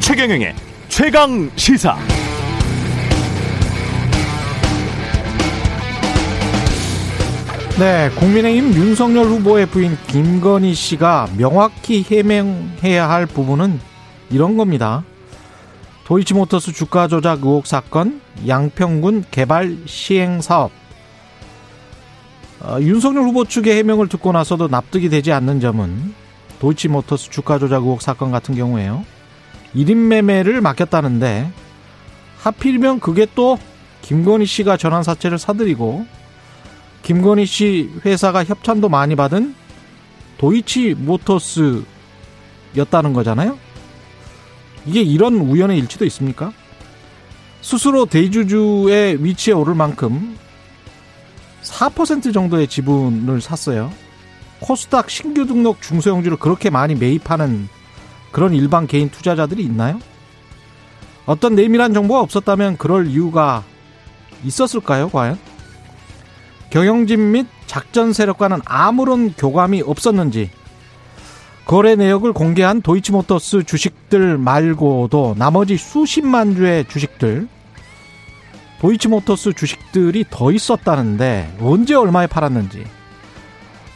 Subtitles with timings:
[0.00, 0.54] 최경영의
[0.88, 1.96] 최강 시사.
[7.78, 13.80] 네, 국민의힘 윤석열 후보의 부인 김건희 씨가 명확히 해명해야 할 부분은
[14.30, 15.02] 이런 겁니다.
[16.04, 20.70] 도이치모터스 주가 조작 의혹 사건, 양평군 개발 시행 사업.
[22.60, 26.14] 어, 윤석열 후보 측의 해명을 듣고 나서도 납득이 되지 않는 점은
[26.60, 29.04] 도이치모터스 주가 조작 의혹 사건 같은 경우에요.
[29.74, 31.50] 1인 매매를 맡겼다는데
[32.38, 33.58] 하필이면 그게 또
[34.02, 36.06] 김건희 씨가 전환 사채를 사들이고
[37.02, 39.54] 김건희 씨 회사가 협찬도 많이 받은
[40.36, 41.84] 도이치 모터스였다는
[43.14, 43.63] 거잖아요.
[44.86, 46.52] 이게 이런 우연의 일치도 있습니까?
[47.60, 50.36] 스스로 대주주의 위치에 오를 만큼
[51.62, 53.90] 4% 정도의 지분을 샀어요.
[54.60, 57.68] 코스닥 신규 등록 중소형주를 그렇게 많이 매입하는
[58.32, 59.98] 그런 일반 개인 투자자들이 있나요?
[61.26, 63.64] 어떤 내밀한 정보가 없었다면 그럴 이유가
[64.44, 65.38] 있었을까요, 과연?
[66.70, 70.50] 경영진 및 작전 세력과는 아무런 교감이 없었는지
[71.66, 77.48] 거래 내역을 공개한 도이치모터스 주식들 말고도 나머지 수십만 주의 주식들
[78.80, 82.84] 도이치모터스 주식들이 더 있었다는데 언제 얼마에 팔았는지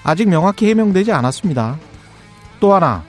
[0.02, 1.76] 아직 명확히 해명되지 않았습니다.
[2.60, 3.04] 또 하나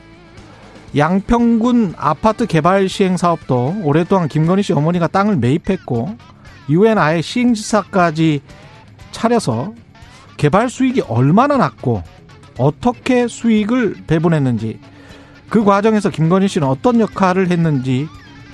[0.97, 6.17] 양평군 아파트 개발 시행 사업도 오랫동안 김건희 씨 어머니가 땅을 매입했고
[6.67, 8.41] 이후엔 아예 시행지사까지
[9.11, 9.73] 차려서
[10.35, 12.03] 개발 수익이 얼마나 났고
[12.58, 14.80] 어떻게 수익을 배분했는지
[15.50, 18.08] 그 과정에서 김건희 씨는 어떤 역할을 했는지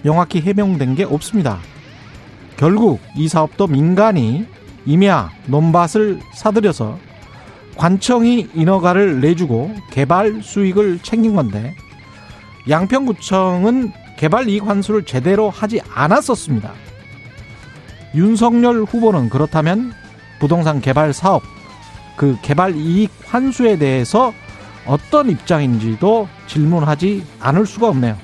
[0.04, 1.60] 명확히 해명된 게 없습니다.
[2.58, 4.46] 결국 이 사업도 민간이
[4.86, 6.98] 임야 논밭을 사들여서
[7.76, 11.76] 관청이 인허가를 내주고 개발 수익을 챙긴 건데
[12.70, 16.72] 양평구청은 개발 이익 환수를 제대로 하지 않았었습니다.
[18.16, 19.92] 윤석열 후보는 그렇다면
[20.40, 21.44] 부동산 개발 사업
[22.16, 24.34] 그 개발 이익 환수에 대해서
[24.86, 28.18] 어떤 입장인지도 질문하지 않을 수가 없네요.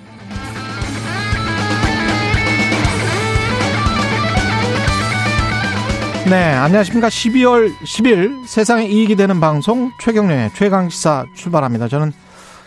[6.29, 7.09] 네, 안녕하십니까.
[7.09, 11.89] 12월 10일 세상에 이익이 되는 방송 최경련의 최강시사 출발합니다.
[11.89, 12.13] 저는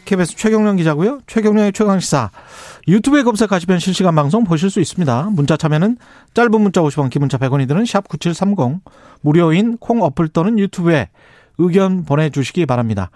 [0.04, 1.20] KBS 최경련 기자고요.
[1.26, 2.30] 최경련의 최강시사
[2.86, 5.30] 유튜브에 검색하시면 실시간 방송 보실 수 있습니다.
[5.32, 5.96] 문자 참여는
[6.34, 8.82] 짧은 문자 50원, 기본자 100원이 드는 샵 9730
[9.22, 11.08] 무료인 콩 어플 또는 유튜브에
[11.58, 13.10] 의견 보내주시기 바랍니다.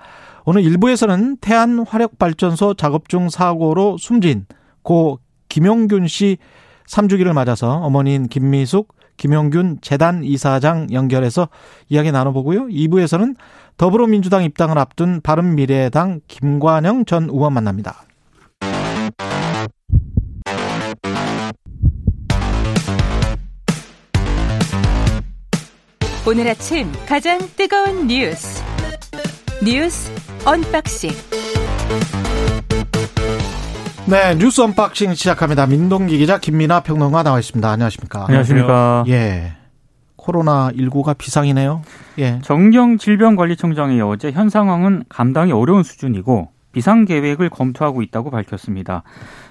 [0.44, 4.46] 오늘 1부에서는 태안 화력발전소 작업 중 사고로 숨진
[4.82, 5.18] 고
[5.50, 6.38] 김용균 씨
[6.86, 11.48] 3주기를 맞아서 어머니인 김미숙, 김용균 재단 이사장 연결해서
[11.90, 12.68] 이야기 나눠보고요.
[12.68, 13.36] 2부에서는
[13.76, 18.07] 더불어민주당 입당을 앞둔 바른미래당 김관영 전 의원 만납니다.
[26.28, 28.62] 오늘 아침 가장 뜨거운 뉴스
[29.64, 30.12] 뉴스
[30.44, 31.08] unboxing
[34.10, 35.66] 네 뉴스 unboxing 시작합니다.
[35.66, 37.66] 민동기 기자 김민아 평론가 나와 있습니다.
[37.70, 38.26] 안녕하십니까?
[38.26, 39.04] 안녕하십니까?
[39.08, 39.54] 예.
[40.16, 41.80] 코로나 19가 비상이네요.
[42.18, 42.40] 예.
[42.42, 49.02] 정은경 질병관리청장이 어제 현 상황은 감당이 어려운 수준이고 비상 계획을 검토하고 있다고 밝혔습니다.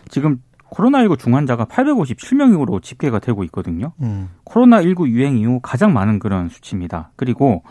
[0.09, 3.94] 지금 코로나19 중환자가 857명으로 집계가 되고 있거든요.
[4.01, 4.29] 음.
[4.45, 7.11] 코로나19 유행 이후 가장 많은 그런 수치입니다.
[7.16, 7.63] 그리고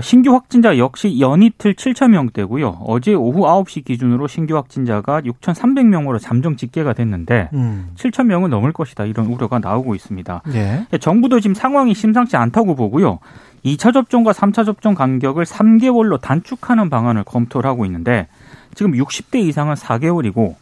[0.00, 2.78] 신규 확진자 역시 연이틀 7천 명대고요.
[2.86, 7.90] 어제 오후 9시 기준으로 신규 확진자가 6,300명으로 잠정 집계가 됐는데 음.
[7.96, 10.42] 7천 명은 넘을 것이다 이런 우려가 나오고 있습니다.
[10.54, 10.86] 예.
[10.98, 13.18] 정부도 지금 상황이 심상치 않다고 보고요.
[13.64, 18.28] 2차 접종과 3차 접종 간격을 3개월로 단축하는 방안을 검토를 하고 있는데
[18.74, 20.54] 지금 60대 이상은 4개월이고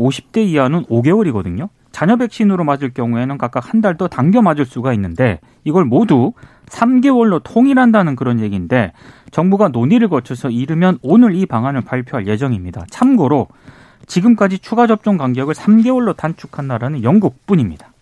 [0.00, 1.68] 50대 이하는 5개월이거든요.
[1.92, 6.32] 자녀 백신으로 맞을 경우에는 각각 한 달 더 당겨 맞을 수가 있는데 이걸 모두
[6.66, 8.92] 3개월로 통일한다는 그런 얘기인데
[9.32, 12.86] 정부가 논의를 거쳐서 이르면 오늘 이 방안을 발표할 예정입니다.
[12.90, 13.48] 참고로
[14.06, 17.92] 지금까지 추가 접종 간격을 3개월로 단축한다라는 영국뿐입니다.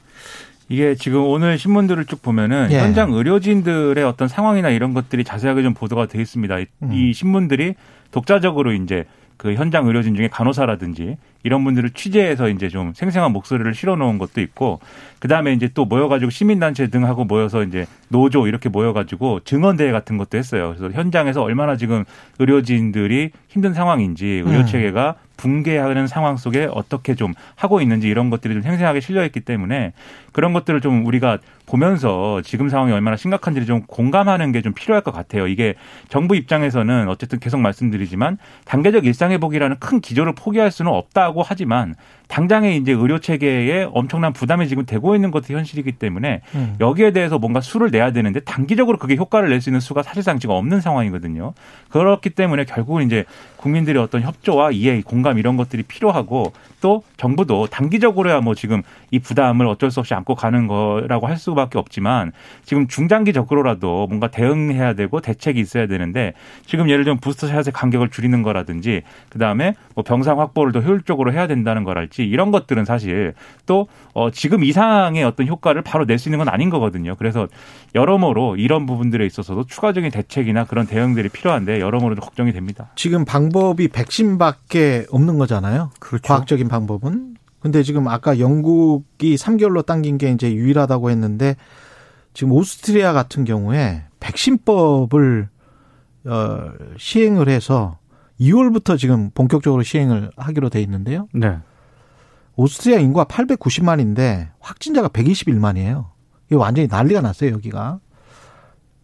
[0.68, 2.78] 이게 지금 오늘 신문들을 쭉 보면은 예.
[2.80, 6.56] 현장 의료진들의 어떤 상황이나 이런 것들이 자세하게 좀 보도가 되어 있습니다.
[6.82, 6.92] 음.
[6.92, 7.74] 이 신문들이
[8.10, 9.06] 독자적으로 이제
[9.38, 14.80] 그 현장 의료진 중에 간호사라든지 이런 분들을 취재해서 이제 좀 생생한 목소리를 실어놓은 것도 있고
[15.18, 20.36] 그 다음에 이제 또 모여가지고 시민단체 등하고 모여서 이제 노조 이렇게 모여가지고 증언대회 같은 것도
[20.38, 20.74] 했어요.
[20.76, 22.04] 그래서 현장에서 얼마나 지금
[22.38, 28.62] 의료진들이 힘든 상황인지 의료 체계가 붕괴하는 상황 속에 어떻게 좀 하고 있는지 이런 것들이 좀
[28.62, 29.92] 생생하게 실려 있기 때문에
[30.32, 35.12] 그런 것들을 좀 우리가 보면서 지금 상황이 얼마나 심각한지를 좀 공감하는 게 좀 필요할 것
[35.12, 35.46] 같아요.
[35.46, 35.74] 이게
[36.08, 41.94] 정부 입장에서는 어쨌든 계속 말씀드리지만 단계적 일상 회복이라는 큰 기조를 포기할 수는 없다 고 하지만
[42.28, 46.76] 당장에 이제 의료 체계에 엄청난 부담이 지금 되고 있는 것도 현실이기 때문에 음.
[46.78, 50.54] 여기에 대해서 뭔가 수를 내야 되는데 단기적으로 그게 효과를 낼 수 있는 수가 사실상 지금
[50.54, 51.52] 없는 상황이거든요.
[51.88, 53.24] 그렇기 때문에 결국은 이제
[53.56, 59.66] 국민들의 어떤 협조와 이해, 공감 이런 것들이 필요하고 또 정부도 단기적으로야 뭐 지금 이 부담을
[59.66, 62.30] 어쩔 수 없이 안고 가는 거라고 할 수밖에 없지만
[62.64, 66.34] 지금 중장기적으로라도 뭔가 대응해야 되고 대책이 있어야 되는데
[66.66, 71.82] 지금 예를 들면 부스터샷의 간격을 줄이는 거라든지 그다음에 뭐 병상 확보를 더 효율적으로 해야 된다는
[71.82, 73.34] 거랄지 있지 이런 것들은 사실
[73.66, 77.14] 또 어, 지금 이상의 어떤 효과를 바로 낼 수 있는 건 아닌 거거든요.
[77.16, 77.46] 그래서
[77.94, 82.90] 여러모로 이런 부분들에 있어서도 추가적인 대책이나 그런 대응들이 필요한데 여러모로 걱정이 됩니다.
[82.96, 85.92] 지금 방법이 백신밖에 없는 거잖아요.
[86.00, 86.26] 그렇죠.
[86.26, 87.36] 과학적인 방법은.
[87.60, 91.54] 근데 지금 아까 영국이 3개월로 당긴 게 이제 유일하다고 했는데
[92.34, 95.48] 지금 오스트리아 같은 경우에 백신법을
[96.26, 97.98] 어, 시행을 해서
[98.40, 101.28] 2월부터 지금 본격적으로 시행을 하기로 돼 있는데요.
[101.32, 101.58] 네.
[102.58, 106.06] 오스트리아 인구가 890만인데 확진자가 121만이에요.
[106.46, 108.00] 이게 완전히 난리가 났어요, 여기가.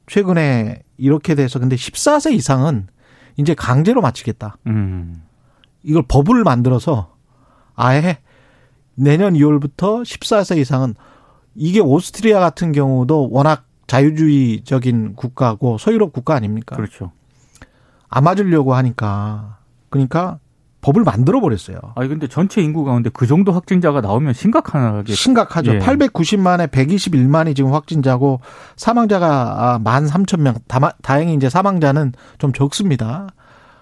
[0.09, 2.89] 최근에 이렇게 돼서 근데 14세 이상은
[3.37, 4.57] 이제 강제로 마치겠다.
[4.67, 5.23] 음.
[5.85, 7.15] 이걸 법을 만들어서
[7.77, 8.19] 아예
[8.97, 10.97] 내년 2월부터 14세 이상은
[11.55, 16.75] 이게 오스트리아 같은 경우도 워낙 자유주의적인 국가고 소유롭 국가 아닙니까?
[16.75, 17.13] 그렇죠.
[18.09, 19.59] 안 맞으려고 하니까
[19.91, 20.41] 그러니까
[20.85, 21.79] 법을 만들어 버렸어요.
[21.95, 25.77] 아니 근데 전체 인구 가운데 그 정도 확진자가 나오면 심각하게 심각하죠.
[25.77, 25.79] 예.
[25.79, 28.41] 890만에 121만이 지금 확진자고
[28.77, 30.93] 사망자가 13,000명.
[31.03, 33.29] 다행히 이제 사망자는 좀 적습니다.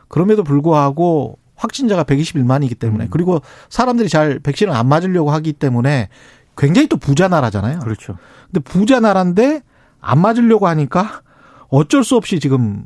[0.06, 3.08] 그럼에도 불구하고 확진자가 121만이기 때문에 음.
[3.10, 6.08] 그리고 사람들이 잘 백신을 안 맞으려고 하기 때문에
[6.56, 7.80] 굉장히 또 부자 나라잖아요.
[7.80, 8.16] 그렇죠.
[8.46, 9.62] 근데 부자 나라인데
[10.00, 11.22] 안 맞으려고 하니까
[11.66, 12.84] 어쩔 수 없이 지금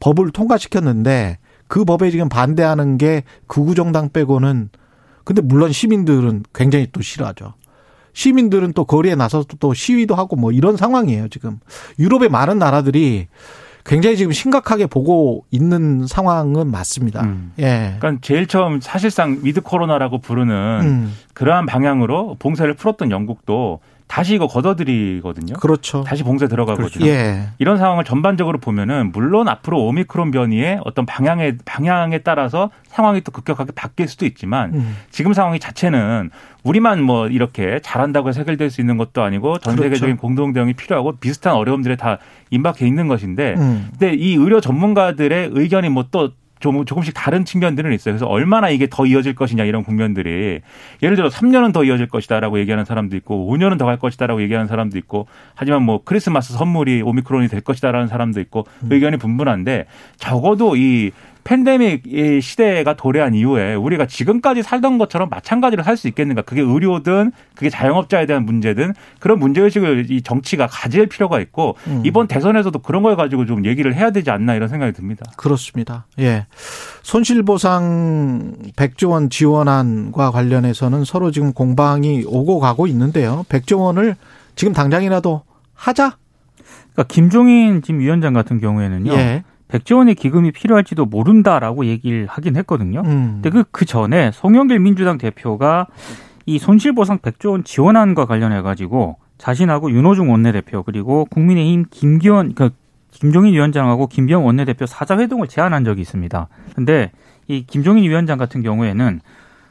[0.00, 1.36] 법을 통과시켰는데
[1.68, 4.70] 그 법에 지금 반대하는 게 극우 정당 빼고는
[5.24, 7.54] 근데 물론 시민들은 굉장히 또 싫어하죠.
[8.14, 11.60] 시민들은 또 거리에 나서서 또 시위도 하고 뭐 이런 상황이에요, 지금.
[11.98, 13.28] 유럽의 많은 나라들이
[13.84, 17.22] 굉장히 지금 심각하게 보고 있는 상황은 맞습니다.
[17.22, 17.52] 음.
[17.58, 17.96] 예.
[17.98, 21.14] 그러니까 제일 처음 사실상 위드 코로나라고 부르는 음.
[21.32, 25.54] 그러한 방향으로 봉쇄를 풀었던 영국도 다시 이거 걷어들이거든요.
[25.54, 26.02] 그렇죠.
[26.02, 26.88] 다시 봉쇄 들어가거든요.
[26.88, 27.06] 그렇죠.
[27.06, 27.50] 예.
[27.58, 33.72] 이런 상황을 전반적으로 보면은 물론 앞으로 오미크론 변이의 어떤 방향에 방향에 따라서 상황이 또 급격하게
[33.76, 34.96] 바뀔 수도 있지만 음.
[35.10, 36.30] 지금 상황이 자체는
[36.64, 39.90] 우리만 뭐 이렇게 잘한다고 해서 해결될 수 있는 것도 아니고 전 그렇죠.
[39.90, 40.20] 세계적인 그렇죠.
[40.20, 42.18] 공동 대응이 필요하고 비슷한 어려움들에 다
[42.50, 43.88] 임박해 있는 것인데 음.
[43.90, 48.12] 근데 이 의료 전문가들의 의견이 뭐또 좀 조금씩 다른 측면들은 있어요.
[48.14, 50.60] 그래서 얼마나 이게 더 이어질 것이냐 이런 국면들이
[51.02, 54.98] 예를 들어 3년은 더 이어질 것이다라고 얘기하는 사람도 있고 5년은 더 갈 것이다라고 얘기하는 사람도
[54.98, 58.88] 있고 하지만 뭐 크리스마스 선물이 오미크론이 될 것이다라는 사람도 있고 음.
[58.92, 59.86] 의견이 분분한데
[60.18, 61.10] 적어도 이
[61.48, 62.02] 팬데믹
[62.42, 66.42] 시대가 도래한 이후에 우리가 지금까지 살던 것처럼 마찬가지로 살 수 있겠는가?
[66.42, 72.02] 그게 의료든 그게 자영업자에 대한 문제든 그런 문제 의식을 이 정치가 가질 필요가 있고 음.
[72.04, 75.24] 이번 대선에서도 그런 걸 가지고 좀 얘기를 해야 되지 않나 이런 생각이 듭니다.
[75.36, 76.06] 그렇습니다.
[76.20, 76.46] 예.
[77.02, 83.46] 손실 보상 100조 원 지원안과 관련해서는 서로 지금 공방이 오고 가고 있는데요.
[83.48, 84.14] 100조 원을
[84.54, 85.42] 지금 당장이라도
[85.74, 86.18] 하자?
[86.92, 89.12] 그러니까 김종인 지금 위원장 같은 경우에는요.
[89.14, 89.44] 예.
[89.68, 93.02] 백조 원의 기금이 필요할지도 모른다라고 얘기를 하긴 했거든요.
[93.04, 93.40] 음.
[93.42, 95.86] 근데 그, 그 전에 송영길 민주당 대표가
[96.46, 102.70] 이 손실보상 백조 원 지원안과 관련해 가지고 자신하고 윤호중 원내대표 그리고 국민의힘 김기현 그
[103.10, 106.48] 김종인 위원장하고 김병 원내대표 사자 회동을 제안한 적이 있습니다.
[106.74, 107.12] 근데
[107.46, 109.20] 이 김종인 위원장 같은 경우에는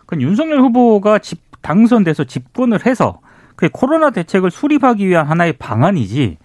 [0.05, 3.19] 그 윤석열 후보가 집 당선돼서 집권을 해서
[3.55, 6.37] 그 코로나 대책을 수립하기 위한 하나의 방안이지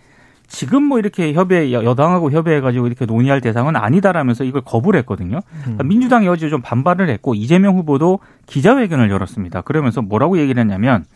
[0.52, 5.40] 지금 뭐 이렇게 협의 여당하고 협의해가지고 이렇게 논의할 대상은 아니다라면서 이걸 거부를 했거든요.
[5.62, 9.62] 그러니까 민주당이 어제 좀 반발을 했고 이재명 후보도 기자회견을 열었습니다.
[9.62, 11.06] 그러면서 뭐라고 얘기를 했냐면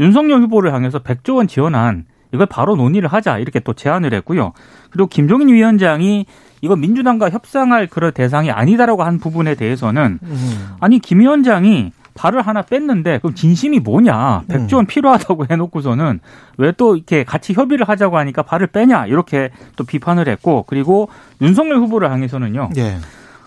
[0.00, 4.52] 윤석열 후보를 향해서 100조 원 지원한 이걸 바로 논의를 하자 이렇게 또 제안을 했고요.
[4.90, 6.26] 그리고 김종인 위원장이
[6.60, 10.68] 이거 민주당과 협상할 그런 대상이 아니다라고 한 부분에 대해서는 음.
[10.80, 14.42] 아니 김 위원장이 발을 하나 뺐는데 그럼 진심이 뭐냐?
[14.48, 14.86] 백조원 음.
[14.86, 16.20] 필요하다고 해놓고서는
[16.58, 19.06] 왜 또 이렇게 같이 협의를 하자고 하니까 발을 빼냐?
[19.06, 21.08] 이렇게 또 비판을 했고 그리고
[21.40, 22.70] 윤석열 후보를 향해서는요.
[22.76, 22.96] 예.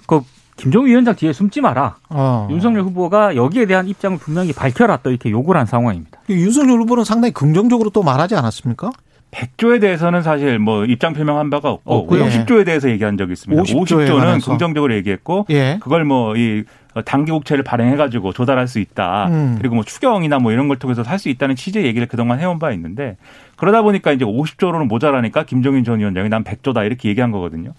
[0.08, 0.22] 그
[0.58, 1.98] 김종인 위원장 뒤에 숨지 마라.
[2.10, 2.48] 어.
[2.52, 6.20] 윤석열 후보가 여기에 대한 입장을 분명히 밝혀라 또 이렇게 요구를 한 상황입니다.
[6.30, 8.92] 윤석열 후보는 상당히 긍정적으로 또 말하지 않았습니까?
[9.32, 12.08] 100조에 대해서는 사실 뭐 입장 표명한 바가 없고.
[12.16, 13.62] 50조에 대해서 얘기한 적이 있습니다.
[13.62, 14.52] 50 조에 50조는 관해서.
[14.52, 15.78] 긍정적으로 얘기했고 예.
[15.82, 16.64] 그걸 뭐 이
[17.04, 19.28] 단기국채를 발행해가지고 조달할 수 있다.
[19.28, 19.56] 음.
[19.58, 22.72] 그리고 뭐 추경이나 뭐 이런 걸 통해서 할 수 있다는 취지의 얘기를 그동안 해온 바
[22.72, 23.18] 있는데
[23.56, 27.72] 그러다 보니까 이제 50조로는 모자라니까 김종인 전 위원장이 난 100조다 이렇게 얘기한 거거든요.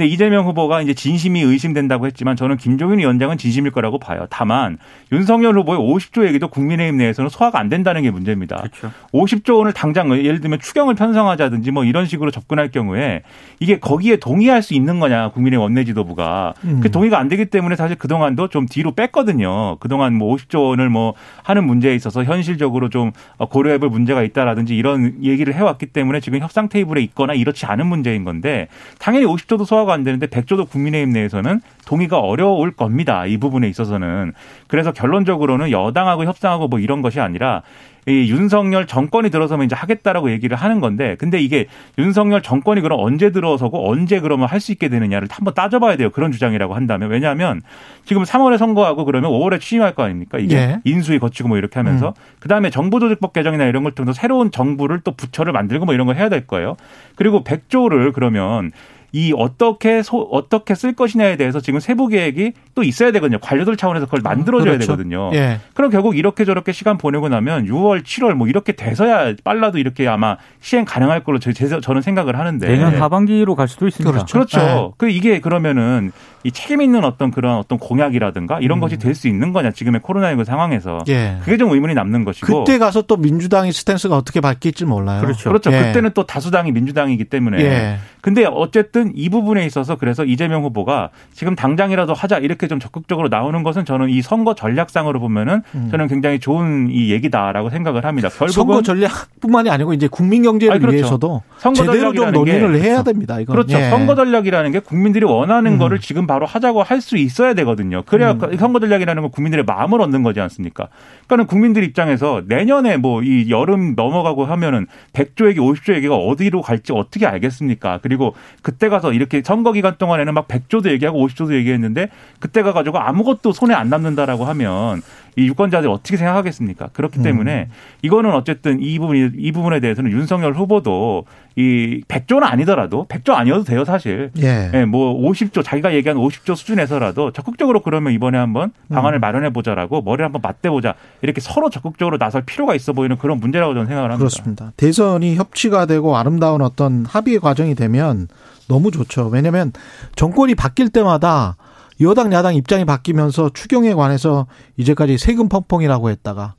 [0.00, 4.26] 근데 이재명 후보가 이제 진심이 의심된다고 했지만 저는 김종인 위원장은 진심일 거라고 봐요.
[4.30, 4.78] 다만
[5.12, 8.56] 윤석열 후보의 50조 얘기도 국민의힘 내에서는 소화가 안 된다는 게 문제입니다.
[8.56, 8.90] 그렇죠.
[9.12, 13.20] 50조 원을 당장 예를 들면 추경을 편성하자든지 뭐 이런 식으로 접근할 경우에
[13.58, 16.80] 이게 거기에 동의할 수 있는 거냐 국민의 원내 지도부가 음.
[16.82, 19.76] 그 동의가 안 되기 때문에 사실 그 동안도 좀 뒤로 뺐거든요.
[19.80, 25.22] 그 동안 뭐 50조 원을 뭐 하는 문제에 있어서 현실적으로 좀 고려해볼 문제가 있다라든지 이런
[25.22, 30.04] 얘기를 해왔기 때문에 지금 협상 테이블에 있거나 이렇지 않은 문제인 건데 당연히 50조도 소화가 안
[30.04, 33.26] 되는데 100조도 국민의힘 내에서는 동의가 어려울 겁니다.
[33.26, 34.32] 이 부분에 있어서는.
[34.68, 37.62] 그래서 결론적으로는 여당하고 협상하고 뭐 이런 것이 아니라
[38.06, 41.66] 이 윤석열 정권이 들어서면 이제 하겠다라고 얘기를 하는 건데 근데 이게
[41.98, 46.10] 윤석열 정권이 그럼 언제 들어서고 언제 그러면 할 수 있게 되느냐를 한번 따져봐야 돼요.
[46.10, 47.62] 그런 주장이라고 한다면 왜냐하면
[48.04, 50.38] 지금 3월에 선거하고 그러면 5월에 취임할 거 아닙니까?
[50.38, 50.80] 이게 예.
[50.84, 55.54] 인수위 거치고 뭐 이렇게 하면서 그다음에 정부조직법 개정이나 이런 걸 통해서 새로운 정부를 또 부처를
[55.54, 56.76] 만들고 뭐 이런 걸 해야 될 거예요.
[57.16, 58.70] 그리고 100조를 그러면
[59.12, 63.38] 이 어떻게 소, 어떻게 쓸 것이냐에 대해서 지금 세부 계획이 또 있어야 되거든요.
[63.40, 64.86] 관료들 차원에서 그걸 만들어줘야 그렇죠.
[64.92, 65.30] 되거든요.
[65.34, 65.58] 예.
[65.74, 70.36] 그럼 결국 이렇게 저렇게 시간 보내고 나면 6월, 7월 뭐 이렇게 돼서야 빨라도 이렇게 아마
[70.60, 72.66] 시행 가능할 걸로 저, 제- 저는 생각을 하는데.
[72.66, 74.10] 내년 하반기로 갈 수도 있습니다.
[74.12, 74.32] 그렇죠.
[74.32, 74.58] 그렇죠.
[74.60, 74.90] 네.
[74.96, 76.12] 그 이게 그러면은
[76.44, 80.44] 이 책임 있는 어떤 그런 어떤 공약이라든가 이런 것이 될 수 있는 거냐 지금의 코로나19
[80.44, 81.04] 상황에서 음.
[81.08, 81.36] 예.
[81.42, 82.64] 그게 좀 의문이 남는 것이고.
[82.64, 85.20] 그때 가서 또 민주당의 스탠스가 어떻게 바뀔지 몰라요.
[85.20, 85.50] 그렇죠.
[85.50, 85.72] 그렇죠.
[85.72, 85.78] 예.
[85.82, 87.60] 그때는 또 다수당이 민주당이기 때문에.
[87.60, 87.96] 예.
[88.20, 93.62] 근데 어쨌든 이 부분에 있어서 그래서 이재명 후보가 지금 당장이라도 하자 이렇게 좀 적극적으로 나오는
[93.62, 98.28] 것은 저는 이 선거 전략상으로 보면은 저는 굉장히 좋은 이 얘기다라고 생각을 합니다.
[98.28, 98.52] 결국은 음.
[98.52, 100.96] 선거 전략뿐만이 아니고 이제 국민 경제를 그렇죠.
[100.96, 103.38] 위해서도 선거 제대로 좀 전략이라는 게 논의를 해야 됩니다.
[103.40, 103.54] 이건.
[103.54, 103.78] 그렇죠.
[103.78, 103.88] 예.
[103.90, 105.78] 선거 전략이라는 게 국민들이 원하는 음.
[105.78, 108.02] 거를 지금 바로 하자고 할 수 있어야 되거든요.
[108.04, 110.88] 그래야 그 선거 전략이라는 건 국민들의 마음을 얻는 거지 않습니까?
[111.26, 116.92] 그러니까는 국민들 입장에서 내년에 뭐 이 여름 넘어가고 하면은 100조 얘기, 50조 얘기가 어디로 갈지
[116.92, 118.00] 어떻게 알겠습니까?
[118.02, 123.52] 그리고 그때 가서 이렇게 선거 기간 동안에는 막 100조도 얘기하고 50조도 얘기했는데 그때 가가지고 아무것도
[123.52, 125.02] 손에 안 남는다라고 하면
[125.36, 126.88] 이 유권자들이 어떻게 생각하겠습니까?
[126.92, 127.68] 그렇기 때문에
[128.02, 131.24] 이거는 어쨌든 이 부분 이 부분에 대해서는 윤석열 후보도
[131.56, 134.30] 이 100조는 아니더라도 100조 아니어도 돼요 사실.
[134.38, 134.70] 예.
[134.74, 139.20] 예, 뭐 50조 자기가 얘기한 50조 수준에서라도 적극적으로 그러면 이번에 한번 방안을 음.
[139.20, 143.74] 마련해 보자라고 머리를 한번 맞대 보자 이렇게 서로 적극적으로 나설 필요가 있어 보이는 그런 문제라고
[143.74, 144.18] 저는 생각을 합니다.
[144.18, 144.72] 그렇습니다.
[144.76, 148.28] 대선이 협치가 되고 아름다운 어떤 합의의 과정이 되면
[148.70, 149.26] 너무 좋죠.
[149.26, 149.72] 왜냐하면
[150.16, 151.56] 정권이 바뀔 때마다
[152.00, 154.46] 여당 야당 입장이 바뀌면서 추경에 관해서
[154.76, 156.54] 이제까지 세금 펑펑이라고 했다가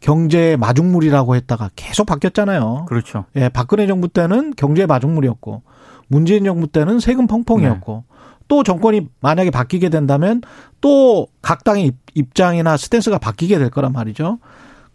[0.00, 2.86] 경제 마중물이라고 했다가 계속 바뀌었잖아요.
[2.88, 3.24] 그렇죠.
[3.34, 5.62] 예, 박근혜 정부 때는 경제 마중물이었고
[6.08, 8.04] 문재인 정부 때는 세금 펑펑이었고
[8.48, 10.40] 또 정권이 만약에 바뀌게 된다면
[10.80, 14.38] 또 각 당의 입- 입장이나 스탠스가 바뀌게 될 거란 말이죠.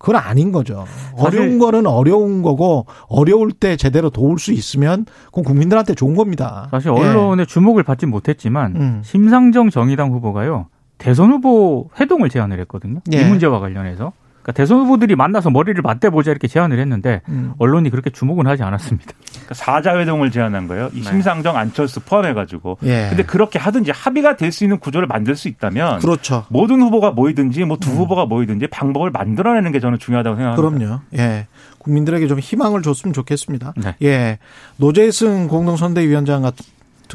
[0.02, 0.86] 그건 아닌 거죠.
[1.16, 6.68] 어려운 거는 어려운 거고 어려울 때 제대로 도울 수 있으면 그건 국민들한테 좋은 겁니다.
[6.72, 7.00] 사실 예.
[7.00, 9.02] 언론의 주목을 받지 못했지만 음.
[9.04, 10.66] 심상정 정의당 후보가요
[10.98, 13.02] 대선 후보 회동을 제안을 했거든요.
[13.14, 13.22] 예.
[13.22, 14.12] 이 문제와 관련해서
[14.52, 17.54] 그러니까 대선 후보들이 만나서 머리를 맞대보자 이렇게 제안을 했는데 음.
[17.58, 19.12] 언론이 그렇게 주목은 하지 않았습니다.
[19.32, 20.90] 그러니까 사자회동을 제안한 거예요.
[20.94, 21.04] 이 네.
[21.10, 22.78] 심상정 안철수 포함해가지고.
[22.84, 23.08] 예.
[23.10, 26.46] 근데 그렇게 하든지 합의가 될 수 있는 구조를 만들 수 있다면 그렇죠.
[26.50, 30.78] 모든 후보가 모이든지 뭐 두 후보가 모이든지 방법을 만들어내는 게 저는 중요하다고 생각합니다.
[30.86, 31.00] 그럼요.
[31.18, 31.48] 예.
[31.78, 33.74] 국민들에게 좀 희망을 줬으면 좋겠습니다.
[33.78, 33.96] 네.
[34.04, 34.40] 예.
[34.78, 36.66] 노재승 공동선대위원장 같은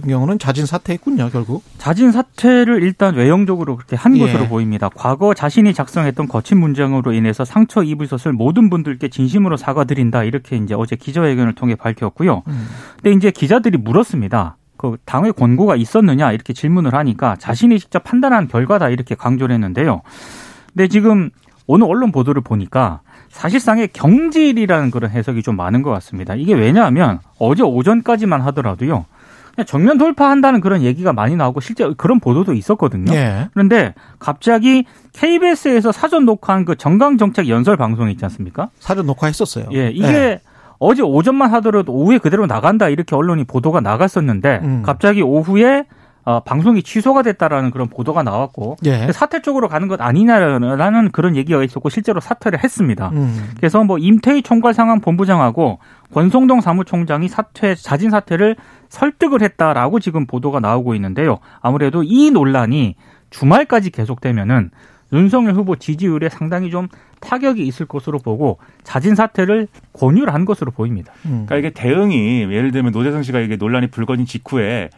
[0.05, 1.63] 경우는 자진 사퇴했군요, 결국.
[1.79, 4.21] 자진 사퇴를 일단 외형적으로 그렇게 한 예.
[4.21, 4.89] 것으로 보입니다.
[4.89, 10.97] 과거 자신이 작성했던 거친 문장으로 인해서 상처 입으셨을 모든 분들께 진심으로 사과드린다 이렇게 이제 어제
[10.97, 12.43] 기자회견을 통해 밝혔고요.
[12.47, 12.67] 음.
[12.97, 14.57] 근데 이제 기자들이 물었습니다.
[14.77, 20.03] 그 당의 권고가 있었느냐 이렇게 질문을 하니까 자신이 직접 판단한 결과다 이렇게 강조를 했는데요.
[20.75, 21.31] 근데 지금
[21.67, 26.35] 오늘 언론 보도를 보니까 사실상의 경질이라는 그런 해석이 좀 많은 것 같습니다.
[26.35, 29.07] 이게 왜냐하면 어제 오전까지만 하더라도요.
[29.65, 33.13] 정면 돌파한다는 그런 얘기가 많이 나오고 실제 그런 보도도 있었거든요.
[33.15, 33.49] 예.
[33.53, 38.71] 그런데 갑자기 KBS에서 사전 녹화한 그 정강 정책 연설 방송 있지 않습니까?
[38.79, 39.67] 사전 녹화했었어요.
[39.73, 40.41] 예, 이게 예.
[40.79, 44.83] 어제 오전만 하더라도 오후에 그대로 나간다 이렇게 언론이 보도가 나갔었는데 음.
[44.85, 45.85] 갑자기 오후에
[46.27, 49.13] 어, 방송이 취소가 됐다라는 그런 보도가 나왔고 예.
[49.13, 53.11] 사퇴 쪽으로 가는 것 아니냐라는 그런 얘기가 있었고 실제로 사퇴를 했습니다.
[53.11, 53.53] 음.
[53.57, 55.79] 그래서 뭐 임태희 총괄 상황 본부장하고
[56.13, 58.57] 권성동 사무총장이 사퇴 자진 사퇴를
[58.89, 61.39] 설득을 했다라고 지금 보도가 나오고 있는데요.
[61.61, 62.97] 아무래도 이 논란이
[63.31, 64.71] 주말까지 계속되면은
[65.13, 66.89] 윤석열 후보 지지율에 상당히 좀
[67.21, 71.13] 타격이 있을 것으로 보고 자진 사퇴를 권유를 한 것으로 보입니다.
[71.27, 71.47] 음.
[71.47, 74.91] 그러니까 이게 대응이 예를 들면 노재성 씨가 이게 논란이 불거진 직후에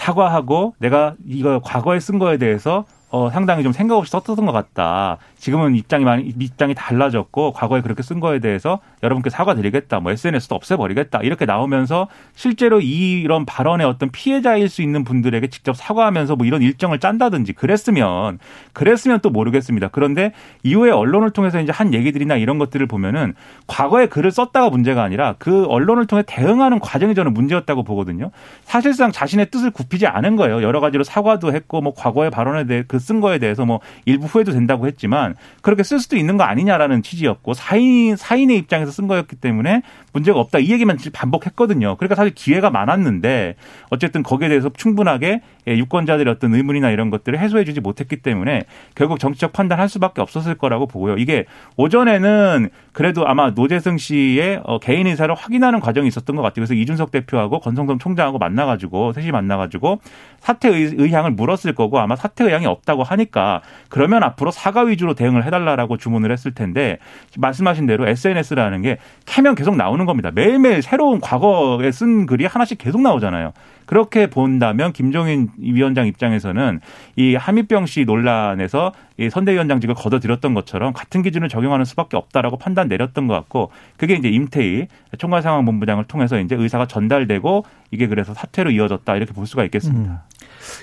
[0.00, 5.18] 사과하고 내가 이거 과거에 쓴 거에 대해서 어, 상당히 좀 생각 없이 썼던 것 같다.
[5.36, 9.98] 지금은 입장이 많이, 입장이 달라졌고, 과거에 그렇게 쓴 거에 대해서 여러분께 사과드리겠다.
[9.98, 11.20] 뭐 SNS도 없애버리겠다.
[11.22, 17.00] 이렇게 나오면서 실제로 이런 발언의 어떤 피해자일 수 있는 분들에게 직접 사과하면서 뭐 이런 일정을
[17.00, 18.38] 짠다든지 그랬으면,
[18.72, 19.88] 그랬으면 또 모르겠습니다.
[19.88, 23.34] 그런데 이후에 언론을 통해서 이제 한 얘기들이나 이런 것들을 보면은
[23.66, 28.30] 과거에 글을 썼다가 문제가 아니라 그 언론을 통해 대응하는 과정이 저는 문제였다고 보거든요.
[28.62, 30.62] 사실상 자신의 뜻을 굽히지 않은 거예요.
[30.62, 34.86] 여러 가지로 사과도 했고, 뭐 과거의 발언에 대해 그쓴 거에 대해서 뭐 일부 후회도 된다고
[34.86, 40.38] 했지만 그렇게 쓸 수도 있는 거 아니냐라는 취지였고 사인 사인의 입장에서 쓴 거였기 때문에 문제가
[40.40, 41.96] 없다 이 얘기만 반복했거든요.
[41.96, 43.56] 그러니까 사실 기회가 많았는데
[43.90, 48.64] 어쨌든 거기에 대해서 충분하게 예, 유권자들의 어떤 의문이나 이런 것들을 해소해주지 못했기 때문에
[48.94, 51.16] 결국 정치적 판단할 수밖에 없었을 거라고 보고요.
[51.16, 51.44] 이게
[51.76, 56.66] 오전에는 그래도 아마 노재승 씨의 어, 개인 의사를 확인하는 과정이 있었던 것 같아요.
[56.66, 60.00] 그래서 이준석 대표하고 권성동 총장하고 만나가지고 셋이 만나가지고
[60.40, 65.44] 사퇴 의향을 물었을 거고 아마 사퇴 의향이 없다 고 하니까 그러면 앞으로 사과 위주로 대응을
[65.44, 66.98] 해달라라고 주문을 했을 텐데
[67.36, 70.30] 말씀하신 대로 SNS라는 게 캐면 계속 나오는 겁니다.
[70.32, 73.52] 매일매일 새로운 과거에 쓴 글이 하나씩 계속 나오잖아요.
[73.90, 76.80] 그렇게 본다면 김종인 위원장 입장에서는
[77.16, 83.26] 이 하미병 씨 논란에서 이 선대위원장직을 걷어들였던 것처럼 같은 기준을 적용하는 수밖에 없다라고 판단 내렸던
[83.26, 84.86] 것 같고 그게 이제 임태희
[85.18, 90.12] 총괄상황본부장을 통해서 이제 의사가 전달되고 이게 그래서 사퇴로 이어졌다 이렇게 볼 수가 있겠습니다.
[90.12, 90.18] 음.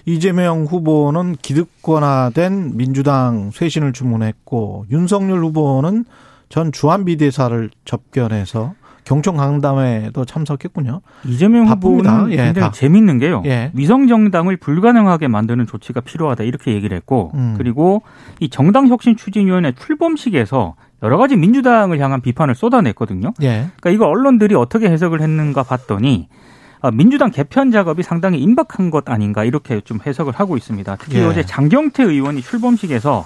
[0.05, 6.05] 이재명 후보는 기득권화된 민주당 쇄신을 주문했고 윤석열 후보는
[6.49, 10.99] 전 주한비대사를 접견해서 경청 강담회도 참석했군요.
[11.25, 12.11] 이재명 바쁩니다.
[12.11, 12.71] 후보는 예, 굉장히 다.
[12.71, 13.41] 재밌는 게요.
[13.45, 13.71] 예.
[13.73, 17.55] 위성 정당을 불가능하게 만드는 조치가 필요하다 이렇게 얘기를 했고 음.
[17.57, 18.01] 그리고
[18.41, 23.33] 이 정당 혁신 추진위원회 출범식에서 여러 가지 민주당을 향한 비판을 쏟아냈거든요.
[23.43, 23.69] 예.
[23.77, 26.46] 그러니까 이거 언론들이 어떻게 해석을 했는가 봤더니 아,
[26.93, 30.95] 민주당 개편 작업이 상당히 임박한 것 아닌가 이렇게 좀 해석을 하고 있습니다.
[30.97, 31.23] 특히 예.
[31.25, 33.25] 어제 장경태 의원이 출범식에서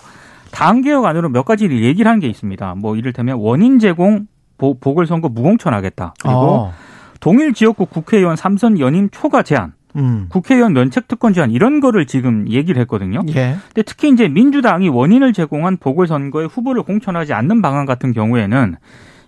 [0.52, 2.76] 당 개혁 안으로 몇 가지를 얘기를 한 게 있습니다.
[2.76, 4.28] 뭐 이를테면 원인 제공
[4.58, 6.14] 보, 보궐선거 무공천하겠다.
[6.22, 6.74] 그리고 어.
[7.20, 10.26] 동일 지역구 국회의원 삼선 연임 초과 제한, 음.
[10.30, 13.22] 국회의원 면책 특권 제한 이런 거를 지금 얘기를 했거든요.
[13.30, 13.56] 예.
[13.68, 18.76] 근데 특히 이제 민주당이 원인을 제공한 보궐선거에 후보를 공천하지 않는 방안 같은 경우에는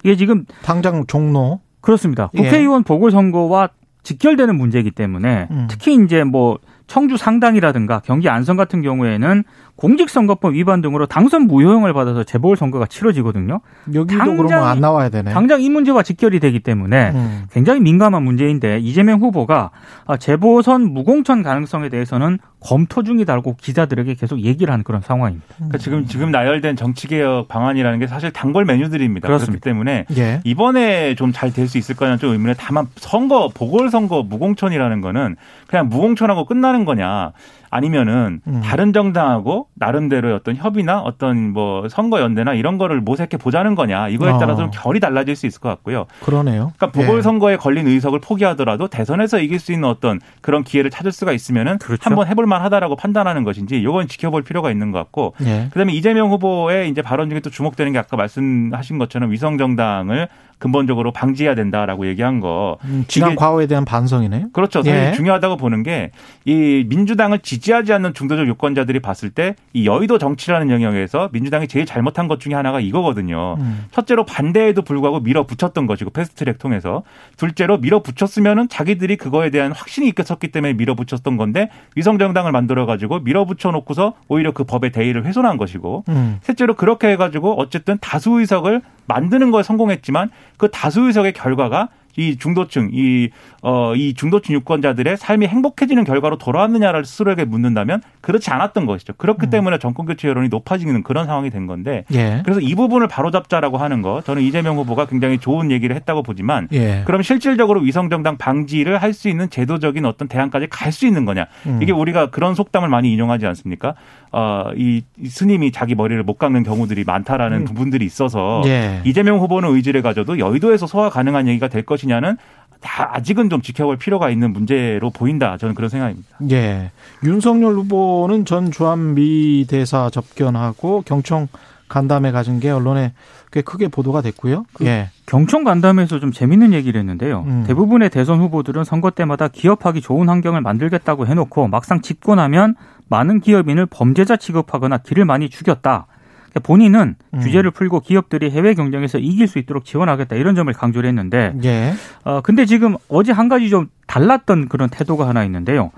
[0.03, 1.61] 이게 지금 당장 종로.
[1.81, 2.29] 그렇습니다.
[2.35, 2.41] 예.
[2.43, 3.69] 국회의원 보궐선거와
[4.03, 5.67] 직결되는 문제이기 때문에 음.
[5.69, 9.43] 특히 이제 뭐 청주 상당이라든가 경기 안성 같은 경우에는
[9.75, 13.59] 공직선거법 위반 등으로 당선 무효형을 받아서 재보궐선거가 치러지거든요.
[13.93, 15.31] 여기도 당장- 그러면 안 나와야 되네.
[15.31, 17.43] 당장 이 문제와 직결이 되기 때문에 음.
[17.51, 19.71] 굉장히 민감한 문제인데 이재명 후보가
[20.05, 25.45] 아, 재보선 무공천 가능성에 대해서는 검토 중이다고 기자들에게 계속 얘기를 하는 그런 상황입니다.
[25.57, 29.27] 그러니까 지금 지금 나열된 정치개혁 방안이라는 게 사실 단골 메뉴들입니다.
[29.27, 29.59] 그렇습니다.
[29.59, 30.39] 그렇기 때문에 예.
[30.45, 35.35] 이번에 좀 잘 될 수 있을 거냐는 좀 의문에 다만 선거 보궐선거 무공천이라는 거는
[35.67, 37.31] 그냥 무공천하고 끝나는 거냐
[37.73, 38.61] 아니면은 음.
[38.63, 44.31] 다른 정당하고 나름대로의 어떤 협의나 어떤 뭐 선거 연대나 이런 거를 모색해 보자는 거냐 이거에
[44.31, 44.37] 어.
[44.37, 46.05] 따라서 좀 결이 달라질 수 있을 것 같고요.
[46.21, 46.71] 그러네요.
[46.77, 47.05] 그러니까 예.
[47.05, 52.03] 보궐선거에 걸린 의석을 포기하더라도 대선에서 이길 수 있는 어떤 그런 기회를 찾을 수가 있으면은 그렇죠.
[52.03, 55.69] 한번 해볼 만하다라고 판단하는 것인지 이건 지켜볼 필요가 있는 것 같고 예.
[55.71, 60.27] 그다음에 이재명 후보의 이제 발언 중에 또 주목되는 게 아까 말씀하신 것처럼 위성 정당을
[60.63, 62.77] 근본적으로 방지해야 된다라고 얘기한 거.
[62.85, 64.51] 음, 지난 과거에 대한 반성이네요.
[64.53, 64.81] 그렇죠.
[64.85, 65.11] 예.
[65.13, 66.11] 중요하다고 보는 게
[66.45, 72.27] 이 민주당을 지지하지 않는 중도적 유권자들이 봤을 때 이 여의도 정치라는 영역에서 민주당이 제일 잘못한
[72.27, 73.55] 것 중에 하나가 이거거든요.
[73.59, 73.85] 음.
[73.91, 77.03] 첫째로 반대에도 불구하고 밀어붙였던 것이고 패스트트랙 통해서
[77.37, 83.71] 둘째로 밀어붙였으면은 자기들이 그거에 대한 확신이 있었기 때문에 밀어붙였던 건데 위성 정당을 만들어 가지고 밀어붙여
[83.71, 86.39] 놓고서 오히려 그 법의 대의를 훼손한 것이고 음.
[86.43, 92.89] 셋째로 그렇게 해가지고 어쨌든 다수 의석을 만드는 거에 성공했지만 그 다수 의석의 결과가 이 중도층,
[92.93, 93.29] 이,
[93.65, 99.13] 어, 이 중도층 유권자들의 삶이 행복해지는 결과로 돌아왔느냐를 스스로에게 묻는다면 그렇지 않았던 것이죠.
[99.13, 99.49] 그렇기 음.
[99.49, 102.41] 때문에 정권 교체 여론이 높아지는 그런 상황이 된 건데 예.
[102.43, 107.03] 그래서 이 부분을 바로잡자라고 하는 거 저는 이재명 후보가 굉장히 좋은 얘기를 했다고 보지만 예.
[107.05, 111.45] 그럼 실질적으로 위성정당 방지를 할 수 있는 제도적인 어떤 대안까지 갈 수 있는 거냐.
[111.67, 111.79] 음.
[111.81, 113.93] 이게 우리가 그런 속담을 많이 인용하지 않습니까?
[114.31, 117.65] 어, 이, 이 스님이 자기 머리를 못 깎는 경우들이 많다라는 음.
[117.65, 119.01] 부분들이 있어서 예.
[119.05, 122.37] 이재명 후보는 의지를 가져도 여의도에서 소화 가능한 얘기가 될 것이냐는
[122.83, 125.57] 다 아직은 좀 지켜볼 필요가 있는 문제로 보인다.
[125.57, 126.29] 저는 그런 생각입니다.
[126.51, 126.91] 예.
[127.23, 131.47] 윤석열 후보는 전 주한미 대사 접견하고 경청
[131.87, 133.13] 간담회 가진 게 언론에
[133.51, 134.65] 꽤 크게 보도가 됐고요.
[134.73, 135.09] 그 예.
[135.25, 137.43] 경청 간담회에서 좀 재밌는 얘기를 했는데요.
[137.47, 137.63] 음.
[137.67, 142.75] 대부분의 대선 후보들은 선거 때마다 기업하기 좋은 환경을 만들겠다고 해놓고 막상 집고 나면
[143.09, 146.07] 많은 기업인을 범죄자 취급하거나 길을 많이 죽였다.
[146.53, 147.39] 그러니까 본인은 음.
[147.39, 151.93] 규제를 풀고 기업들이 해외 경쟁에서 이길 수 있도록 지원하겠다 이런 점을 강조를 했는데 예.
[152.23, 155.91] 어 근데 지금 어제 한 가지 좀 달랐던 그런 태도가 하나 있는데요.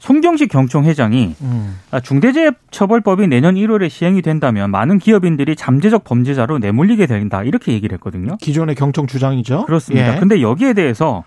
[0.00, 1.78] 송경식 경총 회장이 음.
[1.92, 8.36] 아, 중대재해처벌법이 내년 1월에 시행이 된다면 많은 기업인들이 잠재적 범죄자로 내몰리게 된다 이렇게 얘기를 했거든요.
[8.38, 9.64] 기존의 경청 주장이죠.
[9.64, 10.16] 그렇습니다.
[10.16, 10.18] 예.
[10.18, 11.22] 근데 여기에 대해서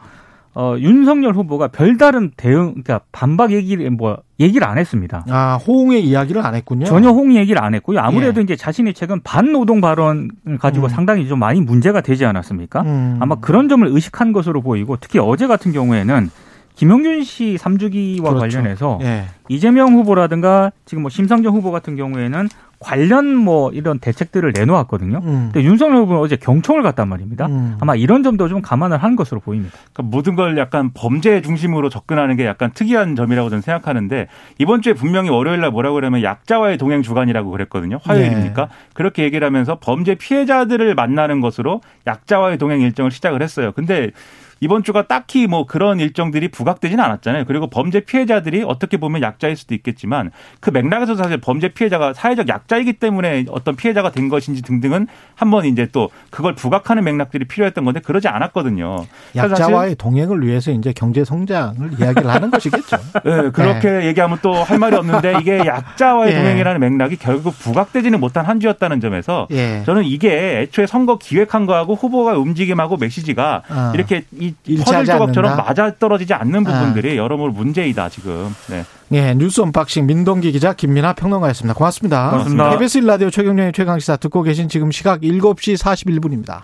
[0.57, 5.25] 어, 윤석열 후보가 별다른 대응, 그러니까 반박 얘기를 뭐 얘기를 안 했습니다.
[5.29, 6.85] 아, 호응의 이야기를 안 했군요.
[6.85, 7.99] 전혀 홍 얘기를 안 했고요.
[7.99, 8.43] 아무래도 예.
[8.45, 10.89] 이제 자신이 최근 반노동 발언을 가지고 음.
[10.89, 12.81] 상당히 좀 많이 문제가 되지 않았습니까?
[12.83, 13.17] 음.
[13.19, 16.29] 아마 그런 점을 의식한 것으로 보이고 특히 어제 같은 경우에는
[16.75, 18.39] 김용균 씨 3주기와 그렇죠.
[18.39, 19.25] 관련해서 예.
[19.49, 22.47] 이재명 후보라든가 지금 뭐 심상정 후보 같은 경우에는
[22.79, 25.21] 관련 뭐 이런 대책들을 내놓았거든요.
[25.23, 25.49] 음.
[25.51, 27.47] 근데 윤석열 후보는 어제 경청을 갔단 말입니다.
[27.47, 27.77] 음.
[27.79, 29.77] 아마 이런 점도 좀 감안을 한 것으로 보입니다.
[29.93, 34.93] 그러니까 모든 걸 약간 범죄 중심으로 접근하는 게 약간 특이한 점이라고 저는 생각하는데 이번 주에
[34.93, 37.99] 분명히 월요일 날 뭐라고 그러면 약자와의 동행 주간이라고 그랬거든요.
[38.03, 38.65] 화요일입니까?
[38.65, 38.71] 네.
[38.93, 43.71] 그렇게 얘기를 하면서 범죄 피해자들을 만나는 것으로 약자와의 동행 일정을 시작을 했어요.
[43.73, 44.11] 근데
[44.59, 47.45] 이번 주가 딱히 뭐 그런 일정들이 부각되지는 않았잖아요.
[47.45, 52.93] 그리고 범죄 피해자들이 어떻게 보면 약자일 수도 있겠지만 그 맥락에서 사실 범죄 피해자가 사회적 약자이기
[52.93, 58.27] 때문에 어떤 피해자가 된 것인지 등등은 한번 이제 또 그걸 부각하는 맥락들이 필요했던 건데 그러지
[58.27, 59.05] 않았거든요.
[59.35, 62.97] 약자와의 동행을 위해서 이제 경제 성장을 이야기를 하는 것이겠죠.
[63.23, 66.37] 네, 그렇게 얘기하면 또 할 말이 없는데 이게 약자와의 예.
[66.37, 69.83] 동행이라는 맥락이 결국 부각되지는 못한 한 주였다는 점에서 예.
[69.85, 73.91] 저는 이게 애초에 선거 기획한 거하고 후보가 움직임하고 메시지가 아.
[73.93, 75.57] 이렇게 퍼즐 조각처럼?
[75.57, 76.71] 맞아 떨어지지 않는 아.
[76.79, 78.53] 부분들이 여러모로 문제이다 지금.
[78.67, 78.83] 네.
[79.11, 81.73] 예, 뉴스 unboxing 민동기 기자 김민아 평론가였습니다.
[81.75, 82.29] 고맙습니다.
[82.31, 82.69] 고맙습니다.
[82.71, 86.63] KBS 1라디오 최경영의 최강 시사 듣고 계신 지금 시각 7시 41분입니다.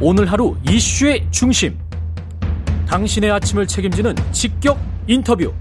[0.00, 1.78] 오늘 하루 이슈의 중심.
[2.88, 5.52] 당신의 아침을 책임지는 직격 인터뷰.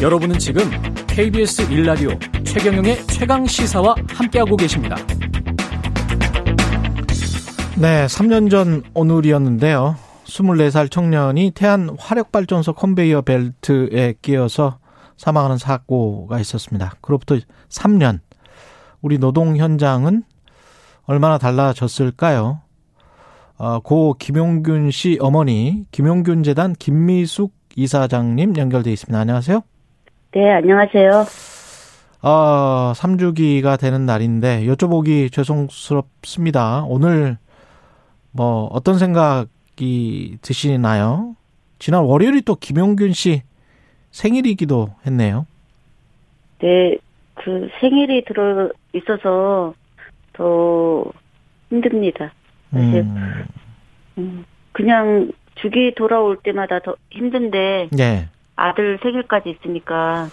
[0.00, 0.62] 여러분은 지금
[1.06, 4.96] KBS 1라디오 최경영의 최강 시사와 함께하고 계십니다.
[7.80, 9.94] 네, 3년 전 오늘이었는데요.
[10.24, 14.78] 24살 청년이 태안 화력발전소 컨베이어 벨트에 끼어서
[15.16, 16.94] 사망하는 사고가 있었습니다.
[17.00, 17.36] 그로부터
[17.68, 18.18] 3년.
[19.00, 20.24] 우리 노동 현장은
[21.06, 22.62] 얼마나 달라졌을까요?
[23.58, 29.16] 어, 고 김용균 씨 어머니 김용균 재단 김미숙 이사장님 연결돼 있습니다.
[29.16, 29.60] 안녕하세요.
[30.32, 31.26] 네, 안녕하세요.
[32.22, 36.82] 어, 3주기가 되는 날인데 여쭤보기 죄송스럽습니다.
[36.88, 37.38] 오늘
[38.32, 41.34] 뭐 어떤 생각이 드시나요?
[41.78, 43.42] 지난 월요일이 또 김용균 씨
[44.10, 45.46] 생일이기도 했네요.
[46.60, 46.96] 네,
[47.34, 49.74] 그 생일이 들어 있어서
[50.32, 51.04] 더
[51.70, 52.32] 힘듭니다.
[52.70, 53.46] 사실 음,
[54.18, 58.28] 음, 그냥 주기 돌아올 때마다 더 힘든데 네.
[58.56, 60.28] 아들 생일까지 있으니까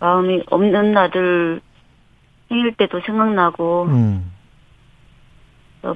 [0.00, 1.60] 마음이 없는 아들
[2.48, 4.37] 생일 때도 생각나고 음, 또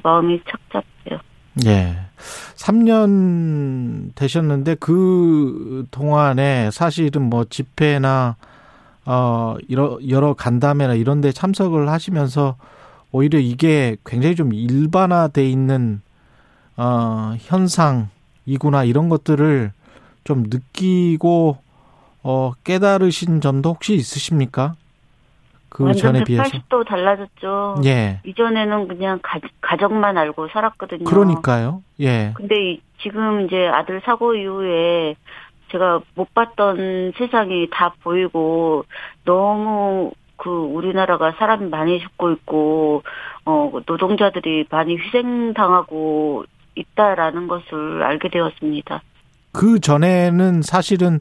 [0.03, 1.21] 마음이 착잡해요.
[1.67, 1.97] 예.
[2.57, 8.37] 3년 되셨는데 그 동안에 사실은 뭐 집회나
[9.05, 12.57] 어 여러 여러 간담회나 이런 데 참석을 하시면서
[13.11, 16.01] 오히려 이게 굉장히 좀 일반화돼 있는
[16.77, 19.73] 어 현상이구나 이런 것들을
[20.25, 21.59] 좀 느끼고
[22.23, 24.75] 어 깨달으신 점도 혹시 있으십니까?
[25.75, 26.45] 그 완전 전에 비해서.
[26.45, 27.77] 180도 달라졌죠.
[27.87, 28.21] 예.
[28.25, 31.05] 이전에는 그냥 가, 가정만 알고 살았거든요.
[31.05, 31.83] 그러니까요.
[32.01, 32.33] 예.
[32.37, 35.15] 근데 이- 지금 이제 아들 사고 이후에
[35.71, 38.85] 제가 못 봤던 세상이 다 보이고
[39.25, 43.03] 너무 그 우리나라가 사람이 많이 죽고 있고
[43.47, 49.03] 어 노동자들이 많이 희생당하고 있다라는 것을 알게 되었습니다.
[49.53, 51.21] 그 전에는 사실은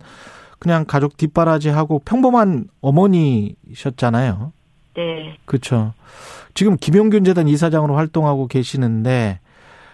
[0.62, 4.54] 그냥 가족 뒷바라지하고 평범한 어머니셨잖아요.
[4.94, 5.38] 네.
[5.44, 5.94] 그렇죠.
[6.54, 9.40] 지금 김용균 재단 이사장으로 활동하고 계시는데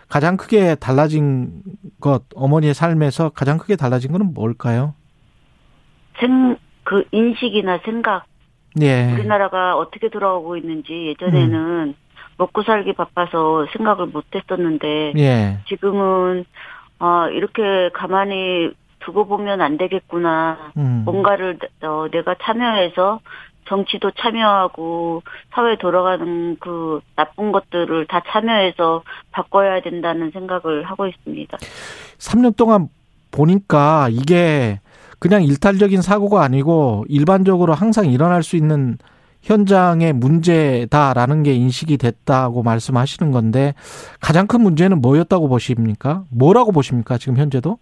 [0.07, 1.63] 가장 크게 달라진
[1.99, 4.93] 것 어머니의 삶에서 가장 크게 달라진 것은 뭘까요?
[6.19, 8.23] 생 그 인식이나 생각
[8.79, 9.11] 예.
[9.11, 11.95] 우리나라가 어떻게 돌아오고 있는지 예전에는
[12.37, 15.57] 먹고 살기 바빠서 생각을 못 했었는데 예.
[15.67, 16.45] 지금은
[16.99, 20.71] 아 이렇게 가만히 두고 보면 안 되겠구나.
[20.77, 21.03] 음.
[21.05, 23.19] 뭔가를 어, 내가 참여해서
[23.67, 31.57] 정치도 참여하고 사회 돌아가는 그 나쁜 것들을 다 참여해서 바꿔야 된다는 생각을 하고 있습니다.
[32.17, 32.87] 3년 동안
[33.31, 34.79] 보니까 이게
[35.19, 38.97] 그냥 일탈적인 사고가 아니고 일반적으로 항상 일어날 수 있는
[39.41, 43.73] 현장의 문제다라는 게 인식이 됐다고 말씀하시는 건데
[44.19, 46.23] 가장 큰 문제는 뭐였다고 보십니까?
[46.29, 47.17] 뭐라고 보십니까?
[47.17, 47.77] 지금 현재도?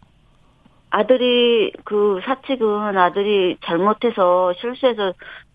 [0.97, 5.11] 아들이 그 사측은 아들이 잘못해서 실수해서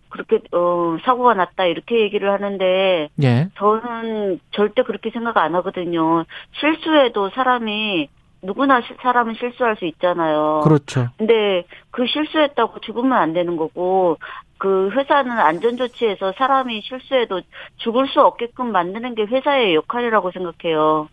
[0.09, 3.47] 그렇게 어 사고가 났다 이렇게 얘기를 하는데 예.
[3.57, 6.25] 저는 절대 그렇게 생각 안 하거든요.
[6.59, 8.07] 실수해도 사람이
[8.43, 10.61] 누구나 시- 사람은 실수할 수 있잖아요.
[10.63, 11.07] 그렇죠.
[11.17, 14.17] 근데 그 실수했다고 죽으면 안 되는 거고
[14.59, 17.41] 그 회사는 안전 조치에서 사람이 실수해도
[17.77, 21.07] 죽을 수 없게끔 만드는 게 회사의 역할이라고 생각해요.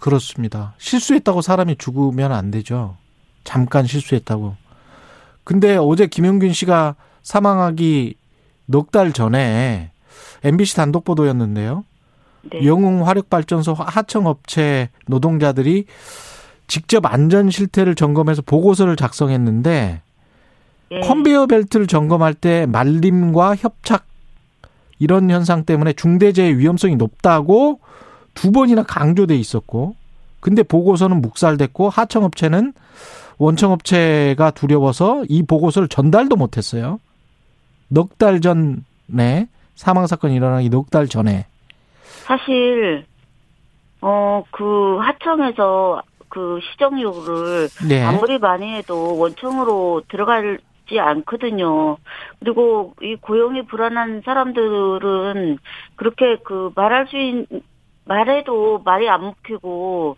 [0.00, 0.74] 그렇습니다.
[0.78, 2.96] 실수했다고 사람이 죽으면 안 되죠.
[3.48, 4.56] 잠깐 실수했다고.
[5.42, 8.14] 근데 어제 김용균 씨가 사망하기
[8.66, 9.90] 넉 달 전에
[10.44, 11.86] MBC 단독 보도였는데요.
[12.52, 12.66] 네.
[12.66, 15.86] 영웅 화력발전소 하청업체 노동자들이
[16.66, 20.02] 직접 안전 실태를 점검해서 보고서를 작성했는데
[20.90, 21.00] 예.
[21.00, 24.04] 컨베이어 벨트를 점검할 때 말림과 협착
[24.98, 27.80] 이런 현상 때문에 중대재해 위험성이 높다고
[28.34, 29.94] 두 번이나 강조돼 있었고
[30.40, 32.74] 근데 보고서는 묵살됐고 하청업체는
[33.38, 37.00] 원청업체가 두려워서 이 보고서를 전달도 못했어요.
[37.88, 41.46] 넉 달 전에 사망 사건이 일어나기 넉 달 전에
[42.26, 43.04] 사실
[44.00, 48.02] 어 그 하청에서 그 시정료를 네.
[48.02, 51.96] 아무리 많이 해도 원청으로 들어가지 않거든요.
[52.38, 55.58] 그리고 이 고용이 불안한 사람들은
[55.96, 57.46] 그렇게 그 말할 수 있는
[58.04, 60.16] 말해도 말이 안 먹히고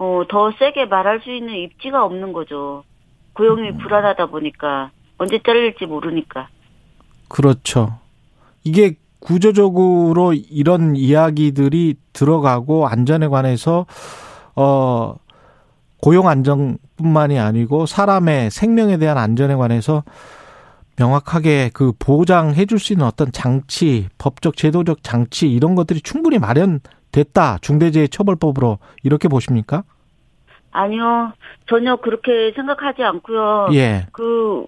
[0.00, 2.84] 어 더 세게 말할 수 있는 입지가 없는 거죠.
[3.34, 6.48] 고용이 불안하다 보니까 언제 잘릴지 모르니까.
[7.28, 7.98] 그렇죠.
[8.64, 13.84] 이게 구조적으로 이런 이야기들이 들어가고 안전에 관해서
[14.56, 15.16] 어
[16.00, 20.02] 고용 안정뿐만이 아니고 사람의 생명에 대한 안전에 관해서
[20.96, 27.58] 명확하게 그 보장해 줄 수 있는 어떤 장치, 법적 제도적 장치 이런 것들이 충분히 마련됐다.
[27.60, 29.84] 중대재해처벌법으로 이렇게 보십니까?
[30.72, 31.32] 아니요.
[31.68, 33.68] 전혀 그렇게 생각하지 않고요.
[33.72, 34.06] 예.
[34.12, 34.64] 그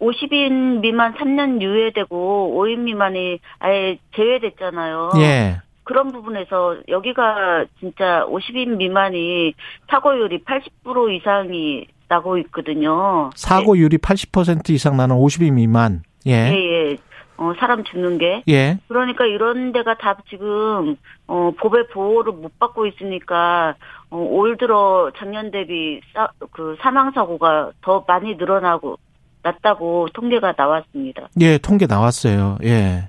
[0.00, 5.12] 50인 미만 3년 유예되고 5인 미만이 아예 제외됐잖아요.
[5.18, 5.60] 예.
[5.84, 9.54] 그런 부분에서 여기가 진짜 50인 미만이
[9.88, 13.30] 사고율이 80% 이상이 나고 있거든요.
[13.34, 16.02] 사고율이 80% 이상 나는 50인 미만.
[16.26, 16.90] 예, 예.
[16.90, 16.96] 예.
[17.38, 18.42] 어, 사람 죽는 게.
[18.48, 18.78] 예.
[18.88, 23.74] 그러니까 이런 데가 다 지금 어 법의 보호를 못 받고 있으니까
[24.10, 28.98] 어, 올 들어 작년 대비 사, 그 사망 사고가 더 많이 늘어나고
[29.42, 31.28] 났다고 통계가 나왔습니다.
[31.40, 32.58] 예, 통계 나왔어요.
[32.64, 33.08] 예.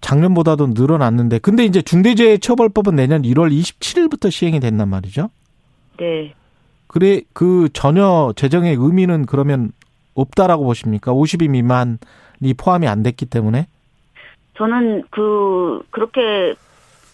[0.00, 5.30] 작년보다도 늘어났는데 근데 이제 중대재해처벌법은 내년 1월 27일부터 시행이 된단 말이죠.
[5.98, 6.34] 네.
[6.86, 9.72] 그래 그 전혀 재정의 의미는 그러면
[10.14, 11.12] 없다라고 보십니까?
[11.12, 13.66] 50인 미만이 포함이 안 됐기 때문에.
[14.56, 16.54] 저는 그 그렇게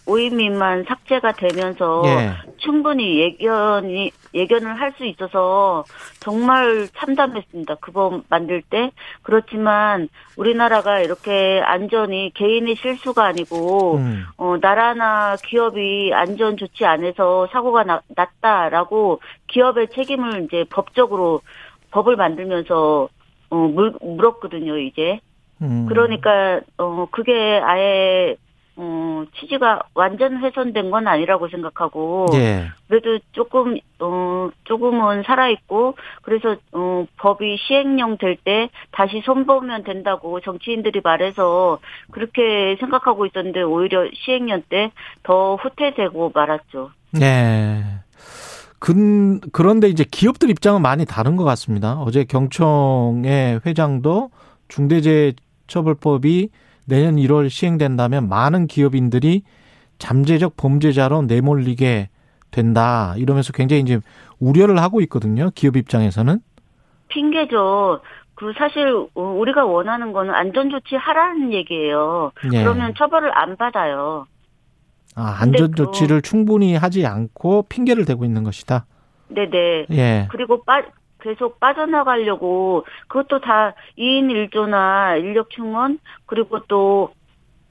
[0.05, 2.33] 5인 미만 삭제가 되면서 예.
[2.57, 5.83] 충분히 예견이 예견을 할 수 있어서
[6.19, 7.75] 정말 참담했습니다.
[7.75, 14.23] 그법 만들 때 그렇지만 우리나라가 이렇게 안전이 개인의 실수가 아니고 음.
[14.37, 21.41] 어 나라나 기업이 안전 조치 안 해서 사고가 나, 났다라고 기업의 책임을 이제 법적으로
[21.91, 23.09] 법을 만들면서
[23.49, 25.19] 어 물, 물었거든요 이제
[25.61, 25.85] 음.
[25.87, 28.35] 그러니까 어 그게 아예
[28.75, 32.65] 어 취지가 완전 훼손된 건 아니라고 생각하고 예.
[32.87, 40.39] 그래도 조금 어 조금은 살아 있고 그래서 어 법이 시행령 될 때 다시 손보면 된다고
[40.41, 41.79] 정치인들이 말해서
[42.11, 44.91] 그렇게 생각하고 있었는데 오히려 시행령 때
[45.23, 46.91] 더 후퇴되고 말았죠.
[47.11, 47.83] 네.
[48.79, 51.99] 근, 그런데 이제 기업들 입장은 많이 다른 것 같습니다.
[51.99, 54.29] 어제 경청의 회장도
[54.67, 56.49] 중대재해처벌법이
[56.85, 59.43] 내년 1월 시행된다면 많은 기업인들이
[59.99, 62.09] 잠재적 범죄자로 내몰리게
[62.51, 63.13] 된다.
[63.17, 63.99] 이러면서 굉장히 이제
[64.39, 65.49] 우려를 하고 있거든요.
[65.55, 66.39] 기업 입장에서는.
[67.07, 68.01] 핑계죠.
[68.35, 72.31] 그 사실 어, 우리가 원하는 거는 안전 조치 하라는 얘기예요.
[72.51, 72.63] 예.
[72.63, 74.25] 그러면 처벌을 안 받아요.
[75.15, 78.85] 아, 안전 또- 조치를 충분히 하지 않고 핑계를 대고 있는 것이다.
[79.29, 79.85] 네네.
[79.91, 80.27] 예.
[80.31, 80.81] 그리고 빠,
[81.23, 87.13] 계속 빠져나가려고 그것도 다 2인 1조나 인력 충원 그리고 또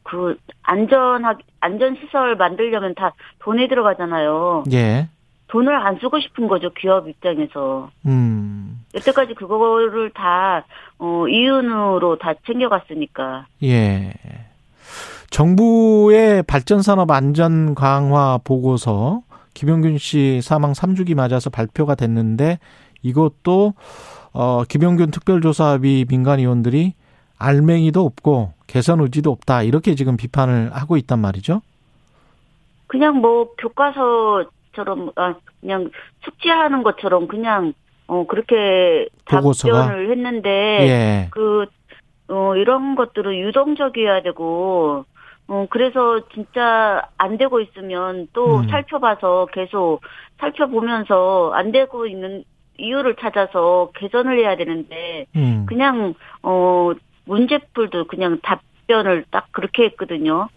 [0.02, 4.64] 그 안전하 안전 시설 만들려면 다 돈이 들어가잖아요.
[4.72, 5.08] 예.
[5.48, 7.90] 돈을 안 쓰고 싶은 거죠 기업 입장에서.
[8.06, 8.84] 음.
[8.94, 10.64] 여태까지 그거를 다
[10.98, 13.46] 어, 이윤으로 다 챙겨갔으니까.
[13.62, 14.12] 예.
[15.30, 19.22] 정부의 발전산업 안전 강화 보고서
[19.54, 22.58] 김용균 씨 사망 3주기 맞아서 발표가 됐는데
[23.02, 23.74] 이것도
[24.32, 26.94] 어 김용균 특별조사비 민간위원들이
[27.38, 31.60] 알맹이도 없고 개선 의지도 없다 이렇게 지금 비판을 하고 있단 말이죠.
[32.86, 35.90] 그냥 뭐 교과서처럼 아 그냥
[36.24, 37.74] 숙지하는 것처럼 그냥
[38.06, 39.86] 어 그렇게 보고서가?
[39.86, 41.28] 답변을 했는데 예.
[41.30, 41.66] 그,
[42.28, 45.04] 어, 이런 것들은 유동적이어야 되고,
[45.48, 48.68] 어, 그래서 진짜 안 되고 있으면 또 음.
[48.68, 50.00] 살펴봐서 계속
[50.38, 52.44] 살펴보면서 안 되고 있는
[52.82, 55.64] 이유를 찾아서 개선을 해야 되는데, 음.
[55.68, 56.92] 그냥, 어,
[57.24, 60.48] 문제풀도 그냥 답변을 딱 그렇게 했거든요.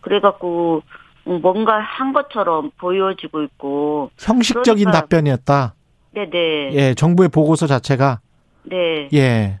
[0.00, 0.82] 그래갖고,
[1.24, 5.74] 어, 뭔가 한 것처럼 보여지고 있고, 형식적인 그러니까- 답변이었다.
[6.12, 6.72] 네네.
[6.74, 8.20] 예, 정부의 보고서 자체가
[8.64, 9.08] 네.
[9.14, 9.58] 예.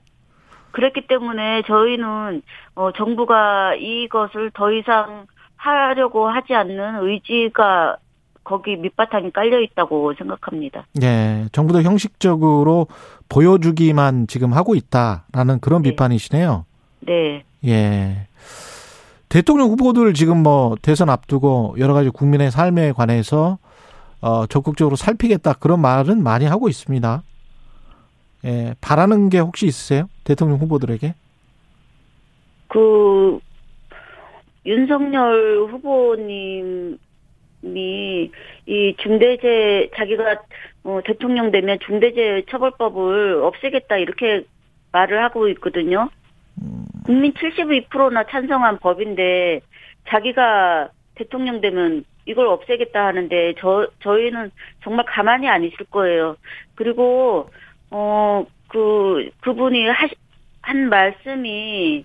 [0.72, 2.42] 그렇기 때문에 저희는
[2.74, 7.96] 어, 정부가 이것을 더 이상 하려고 하지 않는 의지가
[8.44, 10.86] 거기 밑바탕에 깔려 있다고 생각합니다.
[11.02, 12.86] 예, 정부도 형식적으로
[13.28, 15.90] 보여주기만 지금 하고 있다라는 그런 네.
[15.90, 16.64] 비판이시네요.
[17.00, 18.26] 네, 예.
[19.28, 23.58] 대통령 후보들 지금 뭐 대선 앞두고 여러 가지 국민의 삶에 관해서
[24.20, 27.22] 어 적극적으로 살피겠다 그런 말은 많이 하고 있습니다.
[28.44, 30.08] 예, 바라는 게 혹시 있으세요?
[30.24, 31.14] 대통령 후보들에게?
[32.68, 33.38] 그
[34.66, 36.98] 윤석열 후보님
[37.64, 38.30] 이
[38.66, 40.42] 이 중대재 자기가
[40.84, 44.44] 어, 대통령 되면 중대재 처벌법을 없애겠다 이렇게
[44.92, 46.08] 말을 하고 있거든요.
[47.04, 49.60] 국민 72%나 찬성한 법인데
[50.08, 54.50] 자기가 대통령 되면 이걸 없애겠다 하는데 저 저희는
[54.82, 56.36] 정말 가만히 안 있을 거예요.
[56.74, 57.50] 그리고
[57.90, 60.14] 어 그 그분이 하시,
[60.62, 62.04] 한 말씀이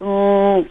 [0.00, 0.62] 어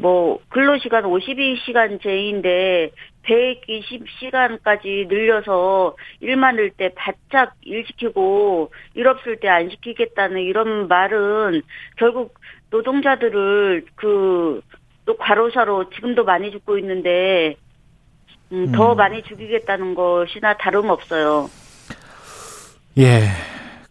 [0.00, 2.90] 뭐 근로시간 52시간제인데
[3.24, 11.62] 120시간까지 늘려서 일 많을 때 바짝 일 시키고 일 없을 때 안 시키겠다는 이런 말은
[11.96, 12.34] 결국
[12.70, 14.62] 노동자들을 그
[15.08, 17.56] 또 과로사로 지금도 많이 죽고 있는데
[18.52, 18.96] 음, 더 음.
[18.98, 21.48] 많이 죽이겠다는 것이나 다름없어요.
[22.98, 23.22] 예.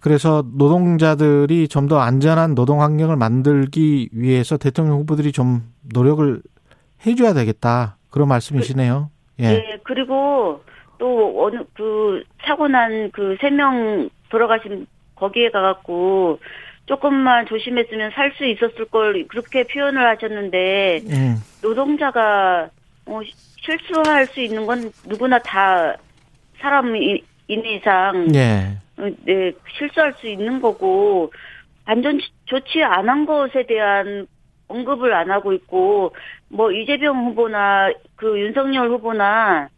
[0.08, 6.42] 그래서 노동자들이 좀 더 안전한 노동 환경을 만들기 위해서 대통령 후보들이 좀 노력을
[7.06, 7.98] 해줘야 되겠다.
[8.10, 9.10] 그런 말씀이시네요.
[9.40, 9.46] 예.
[9.46, 10.62] 예, 그리고
[10.98, 16.40] 또 어느 그 사고 난 그 세 명 돌아가신 거기에 가갖고
[16.88, 22.70] 조금만 조심했으면 살 수 있었을 걸 그렇게 표현을 하셨는데 음, 노동자가
[23.06, 23.20] 어,
[23.62, 25.96] 실수할 수 있는 건 누구나 다
[26.60, 26.96] 사람
[27.48, 28.78] 인 이상 예.
[28.98, 31.32] 어, 네, 실수할 수 있는 거고
[31.86, 34.28] 안전 조치 안 한 것에 대한
[34.68, 36.14] 언급을 안 하고 있고
[36.50, 39.70] 뭐 이재명 후보나 그 윤석열 후보나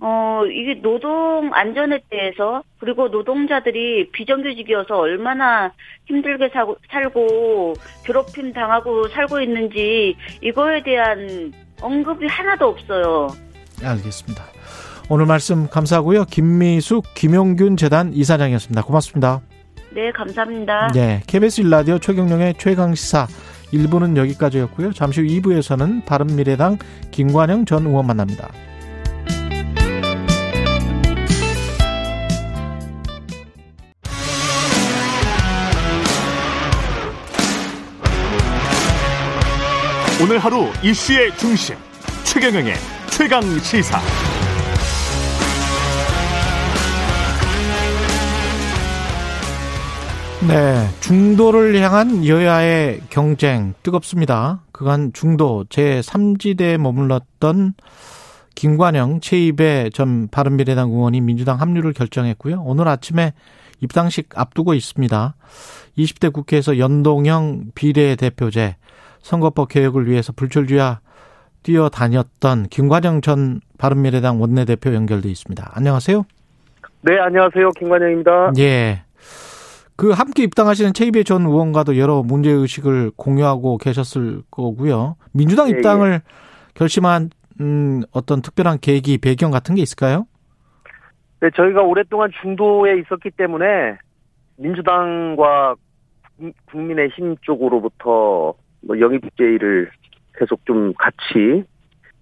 [0.00, 5.72] 어 이게 노동 안전에 대해서 그리고 노동자들이 비정규직이어서 얼마나
[6.06, 7.72] 힘들게 사고, 살고
[8.04, 13.28] 괴롭힘 당하고 살고 있는지 이거에 대한 언급이 하나도 없어요.
[13.82, 14.44] 알겠습니다.
[15.10, 16.26] 오늘 말씀 감사하고요.
[16.26, 18.82] 김미숙 김용균 재단 이사장이었습니다.
[18.82, 19.40] 고맙습니다.
[19.90, 20.88] 네, 감사합니다.
[20.92, 23.26] 네, KBS 일라디오 최경령의 최강 시사
[23.72, 24.92] 1부는 여기까지였고요.
[24.92, 26.76] 잠시 후 2부에서는 바른미래당
[27.10, 28.50] 김관영 전 의원 만납니다.
[40.20, 41.76] 오늘 하루 이슈의 중심
[42.24, 42.74] 최경영의
[43.10, 44.27] 최강 시사.
[50.46, 54.60] 네, 중도를 향한 여야의 경쟁 뜨겁습니다.
[54.70, 57.74] 그간 중도 제3지대에 머물렀던
[58.54, 62.62] 김관영 최입의 전 바른미래당 의원이 민주당 합류를 결정했고요.
[62.64, 63.32] 오늘 아침에
[63.80, 65.34] 입당식 앞두고 있습니다.
[65.98, 68.76] 20대 국회에서 연동형 비례대표제
[69.22, 71.00] 선거법 개혁을 위해서 불철주야
[71.64, 75.72] 뛰어다녔던 김관영 전 바른미래당 원내대표 연결돼 있습니다.
[75.74, 76.24] 안녕하세요.
[77.02, 77.70] 네, 안녕하세요.
[77.70, 78.52] 김관영입니다.
[78.58, 79.02] 예.
[79.98, 85.16] 그 함께 입당하시는 최이배 전 의원과도 여러 문제 의식을 공유하고 계셨을 거고요.
[85.32, 86.20] 민주당 예, 입당을
[86.74, 87.30] 결심한
[87.60, 90.24] 음, 어떤 특별한 계기 배경 같은 게 있을까요?
[91.40, 93.98] 네, 저희가 오랫동안 중도에 있었기 때문에
[94.56, 95.74] 민주당과
[96.38, 99.90] 국- 국민의힘 쪽으로부터 뭐 영입 제의를
[100.38, 101.64] 계속 좀 같이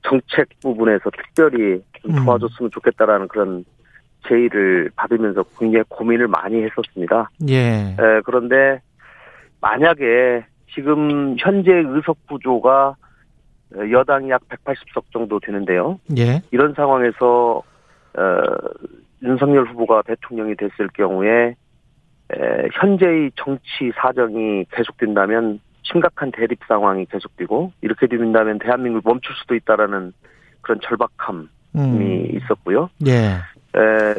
[0.03, 2.25] 정책 부분에서 특별히 좀 음.
[2.25, 3.67] 도와줬으면 좋겠다라는 그런
[4.29, 7.31] 제의를 받으면서 굉장히 고민을 많이 했었습니다.
[7.49, 7.97] 예.
[7.99, 8.81] 에, 그런데
[9.61, 12.97] 만약에 지금 현재 의석 구조가
[13.91, 15.99] 여당이 약 180석 정도 되는데요.
[16.17, 16.43] 예.
[16.51, 17.63] 이런 상황에서
[18.17, 18.43] 어,
[19.23, 21.55] 윤석열 후보가 대통령이 됐을 경우에
[22.33, 30.13] 에, 현재의 정치 사정이 계속된다면 심각한 대립 상황이 계속되고 이렇게 된다면 대한민국이 멈출 수도 있다라는
[30.61, 31.47] 그런 절박함이
[31.77, 32.29] 음.
[32.33, 32.91] 있었고요.
[33.07, 33.37] 예.
[33.77, 34.15] 에,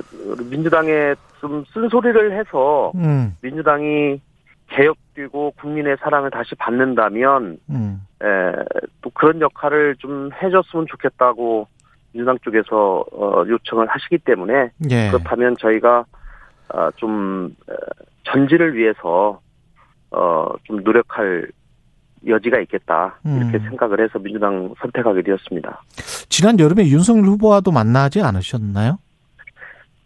[0.49, 3.35] 민주당에 좀 쓴소리를 해서 음.
[3.41, 4.21] 민주당이
[4.69, 8.01] 개혁되고 국민의 사랑을 다시 받는다면 음.
[8.21, 8.25] 에,
[9.01, 11.67] 또 그런 역할을 좀 해줬으면 좋겠다고
[12.11, 15.09] 민주당 쪽에서 어, 요청을 하시기 때문에 예.
[15.09, 16.05] 그렇다면 저희가
[16.69, 17.73] 어, 좀 에,
[18.23, 19.39] 전지를 위해서
[20.11, 21.47] 어, 좀 노력할
[22.25, 23.69] 여지가 있겠다 이렇게 음.
[23.69, 25.83] 생각을 해서 민주당 선택하게 되었습니다.
[26.29, 28.97] 지난 여름에 윤석열 후보와도 만나지 않으셨나요?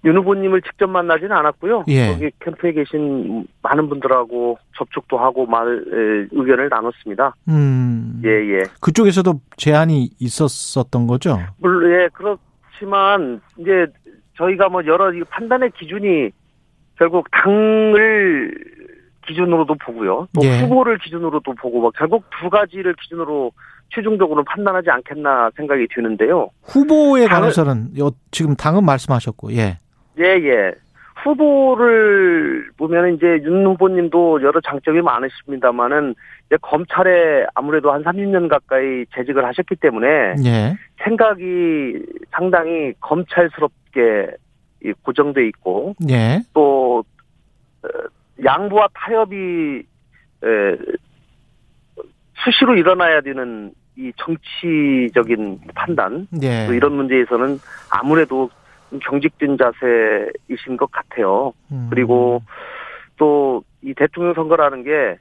[0.04, 1.84] 윤 후보님을 직접 만나지는 않았고요.
[1.90, 2.08] 예.
[2.14, 7.36] 거기 캠프에 계신 많은 분들하고 접촉도 하고 말 에, 의견을 나눴습니다.
[7.50, 8.20] 음.
[8.26, 8.64] 예 예.
[8.82, 11.38] 그쪽에서도 제안이 있었었던 거죠?
[11.60, 13.86] 물론 예 그렇지만 이제
[14.38, 16.32] 저희가 뭐 여러 이 판단의 기준이
[16.98, 18.56] 결국 당을
[19.28, 20.28] 기준으로도 보고요.
[20.34, 20.62] 또 예.
[20.62, 23.52] 후보를 기준으로도 보고 뭐 결국 두 가지를 기준으로
[23.94, 26.50] 최종적으로 판단하지 않겠나 생각이 드는데요.
[26.64, 29.78] 후보에 관해서는 요- 지금 당은 말씀하셨고, 예.
[30.20, 30.74] 예, 예.
[31.24, 36.16] 후보를 보면 이제 윤 후보님도 여러 장점이 많으십니다만은
[36.48, 40.08] 이제 검찰에 아무래도 한 30년 가까이 재직을 하셨기 때문에
[40.46, 40.76] 예.
[41.04, 44.32] 생각이 상당히 검찰스럽게
[44.84, 46.42] 이 고정돼 있고 예.
[46.54, 47.04] 또
[47.84, 47.88] 어,
[48.44, 49.84] 양부와 타협이
[50.44, 50.78] 에,
[52.44, 56.66] 수시로 일어나야 되는 이 정치적인 판단 예.
[56.66, 57.60] 또 이런 문제에서는
[57.92, 58.61] 아무래도 좀
[59.00, 61.54] 경직된 자세이신 것 같아요.
[61.72, 61.88] 음.
[61.90, 62.42] 그리고
[63.18, 65.18] 또 이 대통령 선거라는 게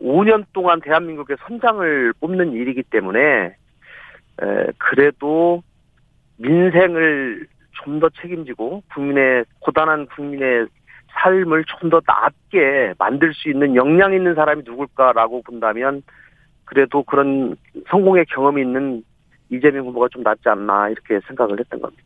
[0.00, 5.62] 5년 동안 대한민국의 선장을 뽑는 일이기 때문에 에, 그래도
[6.36, 7.46] 민생을
[7.82, 10.66] 좀 더 책임지고 국민의 고단한 국민의
[11.08, 16.02] 삶을 좀 더 낫게 만들 수 있는 역량 있는 사람이 누굴까라고 본다면
[16.64, 17.56] 그래도 그런
[17.88, 19.02] 성공의 경험이 있는
[19.50, 22.02] 이재명 후보가 좀 낫지 않나 이렇게 생각을 했던 겁니다.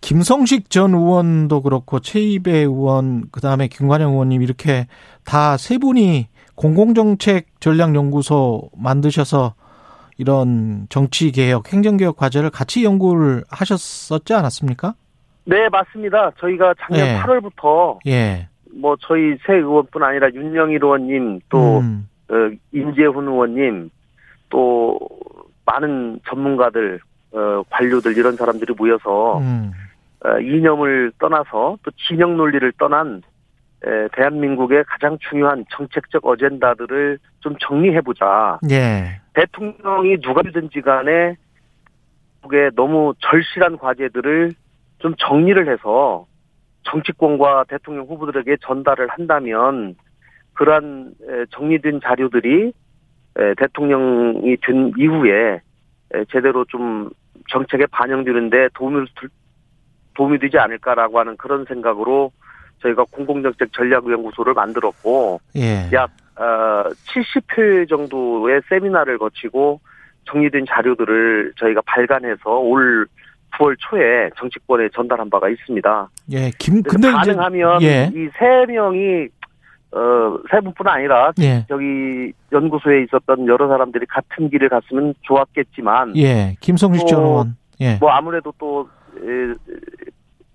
[0.00, 4.86] 김성식 전 의원도 그렇고 최이배 의원 그다음에 김관영 의원님 이렇게
[5.24, 9.54] 다 세 분이 공공정책 전략연구소 만드셔서
[10.18, 14.94] 이런 정치 개혁, 행정 개혁 과제를 같이 연구를 하셨었지 않았습니까?
[15.44, 16.30] 네, 맞습니다.
[16.38, 17.20] 저희가 작년 네.
[17.20, 18.48] 8월부터 예.
[18.74, 22.34] 뭐 저희 새 의원뿐 아니라 윤영일 의원님 또 음, 어,
[22.72, 23.90] 임재훈 의원님
[24.50, 24.98] 또
[25.64, 27.00] 많은 전문가들
[27.32, 29.72] 어, 관료들 이런 사람들이 모여서 음,
[30.24, 33.22] 어, 이념을 떠나서 또 진영 논리를 떠난
[33.84, 38.60] 에, 대한민국의 가장 중요한 정책적 어젠다들을 좀 정리해보자.
[38.70, 39.20] 예.
[39.34, 41.36] 대통령이 누가 되든지 간에
[42.42, 44.52] 국에 너무 절실한 과제들을
[44.98, 46.26] 좀 정리를 해서
[46.84, 49.96] 정치권과 대통령 후보들에게 전달을 한다면
[50.54, 52.72] 그러한 에, 정리된 자료들이
[53.38, 55.60] 에, 대통령이 된 이후에
[56.14, 57.10] 에, 제대로 좀
[57.50, 59.28] 정책에 반영되는데 도움을 줄-
[60.14, 62.30] 도움이 되지 않을까라고 하는 그런 생각으로
[62.82, 65.88] 저희가 공공정책 전략연구소를 만들었고 예.
[65.92, 69.80] 약 어, 70회 정도의 세미나를 거치고
[70.24, 73.06] 정리된 자료들을 저희가 발간해서 올
[73.54, 76.08] 9월 초에 정치권에 전달한 바가 있습니다.
[76.32, 76.50] 예.
[76.58, 78.10] 김 근데 가능하면 예.
[78.14, 79.28] 이세 명이
[79.94, 81.66] 어, 세 분뿐 아니라 예.
[81.68, 86.56] 저기 연구소에 있었던 여러 사람들이 같은 길을 갔으면 좋았겠지만 예.
[86.60, 87.56] 김성식 전또 의원.
[87.80, 87.96] 예.
[88.00, 88.88] 뭐 아무래도 또
[89.18, 89.54] 에,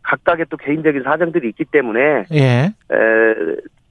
[0.01, 2.39] 각각의 또 개인적인 사정들이 있기 때문에 예.
[2.39, 2.71] 에,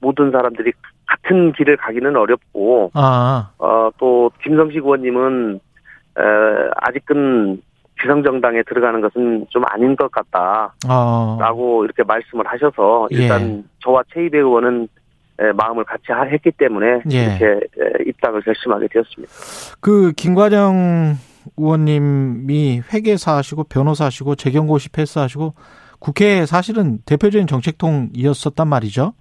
[0.01, 0.73] 모든 사람들이
[1.05, 3.51] 같은 길을 가기는 어렵고 아.
[3.57, 5.59] 어, 또 김성식 의원님은
[6.17, 6.21] 에,
[6.75, 7.61] 아직은
[7.99, 11.83] 비상정당에 들어가는 것은 좀 아닌 것 같다라고 어.
[11.85, 13.63] 이렇게 말씀을 하셔서 일단 예.
[13.79, 14.87] 저와 최이배 의원은 에,
[15.55, 17.23] 마음을 같이 하- 했기 때문에 예.
[17.25, 19.31] 이렇게 에, 입당을 결심하게 되었습니다.
[19.79, 21.17] 그 김과정
[21.57, 25.53] 의원님이 회계사하시고 변호사시고 재경고시 패스하시고
[25.99, 29.13] 국회 사실은 대표적인 정책통이었었단 말이죠.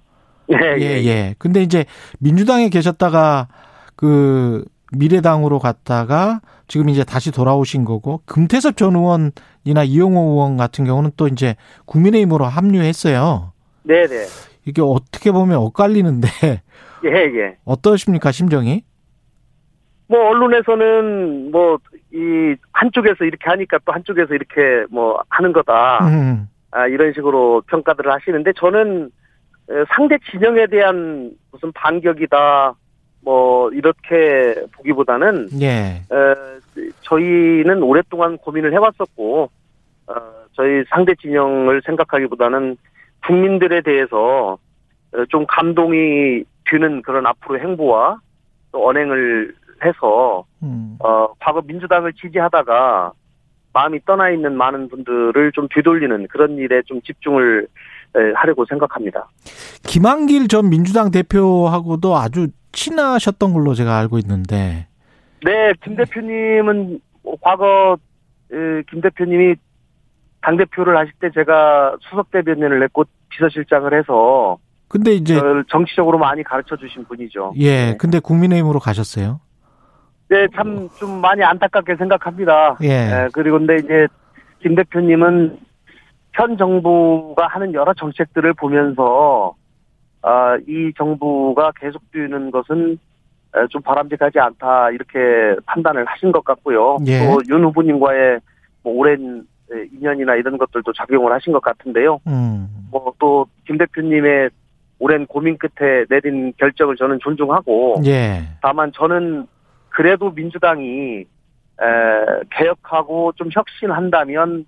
[0.50, 1.34] 예, 예, 예.
[1.38, 1.84] 근데 이제
[2.18, 3.48] 민주당에 계셨다가
[3.96, 11.12] 그 미래당으로 갔다가 지금 이제 다시 돌아오신 거고 금태섭 전 의원이나 이용호 의원 같은 경우는
[11.16, 11.56] 또 이제
[11.86, 13.52] 국민의힘으로 합류했어요.
[13.82, 14.26] 네, 네.
[14.66, 16.28] 이게 어떻게 보면 엇갈리는데
[17.04, 17.56] 예, 예.
[17.64, 18.82] 어떠십니까 심정이?
[20.08, 21.78] 뭐 언론에서는 뭐
[22.16, 25.98] 이 한쪽에서 이렇게 하니까 또 한쪽에서 이렇게 뭐 하는 거다.
[26.06, 29.10] 음, 아, 이런 식으로 평가들을 하시는데 저는
[29.70, 32.74] 에, 상대 진영에 대한 무슨 반격이다
[33.20, 35.66] 뭐 이렇게 보기보다는 예.
[35.68, 36.34] 에,
[37.02, 39.50] 저희는 오랫동안 고민을 해왔었고
[40.06, 40.14] 어,
[40.54, 42.78] 저희 상대 진영을 생각하기보다는
[43.26, 44.58] 국민들에 대해서
[45.12, 48.18] 어, 좀 감동이 드는 그런 앞으로 행보와
[48.72, 49.54] 또 언행을
[49.84, 50.96] 해서 음.
[51.00, 53.12] 어, 과거 민주당을 지지하다가
[53.72, 57.68] 마음이 떠나 있는 많은 분들을 좀 되돌리는 그런 일에 좀 집중을
[58.16, 59.28] 에, 하려고 생각합니다.
[59.82, 64.86] 김한길 전 민주당 대표하고도 아주 친하셨던 걸로 제가 알고 있는데.
[65.44, 67.98] 네, 김 대표님은 뭐 과거
[68.50, 69.56] 에, 김 대표님이
[70.40, 74.58] 당 대표를 하실 때 제가 수석 대변인을 했고 비서실장을 해서
[74.88, 77.54] 근데 이제 정치적으로 많이 가르쳐 주신 분이죠.
[77.56, 77.96] 예, 네.
[77.98, 79.40] 근데 국민의힘으로 가셨어요.
[80.28, 82.76] 네, 참 좀 많이 안타깝게 생각합니다.
[82.82, 82.88] 예.
[82.88, 84.06] 예, 그리고 근데 이제
[84.60, 85.58] 김 대표님은
[86.32, 89.54] 현 정부가 하는 여러 정책들을 보면서
[90.22, 92.98] 아, 이 정부가 계속되는 것은
[93.56, 95.18] 에, 좀 바람직하지 않다 이렇게
[95.66, 96.98] 판단을 하신 것 같고요.
[97.06, 97.20] 예.
[97.20, 98.40] 또윤 후보님과의
[98.82, 99.42] 뭐 오랜 에,
[99.92, 102.20] 인연이나 이런 것들도 작용을 하신 것 같은데요.
[102.26, 102.68] 음.
[102.90, 104.50] 뭐또 김 대표님의
[104.98, 108.44] 오랜 고민 끝에 내린 결정을 저는 존중하고 예.
[108.62, 109.46] 다만 저는
[109.90, 111.24] 그래도 민주당이 에,
[112.50, 114.64] 개혁하고 좀 혁신한다면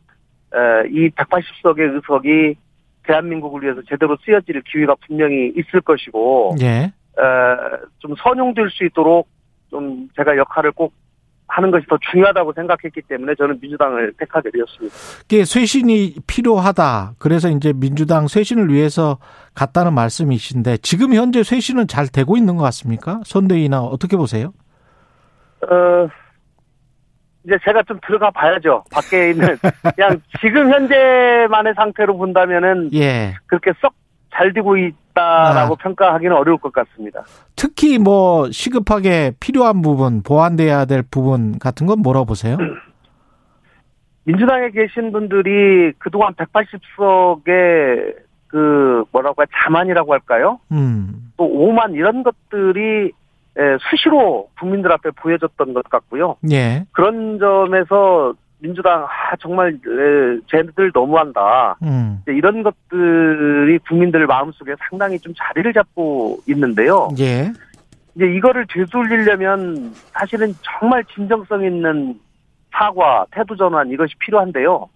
[0.54, 2.56] 에, 이 180석의 의석이
[3.04, 6.66] 대한민국을 위해서 제대로 쓰여질 기회가 분명히 있을 것이고 예.
[6.66, 6.90] 에,
[7.98, 9.28] 좀 선용될 수 있도록
[9.70, 10.92] 좀 제가 역할을 꼭
[11.48, 14.94] 하는 것이 더 중요하다고 생각했기 때문에 저는 민주당을 택하게 되었습니다.
[15.24, 17.14] 이게 쇄신이 필요하다.
[17.18, 19.18] 그래서 이제 민주당 쇄신을 위해서
[19.54, 23.20] 갔다는 말씀이신데 지금 현재 쇄신은 잘 되고 있는 것 같습니까?
[23.24, 24.52] 선대위나 어떻게 보세요?
[25.62, 26.08] 어,
[27.44, 28.84] 이제 제가 좀 들어가 봐야죠.
[28.92, 29.56] 밖에 있는
[29.96, 33.34] 그냥 지금 현재만의 상태로 본다면은 예.
[33.46, 33.94] 그렇게 썩
[34.38, 35.76] 잘 되고 있다라고 아.
[35.78, 37.24] 평가하기는 어려울 것 같습니다.
[37.56, 42.56] 특히 뭐 시급하게 필요한 부분, 보완돼야 될 부분 같은 건 뭐라고 보세요?
[44.22, 48.14] 민주당에 계신 분들이 그동안 180석의
[48.46, 50.60] 그 뭐라고 할 자만이라고 할까요?
[50.70, 51.32] 음.
[51.36, 53.12] 또 오만 이런 것들이
[53.58, 56.36] 에, 수시로 국민들 앞에 보여졌던 것 같고요.
[56.50, 56.84] 예.
[56.92, 61.76] 그런 점에서 민주당 아 정말 에, 쟤네들 너무한다.
[61.82, 62.22] 음.
[62.26, 67.08] 이런 것들이 국민들 마음속에 상당히 좀 자리를 잡고 있는데요.
[67.18, 67.52] 예.
[68.14, 72.18] 이제 이거를 되돌리려면 사실은 정말 진정성 있는
[72.72, 74.88] 사과, 태도 전환 이것이 필요한데요.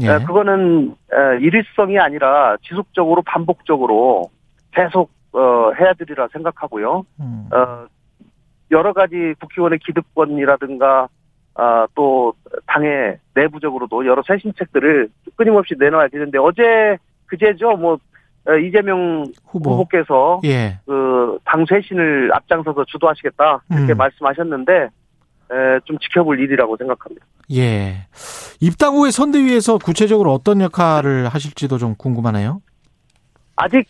[0.00, 0.08] 예.
[0.08, 4.30] 에, 그거는 에, 일일성이 아니라 지속적으로 반복적으로
[4.72, 7.04] 계속 어, 해야 되리라 생각하고요.
[7.20, 7.48] 음.
[7.52, 7.86] 어,
[8.70, 11.08] 여러 가지 국회의원의 기득권이라든가
[11.54, 12.34] 아, 또
[12.66, 16.96] 당의 내부적으로도 여러 쇄신책들을 끊임없이 내놔야 되는데 어제
[17.26, 17.98] 그제죠 뭐
[18.48, 19.72] 어, 이재명 후보.
[19.72, 20.78] 후보께서 예.
[20.86, 23.96] 그당 쇄신을 앞장서서 주도하시겠다 이렇게 음.
[23.96, 27.24] 말씀하셨는데 에, 좀 지켜볼 일이라고 생각합니다.
[27.52, 28.06] 예.
[28.60, 32.62] 입당 후에 선대위에서 구체적으로 어떤 역할을 하실지도 좀 궁금하네요.
[33.56, 33.86] 아직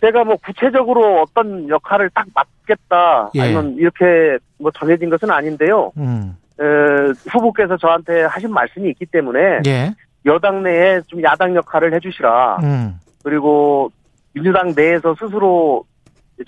[0.00, 3.40] 제가 뭐 구체적으로 어떤 역할을 딱 맡겠다 예.
[3.42, 5.92] 아니면 이렇게 뭐 정해진 것은 아닌데요.
[5.98, 6.36] 음.
[6.62, 9.94] 에, 후보께서 저한테 하신 말씀이 있기 때문에 예.
[10.24, 12.58] 여당 내에 좀 야당 역할을 해주시라.
[12.62, 12.94] 음.
[13.24, 13.90] 그리고
[14.32, 15.84] 민주당 내에서 스스로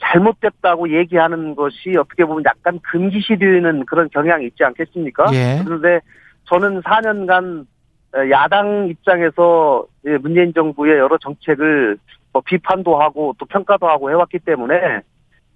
[0.01, 5.27] 잘못됐다고 얘기하는 것이 어떻게 보면 약간 금기시되는 그런 경향이 있지 않겠습니까?
[5.33, 5.63] 예.
[5.65, 6.01] 그런데
[6.45, 7.67] 저는 4년간
[8.31, 11.99] 야당 입장에서 예, 문재인 정부의 여러 정책을
[12.33, 15.01] 뭐 비판도 하고 또 평가도 하고 해왔기 때문에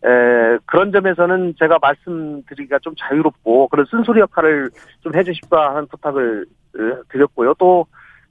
[0.05, 4.71] 에, 그런 점에서는 제가 말씀드리기가 좀 자유롭고 그런 쓴소리 역할을
[5.01, 6.47] 좀 해주십사 하는 부탁을
[6.77, 7.55] 어, 드렸고요.
[7.55, 7.87] 또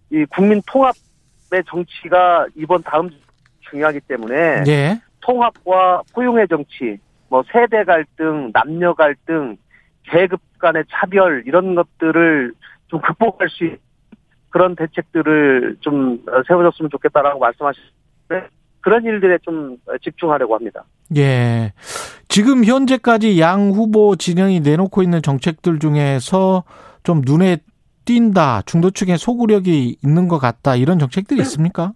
[0.10, 3.18] 이 국민 통합의 정치가 이번 다음 주
[3.70, 5.02] 중요하기 때문에 예.
[5.20, 6.98] 통합과 포용의 정치,
[7.30, 9.58] 뭐 세대 갈등, 남녀 갈등,
[10.04, 12.54] 계급 간의 차별 이런 것들을
[12.88, 13.78] 좀 극복할 수 있는
[14.50, 18.50] 그런 대책들을 좀 세워줬으면 좋겠다라고 말씀하셨는데
[18.88, 20.86] 그런 일들에 좀 집중하려고 합니다.
[21.18, 21.74] 예.
[22.30, 26.64] 지금 현재까지 양 후보 진영이 내놓고 있는 정책들 중에서
[27.04, 27.58] 좀 눈에
[28.06, 31.92] 띈다, 중도층의 소구력이 있는 것 같다, 이런 정책들이 있습니까?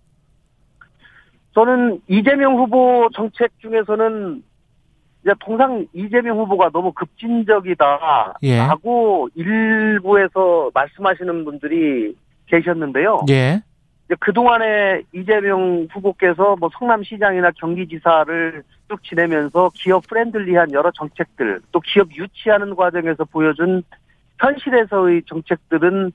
[1.53, 4.43] 저는 이재명 후보 정책 중에서는
[5.21, 6.91] 이제 통상 이재명 후보가 너무 예.
[6.93, 7.69] 급진적이다라고
[9.35, 12.17] 일부에서 말씀하시는 분들이
[12.47, 13.21] 계셨는데요.
[13.29, 13.63] 예.
[14.19, 22.75] 그동안에 이재명 후보께서 뭐 성남시장이나 경기지사를 쭉 지내면서 기업 friendly한 여러 정책들, 또 기업 유치하는
[22.75, 23.83] 과정에서 보여준
[24.39, 26.11] 현실에서의 정책들은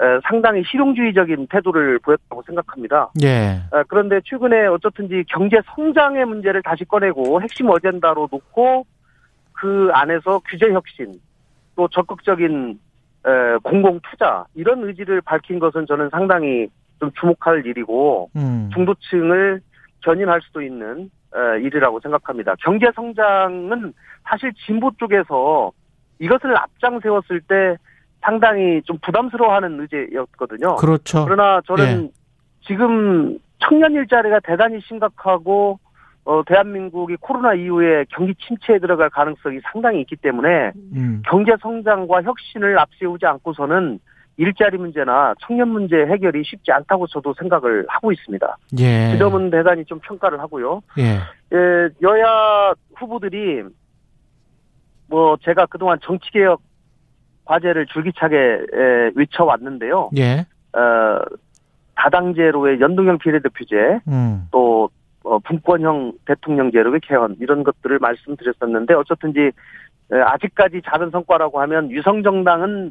[0.00, 3.10] 에, 상당히 실용주의적인 태도를 보였다고 생각합니다.
[3.22, 3.60] 예.
[3.72, 8.86] 아, 그런데 최근에 어쨌든지 경제 성장의 문제를 다시 꺼내고 핵심 어젠다로 놓고
[9.52, 11.20] 그 안에서 규제 혁신
[11.74, 12.78] 또 적극적인
[13.26, 16.68] 에, 공공 투자 이런 의지를 밝힌 것은 저는 상당히
[17.00, 18.70] 좀 주목할 일이고 음.
[18.72, 19.60] 중도층을
[20.02, 22.54] 견인할 수도 있는 에, 일이라고 생각합니다.
[22.60, 23.92] 경제 성장은
[24.24, 25.72] 사실 진보 쪽에서
[26.18, 27.76] 이것을 앞장 세웠을 때
[28.20, 30.76] 상당히 좀 부담스러워하는 의제였거든요.
[30.76, 31.24] 그렇죠.
[31.24, 32.10] 그러나 저는
[32.66, 35.78] 지금 청년 일자리가 대단히 심각하고
[36.24, 41.22] 어, 대한민국이 코로나 이후에 경기 침체에 들어갈 가능성이 상당히 있기 때문에 음.
[41.24, 43.98] 경제 성장과 혁신을 앞세우지 않고서는
[44.38, 48.56] 일자리 문제나 청년 문제 해결이 쉽지 않다고 저도 생각을 하고 있습니다.
[48.78, 49.10] 예.
[49.12, 50.80] 그 점은 대단히 좀 평가를 하고요.
[50.98, 51.18] 예.
[51.52, 53.64] 예, 여야 후보들이
[55.08, 56.62] 뭐 제가 그동안 정치개혁
[57.44, 60.10] 과제를 줄기차게 에, 외쳐왔는데요.
[60.16, 60.46] 예.
[60.72, 61.20] 어,
[61.96, 64.46] 다당제로의 연동형 비례대표제, 음.
[64.52, 64.88] 또
[65.24, 69.50] 어, 분권형 대통령제로의 개헌 이런 것들을 말씀드렸었는데 어쨌든지
[70.12, 72.90] 에, 아직까지 작은 성과라고 하면 유성정당은 에,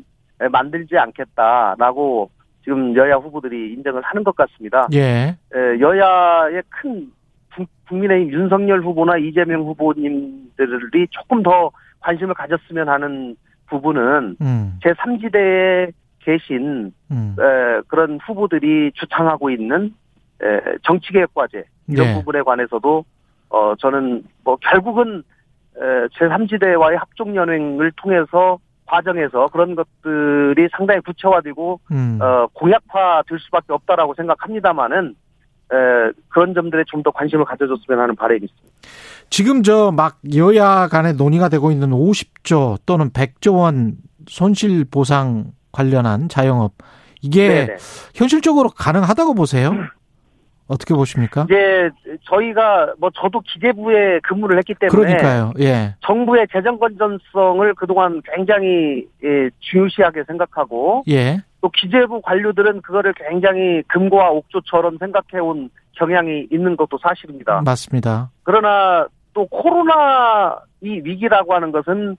[0.52, 2.30] 만들지 않겠다라고
[2.64, 4.88] 지금 여야 후보들이 인정을 하는 것 같습니다.
[4.94, 5.36] 예.
[5.56, 7.12] 에, 여야의 큰
[7.56, 11.72] 국- 국민의힘 윤석열 후보나 이재명 후보님들이 조금 더
[12.02, 13.36] 관심을 가졌으면 하는
[13.68, 14.80] 부분은 음.
[14.84, 17.36] 제3지대에 계신 음.
[17.40, 19.94] 에, 그런 후보들이 주창하고 있는
[20.44, 22.14] 에, 정치개혁 과제 이런 네.
[22.16, 23.06] 부분에 관해서도
[23.50, 25.24] 어 저는 뭐 결국은
[25.78, 25.80] 에,
[26.18, 32.20] 제3지대와의 합종 연행을 통해서 과정에서 그런 것들이 상당히 구체화되고 음.
[32.22, 35.16] 어 공약화될 수밖에 없다라고 생각합니다만은
[35.72, 35.76] 에,
[36.30, 38.78] 그런 점들에 좀 더 관심을 가져줬으면 하는 바람이 있습니다.
[39.30, 46.30] 지금 저 막 여야 간에 논의가 되고 있는 50조 또는 100조 원 손실 보상 관련한
[46.30, 46.74] 자영업
[47.22, 47.78] 이게 네네.
[48.16, 49.72] 현실적으로 가능하다고 보세요?
[50.68, 51.46] 어떻게 보십니까?
[51.50, 51.90] 이제
[52.24, 55.54] 저희가 뭐 저도 기재부에 근무를 했기 때문에 그러니까요.
[55.60, 55.96] 예.
[56.02, 61.42] 정부의 재정 건전성을 그동안 굉장히 예, 중요시하게 생각하고 예.
[61.62, 67.62] 또 기재부 관료들은 그거를 굉장히 금고와 옥조처럼 생각해 온 경향이 있는 것도 사실입니다.
[67.66, 68.30] 맞습니다.
[68.44, 72.18] 그러나 또 코로나 이 위기라고 하는 것은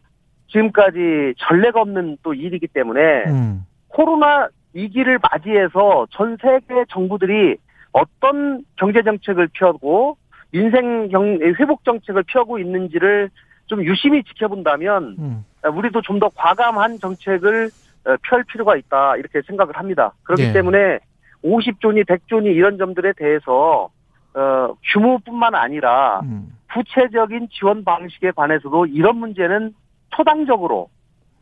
[0.48, 3.64] 지금까지 전례가 없는 또 일이기 때문에 음.
[3.88, 7.56] 코로나 위기를 맞이해서 전 세계 정부들이
[7.92, 10.16] 어떤 경제 정책을 펴고
[10.50, 13.30] 민생 경 회복 정책을 펴고 있는지를
[13.66, 15.44] 좀 유심히 지켜본다면 음.
[15.74, 17.70] 우리도 좀 더 과감한 정책을
[18.06, 20.12] 어, 펼 필요가 있다 이렇게 생각을 합니다.
[20.22, 20.52] 그렇기 예.
[20.52, 20.98] 때문에
[21.44, 23.90] 50조니 100조니 이런 점들에 대해서
[24.34, 26.52] 어, 규모뿐만 아니라 음.
[26.72, 29.74] 구체적인 지원 방식에 관해서도 이런 문제는
[30.10, 30.88] 초당적으로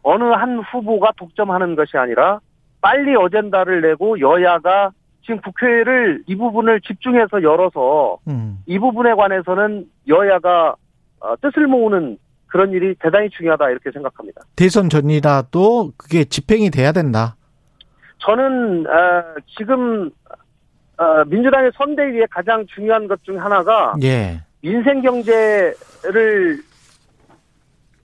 [0.02, 2.40] 어느 한 후보가 독점하는 것이 아니라
[2.80, 4.92] 빨리 어젠다를 내고 여야가
[5.26, 8.58] 지금 국회를 이 부분을 집중해서 열어서 음.
[8.66, 10.76] 이 부분에 관해서는 여야가
[11.20, 12.16] 어, 뜻을 모으는
[12.46, 14.42] 그런 일이 대단히 중요하다 이렇게 생각합니다.
[14.54, 17.36] 대선 전이라도 그게 집행이 돼야 된다.
[18.18, 20.10] 저는 어, 지금
[20.96, 24.40] 어, 민주당의 선대위의 가장 중요한 것 중 하나가 예.
[24.62, 26.58] 민생 경제를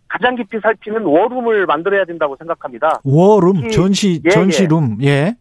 [0.09, 3.01] 가장 깊이 살피는 워룸을 만들어야 된다고 생각합니다.
[3.05, 5.37] 워룸 전시 예, 전시룸 예.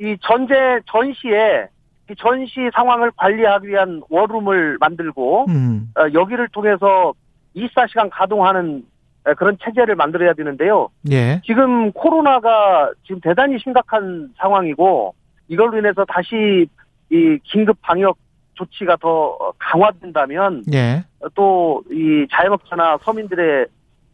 [0.00, 1.68] 이 전제 전시에
[2.10, 5.92] 이 전시 상황을 관리하기 위한 워룸을 만들고 음.
[5.96, 7.14] 어, 여기를 통해서
[7.56, 8.84] 24시간 가동하는
[9.26, 10.88] 에, 그런 체제를 만들어야 되는데요.
[11.10, 11.40] 예.
[11.44, 15.14] 지금 코로나가 지금 대단히 심각한 상황이고
[15.48, 16.66] 이걸로 인해서 다시
[17.10, 18.16] 이 긴급 방역
[18.54, 21.04] 조치가 더 강화된다면 예.
[21.34, 23.66] 또이 자영업자나 서민들의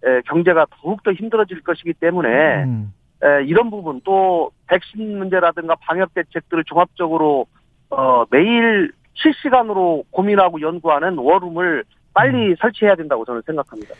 [0.04, 2.92] 에, 경제가 더욱더 힘들어질 것이기 때문에 음.
[3.22, 7.46] 에, 이런 부분 또 백신 문제라든가 방역 대책들을 종합적으로
[7.90, 13.94] 어, 매일 실시간으로 고민하고 연구하는 워룸을 빨리 설치해야 된다고 저는 생각합니다.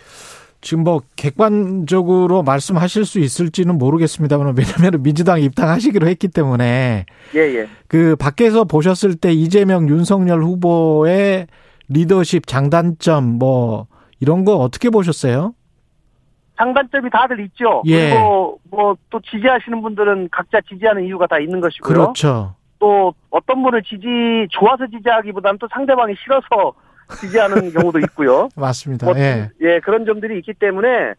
[0.61, 7.69] 지금 뭐 객관적으로 말씀하실 수 있을지는 모르겠습니다만 왜냐하면 민주당 입당하시기로 했기 때문에 예, 예.
[7.87, 11.47] 그 밖에서 보셨을 때 이재명 윤석열 후보의
[11.89, 13.87] 리더십 장단점 뭐
[14.21, 15.55] 이런 거 어떻게 보셨어요?
[16.59, 17.83] 장단점이 다들 있죠.
[17.87, 18.11] 예.
[18.11, 21.95] 그리고 뭐 또 지지하시는 분들은 각자 지지하는 이유가 다 있는 것이고요.
[21.95, 22.55] 그렇죠.
[22.79, 24.07] 또 어떤 분을 지지
[24.51, 26.75] 좋아서 지지하기보다는 또 상대방이 싫어서
[27.21, 28.49] 지지하는 경우도 있고요.
[28.55, 29.07] 맞습니다.
[29.07, 29.49] 뭐, 예.
[29.63, 31.15] 예, 그런 점들이 있기 때문에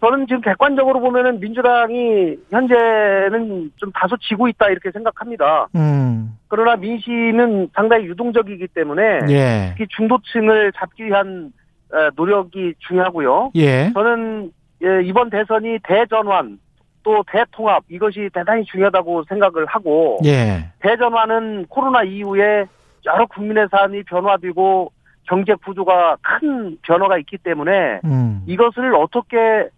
[0.00, 5.68] 저는 지금 객관적으로 보면은 민주당이 현재는 좀 다소 지고 있다 이렇게 생각합니다.
[5.76, 6.36] 음.
[6.48, 9.74] 그러나 민심은 상당히 유동적이기 때문에 예.
[9.76, 11.52] 특히 중도층을 잡기 위한
[11.92, 13.52] 어, 노력이 중요하고요.
[13.56, 13.90] 예.
[13.94, 14.50] 저는
[14.84, 16.58] 예, 이번 대선이 대전환
[17.02, 20.70] 또 대통합 이것이 대단히 중요하다고 생각을 하고 예.
[20.80, 22.64] 대전화는 코로나 이후에
[23.04, 24.92] 여러 국민의 삶이 변화되고
[25.24, 28.42] 경제 구조가 큰 변화가 있기 때문에 음.
[28.46, 29.68] 이것을 어떻게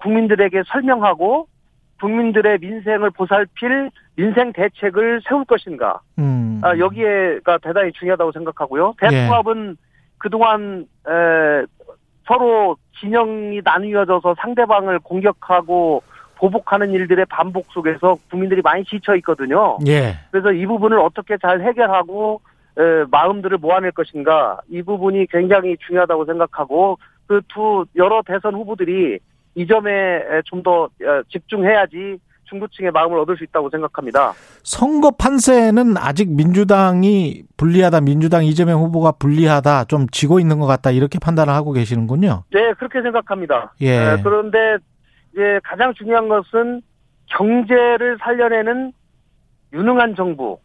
[0.00, 1.48] 국민들에게 설명하고
[2.00, 6.60] 국민들의 민생을 보살필 민생 대책을 세울 것인가 음.
[6.62, 8.94] 아, 여기에가 대단히 중요하다고 생각하고요.
[9.04, 9.08] 예.
[9.08, 9.76] 대통합은
[10.18, 11.66] 그동안 에,
[12.26, 16.02] 서로 진영이 나뉘어져서 상대방을 공격하고
[16.36, 19.78] 보복하는 일들의 반복 속에서 국민들이 많이 지쳐 있거든요.
[19.86, 20.14] 예.
[20.30, 22.40] 그래서 이 부분을 어떻게 잘 해결하고
[22.78, 29.18] 에, 마음들을 모아낼 것인가 이 부분이 굉장히 중요하다고 생각하고 그 두 여러 대선 후보들이
[29.54, 30.88] 이 점에 좀 더
[31.28, 32.18] 집중해야지
[32.52, 34.32] 중도층의 마음을 얻을 수 있다고 생각합니다.
[34.62, 41.18] 선거 판세는 아직 민주당이 불리하다, 민주당 이재명 후보가 불리하다, 좀 지고 있는 것 같다 이렇게
[41.18, 42.44] 판단을 하고 계시는군요.
[42.52, 43.74] 네, 그렇게 생각합니다.
[43.80, 44.12] 예.
[44.12, 44.76] 에, 그런데
[45.32, 46.82] 이제 가장 중요한 것은
[47.26, 48.92] 경제를 살려내는
[49.72, 50.58] 유능한 정부,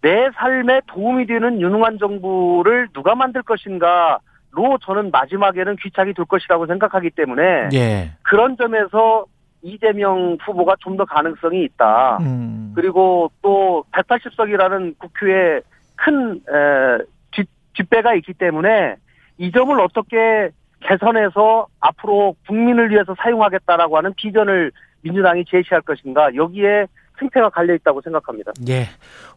[0.00, 4.18] 내 삶에 도움이 되는 유능한 정부를 누가 만들 것인가
[4.54, 8.10] 로 저는 마지막에는 귀착이 될 것이라고 생각하기 때문에 예.
[8.22, 9.24] 그런 점에서
[9.62, 12.18] 이재명 후보가 좀 더 가능성이 있다.
[12.20, 12.72] 음.
[12.74, 15.60] 그리고 또 180석이라는 국회에
[15.96, 16.98] 큰 에,
[17.30, 18.96] 뒷, 뒷배가 있기 때문에
[19.38, 20.50] 이 점을 어떻게
[20.80, 26.86] 개선해서 앞으로 국민을 위해서 사용하겠다라고 하는 비전을 민주당이 제시할 것인가 여기에
[27.18, 28.52] 승패가 갈려 있다고 생각합니다.
[28.68, 28.88] 예.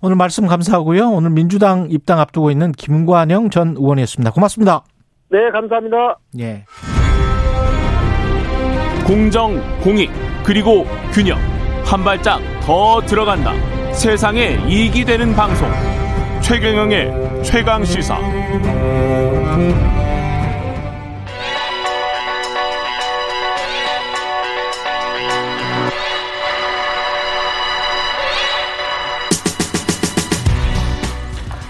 [0.02, 1.10] 오늘 말씀 감사하고요.
[1.10, 4.32] 오늘 민주당 입당 앞두고 있는 김관영 전 의원이었습니다.
[4.32, 4.84] 고맙습니다.
[5.30, 6.18] 네, 감사합니다.
[6.40, 6.66] 예.
[9.06, 10.10] 공정, 공익,
[10.44, 11.38] 그리고 균형.
[11.86, 13.54] 한 발짝 더 들어간다.
[13.94, 15.70] 세상에 이익이 되는 방송.
[16.42, 18.18] 최경영의 최강 시사.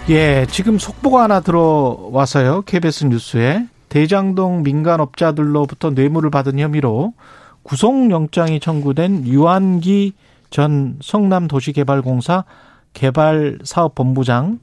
[0.08, 2.62] 예, 지금 속보가 하나 들어와서요.
[2.62, 3.66] KBS 뉴스에
[3.96, 7.14] 대장동 민간업자들로부터 뇌물을 받은 혐의로
[7.64, 10.12] 구속영장이 청구된 유한기
[10.50, 12.44] 전 성남도시개발공사
[12.92, 14.58] 개발사업본부장의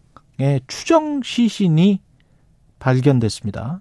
[0.67, 2.01] 추정 시신이
[2.79, 3.81] 발견됐습니다.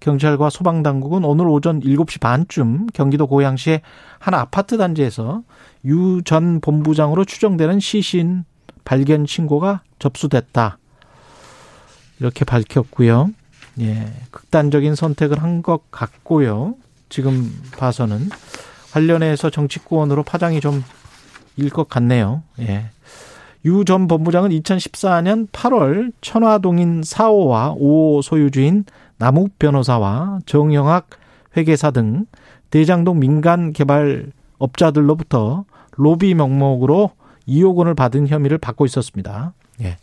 [0.00, 3.80] 경찰과 소방당국은 오늘 오전 7시 반쯤 경기도 고양시의
[4.18, 5.42] 한 아파트 단지에서
[5.86, 8.44] 유 전 본부장으로 추정되는 시신
[8.84, 10.76] 발견 신고가 접수됐다.
[12.20, 13.30] 이렇게 밝혔고요.
[13.80, 16.74] 예, 극단적인 선택을 한 것 같고요.
[17.08, 18.28] 지금 봐서는
[18.92, 20.82] 관련해서 정치권으로 파장이 좀
[21.58, 22.42] 일 것 같네요.
[22.60, 22.86] 예.
[23.66, 28.84] 유 전 본부장은 2014년 8월 천화동인 4호와 5호 소유주인
[29.18, 31.10] 남욱 변호사와 정영학
[31.56, 32.24] 회계사 등
[32.70, 37.10] 대장동 민간 개발 업자들로부터 로비 명목으로
[37.46, 39.52] 2억 원을 받은 혐의를 받고 있었습니다.
[39.82, 39.98] 예.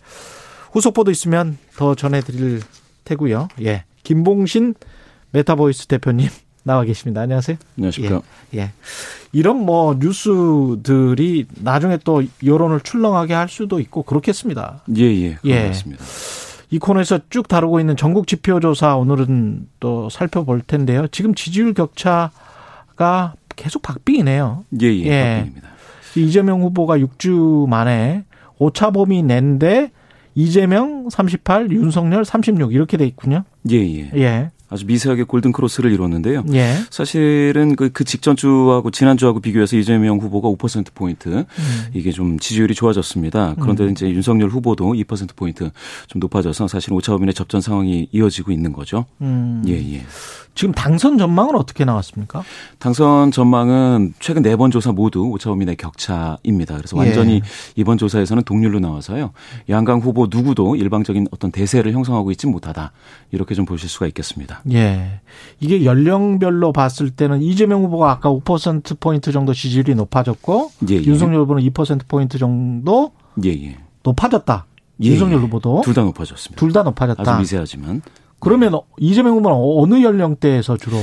[0.71, 2.61] 후속 보도 있으면 더 전해드릴
[3.09, 3.47] 테고요.
[3.63, 3.85] 예.
[4.03, 4.75] 김봉신
[5.31, 6.29] 메타보이스 대표님
[6.63, 7.21] 나와 계십니다.
[7.21, 7.57] 안녕하세요.
[7.77, 8.21] 안녕하십니까.
[8.53, 8.59] 예.
[8.59, 8.71] 예.
[9.31, 14.83] 이런 뭐 뉴스들이 나중에 또 여론을 출렁하게 할 수도 있고 그렇겠습니다.
[14.97, 15.37] 예, 예.
[15.45, 15.61] 예.
[15.63, 16.03] 그렇습니다.
[16.71, 21.07] 이 코너에서 쭉 다루고 있는 전국 지표조사 오늘은 또 살펴볼 텐데요.
[21.07, 24.65] 지금 지지율 격차가 계속 박빙이네요.
[24.81, 25.03] 예, 예.
[25.05, 25.35] 예.
[25.37, 25.69] 박빙입니다.
[26.15, 28.23] 이재명 후보가 6주 만에
[28.59, 29.91] 오차범위 낸데
[30.39, 33.43] 이재명 38, 윤석열 36 이렇게 돼 있군요.
[33.69, 34.11] 예, 예.
[34.15, 34.49] 예.
[34.69, 36.45] 아주 미세하게 골든 크로스를 이뤘는데요.
[36.53, 36.75] 예.
[36.91, 41.45] 사실은 그, 그 직전 주하고 지난 주하고 비교해서 이재명 후보가 5% 포인트 음.
[41.93, 43.55] 이게 좀 지지율이 좋아졌습니다.
[43.59, 43.89] 그런데 음.
[43.89, 45.71] 이제 윤석열 후보도 2% 포인트
[46.07, 49.05] 좀 높아져서 사실 오차범위의 접전 상황이 이어지고 있는 거죠.
[49.21, 49.63] 음.
[49.67, 50.05] 예, 예.
[50.59, 52.43] 지금 당선 전망은 어떻게 나왔습니까?
[52.79, 56.75] 당선 전망은 최근 네 번 조사 모두 오차범위 내 격차입니다.
[56.75, 56.99] 그래서 예.
[56.99, 57.41] 완전히
[57.77, 59.31] 이번 조사에서는 동률로 나와서요.
[59.69, 62.91] 양강 후보 누구도 일방적인 어떤 대세를 형성하고 있지 못하다.
[63.31, 64.61] 이렇게 좀 보실 수가 있겠습니다.
[64.73, 65.21] 예.
[65.61, 71.03] 이게 연령별로 봤을 때는 이재명 후보가 아까 5%포인트 정도 지지율이 높아졌고, 예, 예.
[71.05, 73.13] 윤석열 후보는 2%포인트 정도
[73.45, 73.77] 예, 예.
[74.03, 74.65] 높아졌다.
[75.03, 75.41] 예, 윤석열 예.
[75.43, 75.83] 후보도.
[75.85, 76.59] 둘 다 높아졌습니다.
[76.59, 77.21] 둘 다 높아졌다.
[77.21, 78.01] 아주 미세하지만
[78.39, 80.97] 그러면 이재명 후보는 어느 연령대에서 주로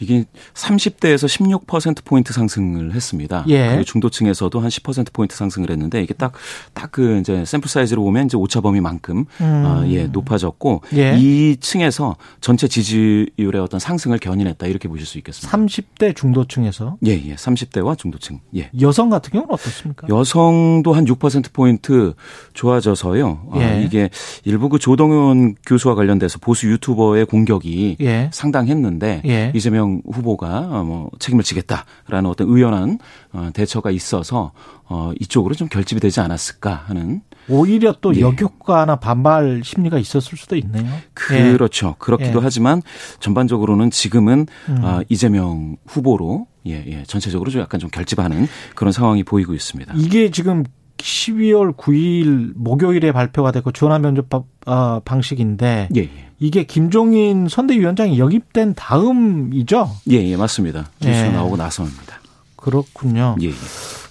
[0.00, 0.24] 이게
[0.54, 3.44] 30대에서 16% 포인트 상승을 했습니다.
[3.48, 3.68] 예.
[3.68, 6.32] 그리고 중도층에서도 한 10% 포인트 상승을 했는데 이게 딱
[6.72, 9.44] 딱 그 이제 샘플 사이즈로 보면 이제 오차 범위만큼 음.
[9.66, 11.16] 아, 예, 높아졌고 예.
[11.18, 15.56] 이 층에서 전체 지지율의 어떤 상승을 견인했다 이렇게 보실 수 있겠습니다.
[15.56, 17.34] 30대 중도층에서 예, 예.
[17.34, 18.38] 30대와 중도층.
[18.56, 18.70] 예.
[18.80, 20.06] 여성 같은 경우는 어떻습니까?
[20.08, 22.14] 여성도 한 6% 포인트
[22.52, 23.48] 좋아져서요.
[23.52, 23.82] 아, 예.
[23.84, 24.08] 이게
[24.44, 28.30] 일부 그 조동현 교수와 관련돼서 보수 유튜버의 공격이 예.
[28.32, 29.52] 상당했는데 예.
[29.54, 32.98] 이재명 이재명 후보가 어, 뭐 책임을 지겠다라는 어떤 의연한
[33.32, 34.52] 어, 대처가 있어서
[34.86, 38.20] 어, 이쪽으로 좀 결집이 되지 않았을까 하는 오히려 또 예.
[38.20, 40.90] 역효과나 반발 심리가 있었을 수도 있네요.
[41.12, 41.96] 그렇죠.
[41.98, 42.42] 그렇기도 예.
[42.42, 42.82] 하지만
[43.20, 44.84] 전반적으로는 지금은 음.
[44.84, 49.94] 어, 이재명 후보로 예, 예, 전체적으로 좀 약간 좀 결집하는 그런 상황이 보이고 있습니다.
[49.98, 50.64] 이게 지금
[51.04, 56.10] 12월 9일 목요일에 발표가 됐고 전화 면접 바- 어, 방식인데 예, 예.
[56.40, 59.90] 이게 김종인 선대위원장이 영입된 다음이죠.
[60.10, 60.90] 예, 예, 맞습니다.
[61.02, 61.30] 뉴스가 예.
[61.30, 62.20] 나오고 나서입니다.
[62.56, 63.36] 그렇군요.
[63.42, 63.52] 예, 예.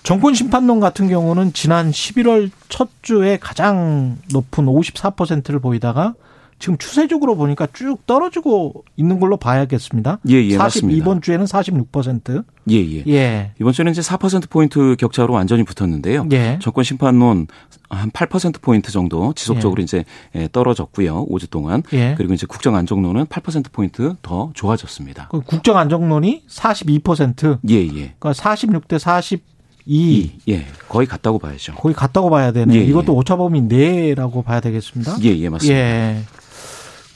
[0.04, 6.14] 정권 심판론 같은 경우는 지난 11월 첫 주에 가장 높은 54%를 보이다가
[6.60, 10.20] 지금 추세적으로 보니까 쭉 떨어지고 있는 걸로 봐야겠습니다.
[10.30, 11.06] 예, 예, 맞습니다.
[11.06, 12.44] 42번 주에는 46%.
[12.72, 13.04] 예, 예.
[13.08, 13.52] 예.
[13.60, 16.28] 이번 주에는 이제 4%포인트 격차로 완전히 붙었는데요.
[16.32, 16.60] 예.
[16.62, 17.48] 정권 심판론
[17.90, 21.28] 한 8%포인트 정도 지속적으로 이제 예, 떨어졌고요.
[21.28, 21.84] 5주 동안.
[21.94, 22.16] 예.
[22.18, 25.28] 그리고 이제 국정 안정론은 8%포인트 더 좋아졌습니다.
[25.32, 27.60] 그 국정 안정론이 42%.
[27.70, 28.14] 예, 예.
[28.20, 29.54] 그러니까 46대 42.
[29.86, 30.66] 이, 예.
[30.88, 31.74] 거의 같다고 봐야죠.
[31.76, 32.80] 거의 같다고 봐야 되네요.
[32.80, 32.88] 예, 예.
[32.88, 35.18] 이것도 오차범위 내라고 봐야 되겠습니다.
[35.24, 35.78] 예, 예, 맞습니다.
[35.78, 36.22] 예.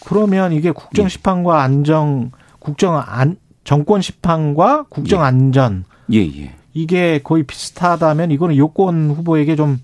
[0.07, 1.09] 그러면 이게 국정 예.
[1.09, 3.35] 심판과 안정, 국정 안,
[3.65, 5.83] 정권 심판과 국정 안전
[6.13, 6.55] 예, 예.
[6.73, 9.79] 이게 거의 비슷하다면 이거는 요건 후보에게 좀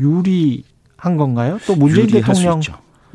[0.00, 1.58] 유리한 건가요?
[1.64, 2.60] 또 문재인 대통령.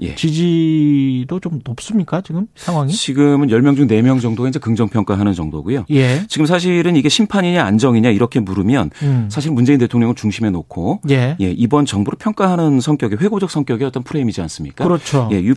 [0.02, 0.16] 예.
[0.16, 2.91] 지지도 좀 높습니까 지금 상황이?
[2.91, 5.86] 지금은 10명 중 4명 정도가 이제 긍정 평가하는 정도고요.
[5.91, 6.26] 예.
[6.28, 9.28] 지금 사실은 이게 심판이냐 안정이냐 이렇게 물으면 음.
[9.32, 11.36] 사실 문재인 대통령을 중심에 놓고 예.
[11.39, 14.84] 예, 이번 정부를 평가하는 성격의 회고적 성격의 어떤 프레임이지 않습니까?
[14.84, 15.30] 그렇죠.
[15.32, 15.54] 예, 이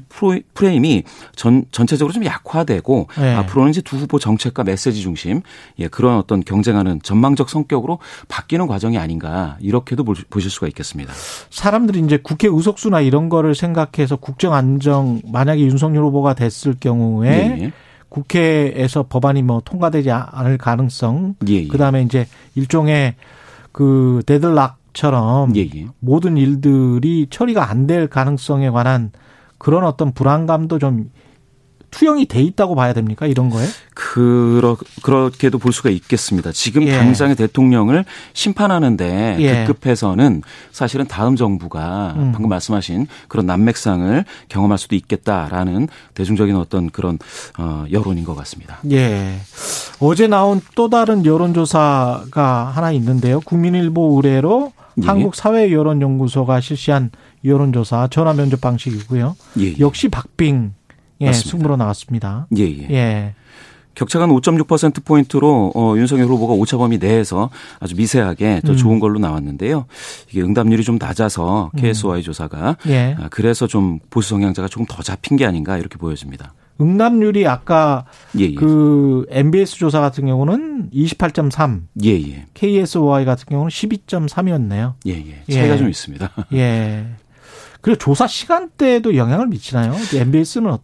[0.55, 1.03] 프레임이
[1.35, 3.35] 전 전체적으로 좀 약화되고 예.
[3.35, 5.41] 앞으로는 이제 두 후보 정책과 메시지 중심
[5.79, 11.13] 예, 그런 어떤 경쟁하는 전망적 성격으로 바뀌는 과정이 아닌가 이렇게도 볼- 보실 수가 있겠습니다.
[11.51, 17.73] 사람들이 이제 국회 의석수나 이런 거를 생각해서 국정 안정 만약에 윤석열 후보가 됐을 경우에 예,
[18.09, 21.69] 국회에서 법안이 뭐 통과되지 않을 가능성 예, 예.
[21.69, 23.15] 그다음에 이제 일종의
[23.71, 25.87] 그 데들락처럼 예, 예.
[26.01, 29.13] 모든 일들이 처리가 안 될 가능성에 관한
[29.59, 31.09] 그런 어떤 불안감도 좀
[31.97, 33.27] 투영이 돼 있다고 봐야 됩니까?
[33.27, 33.65] 이런 거에?
[33.95, 36.53] 그러, 그렇게도 볼 수가 있겠습니다.
[36.53, 36.99] 지금 예.
[36.99, 39.65] 당장의 대통령을 심판하는데 예.
[39.65, 40.43] 급급해서는
[40.73, 42.33] 사실은 다음 정부가 음.
[42.33, 47.19] 방금 말씀하신 그런 난맥상을 경험할 수도 있겠다라는 대중적인 어떤 그런
[47.59, 48.79] 어, 여론인 것 같습니다.
[48.91, 49.39] 예.
[49.99, 53.41] 어제 나온 또 다른 여론조사가 하나 있는데요.
[53.41, 54.73] 국민일보 의뢰로
[55.03, 55.07] 예.
[55.07, 57.11] 한국사회여론연구소가 실시한
[57.43, 59.35] 여론조사 전화 면접 방식이고요.
[59.61, 59.75] 예, 예.
[59.79, 60.75] 역시 박빙
[61.21, 61.51] 예, 맞습니다.
[61.51, 62.47] 승부로 나왔습니다.
[62.57, 62.91] 예, 예.
[62.91, 63.35] 예.
[63.97, 67.51] 격차가 5.6% 포인트로 어, 윤석열 후보가 오차범위 내에서
[67.81, 68.77] 아주 미세하게 더 음.
[68.77, 69.87] 좋은 걸로 나왔는데요.
[70.31, 73.17] 이게 응답률이 좀 낮아서 KSY 조사가 예.
[73.19, 76.53] 아, 그래서 좀 보수 성향자가 조금 더 잡힌 게 아닌가 이렇게 보여집니다.
[76.79, 78.05] 응답률이 아까
[78.39, 78.55] 예, 예.
[78.55, 82.47] 그 MBS 조사 같은 경우는 28.3, 예, 예.
[82.53, 84.93] KSY 같은 경우는 12.3이었네요.
[85.07, 85.55] 예, 예.
[85.55, 85.79] 차이가 예.
[85.79, 86.31] 좀 있습니다.
[86.53, 87.07] 예.
[87.81, 89.95] 그리고 조사 시간대도 영향을 미치나요?
[90.13, 90.77] MBS는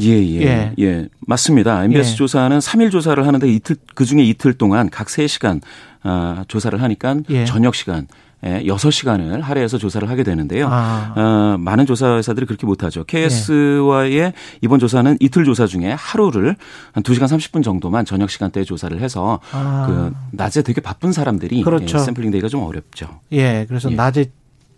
[0.00, 0.42] 예, 예.
[0.42, 0.74] 예.
[0.78, 1.08] 예.
[1.26, 1.84] 맞습니다.
[1.84, 2.16] MBS 예.
[2.16, 5.60] 조사는 3일 조사를 하는데 이틀 그 중에 이틀 동안 각 3시간
[6.02, 7.44] 아, 조사를 하니까 예.
[7.44, 8.06] 저녁 시간
[8.44, 10.68] 에 6시간을 할애해서 조사를 하게 되는데요.
[10.70, 11.14] 아.
[11.16, 13.04] 어, 많은 조사 회사들이 그렇게 못하죠.
[13.04, 16.54] KS와의 이번 조사는 이틀 조사 중에 하루를
[16.92, 19.86] 한 2시간 30분 정도만 저녁 시간대에 조사를 해서 아.
[19.88, 21.96] 그 낮에 되게 바쁜 사람들이 그렇죠.
[21.96, 23.20] 예, 샘플링 되기가 좀 어렵죠.
[23.32, 23.94] 예, 그래서 예.
[23.94, 24.26] 낮에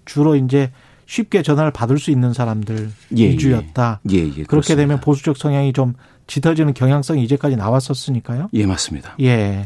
[0.05, 0.71] 주로 이제
[1.09, 4.01] 쉽게 전화를 받을 수 있는 사람들 예, 위주였다.
[4.13, 4.23] 예, 예.
[4.29, 4.83] 그렇게 그렇습니다.
[4.83, 5.95] 되면 보수적 성향이 좀
[6.27, 8.51] 짙어지는 경향성이 이제까지 나왔었으니까요.
[8.53, 9.15] 예, 맞습니다.
[9.23, 9.65] 예.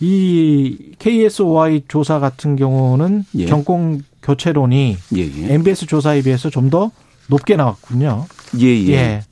[0.00, 3.46] 이 KSOI 조사 같은 경우는 예.
[3.46, 5.54] 정권 교체론이 예, 예.
[5.54, 6.90] MBS 조사에 비해서 좀 더
[7.26, 8.26] 높게 나왔군요.
[8.60, 8.88] 예, 예.
[8.92, 9.22] 예.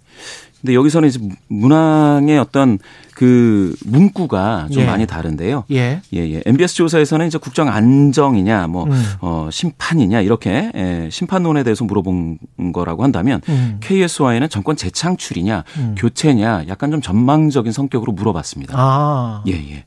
[0.60, 2.78] 근데 여기서는 이제 문항의 어떤
[3.22, 4.86] 그 문구가 좀 예.
[4.86, 5.62] 많이 다른데요.
[5.70, 6.00] 예.
[6.12, 6.42] 예, 예.
[6.44, 9.04] MBS 조사에서는 이제 국정 안정이냐, 뭐, 음.
[9.20, 12.38] 어, 심판이냐, 이렇게, 예, 심판론에 대해서 물어본
[12.72, 13.78] 거라고 한다면, 음.
[13.80, 15.94] KSY는 정권 재창출이냐, 음.
[15.96, 18.74] 교체냐, 약간 좀 전망적인 성격으로 물어봤습니다.
[18.76, 19.44] 아.
[19.46, 19.84] 예, 예.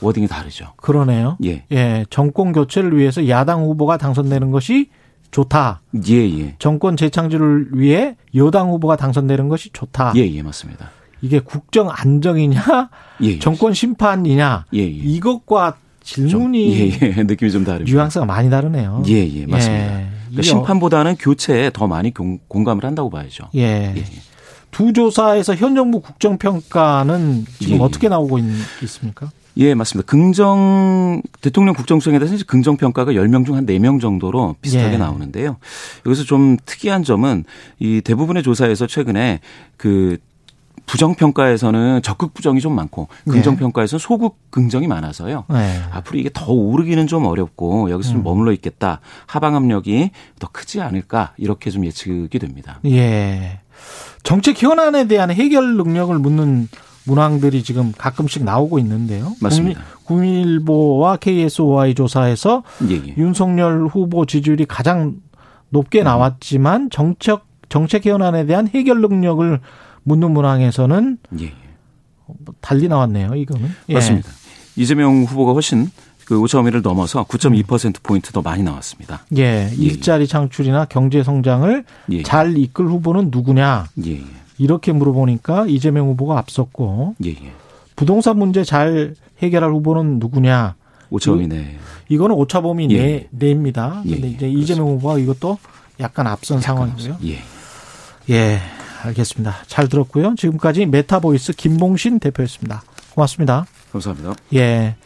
[0.00, 0.72] 워딩이 다르죠.
[0.78, 1.36] 그러네요.
[1.44, 1.62] 예.
[1.70, 2.04] 예.
[2.10, 4.90] 정권 교체를 위해서 야당 후보가 당선되는 것이
[5.30, 5.82] 좋다.
[6.08, 6.56] 예, 예.
[6.58, 10.14] 정권 재창출을 위해 여당 후보가 당선되는 것이 좋다.
[10.16, 10.90] 예, 예, 맞습니다.
[11.22, 12.90] 이게 국정 안정이냐,
[13.22, 13.38] 예, 예.
[13.38, 14.84] 정권 심판이냐, 예, 예.
[14.86, 17.22] 이것과 좀, 질문이 예, 예.
[17.22, 17.96] 느낌이 좀 다릅니다.
[17.96, 19.04] 뉘앙스가 많이 다르네요.
[19.08, 20.00] 예, 예, 맞습니다.
[20.00, 20.06] 예.
[20.26, 23.44] 그러니까 심판보다는 교체에 더 많이 공, 공감을 한다고 봐야죠.
[23.54, 23.92] 예.
[23.94, 24.04] 예, 예.
[24.72, 27.80] 두 조사에서 현 정부 국정 평가는 지금.
[27.82, 28.44] 어떻게 나오고 있,
[28.82, 29.30] 있습니까?
[29.58, 30.10] 예, 맞습니다.
[30.10, 34.96] 긍정, 대통령 국정수행에 대해서 긍정평가가 10명 중 한 4명 정도로 비슷하게 예.
[34.96, 35.58] 나오는데요.
[36.06, 37.44] 여기서 좀 특이한 점은
[37.78, 39.40] 이 대부분의 조사에서 최근에
[39.76, 40.16] 그
[40.86, 45.44] 부정 평가에서는 적극 부정이 좀 많고 긍정 평가에서는 소극 긍정이 많아서요.
[45.48, 45.80] 네.
[45.90, 48.24] 앞으로 이게 더 오르기는 좀 어렵고 여기서 좀 음.
[48.24, 49.00] 머물러 있겠다.
[49.26, 52.80] 하방 압력이 더 크지 않을까 이렇게 좀 예측이 됩니다.
[52.86, 53.60] 예.
[54.22, 56.68] 정책 현안에 대한 해결 능력을 묻는
[57.04, 59.34] 문항들이 지금 가끔씩 나오고 있는데요.
[59.40, 59.80] 맞습니다.
[60.04, 63.14] 국민, 국민일보와 KSOI 조사에서 예, 예.
[63.16, 65.16] 윤석열 후보 지지율이 가장
[65.70, 69.58] 높게 나왔지만 정책 정책 현안에 대한 해결 능력을
[70.04, 71.52] 묻는 문항에서는 예, 예.
[72.60, 73.34] 달리 나왔네요.
[73.34, 73.94] 이거는 예.
[73.94, 74.28] 맞습니다.
[74.76, 75.90] 이재명 후보가 훨씬
[76.24, 79.24] 그 오차범위를 넘어서 9.2% 포인트 더 많이 나왔습니다.
[79.36, 82.22] 예, 일자리 창출이나 경제 성장을 예.
[82.22, 84.22] 잘 이끌 후보는 누구냐 예, 예.
[84.58, 87.52] 이렇게 물어보니까 이재명 후보가 앞섰고 예, 예.
[87.96, 90.76] 부동산 문제 잘 해결할 후보는 누구냐
[91.10, 91.76] 오차범위 내.
[92.08, 92.96] 이거는 오차범위 예.
[92.96, 94.02] 내 내입니다.
[94.06, 95.58] 예, 근데 예, 이제 이재명 후보가 이것도
[96.00, 97.18] 약간 앞선 상황이고요.
[97.26, 97.38] 예.
[98.30, 98.60] 예,
[99.02, 99.56] 알겠습니다.
[99.66, 100.34] 잘 들었고요.
[100.36, 102.82] 지금까지 메타보이스 김봉신 대표였습니다.
[103.14, 103.66] 고맙습니다.
[103.92, 104.34] 감사합니다.
[104.54, 104.96] 예.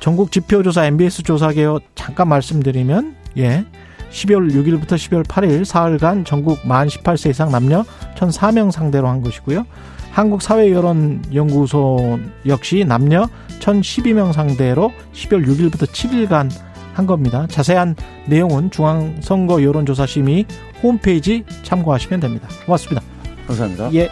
[0.00, 3.64] 전국 지표조사 MBS 조사 개요 잠깐 말씀드리면 예.
[4.10, 7.84] 12월 6일부터 12월 8일 사흘간 전국 만 18세 이상 남녀
[8.16, 9.66] 1,004명 상대로 한 것이고요.
[10.12, 13.28] 한국사회여론연구소 역시 남녀
[13.58, 16.50] 1,012명 상대로 12월 6일부터 7일간
[16.92, 17.46] 한 겁니다.
[17.48, 20.46] 자세한 내용은 중앙선거 여론조사심의
[20.82, 22.46] 홈페이지 참고하시면 됩니다.
[22.64, 23.13] 고맙습니다.
[23.46, 23.92] 감사합니다.
[23.94, 24.10] 예.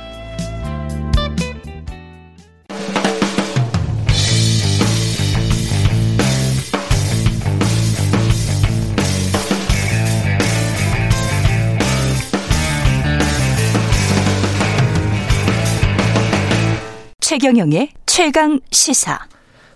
[17.21, 19.19] 최경영의 최강 시사.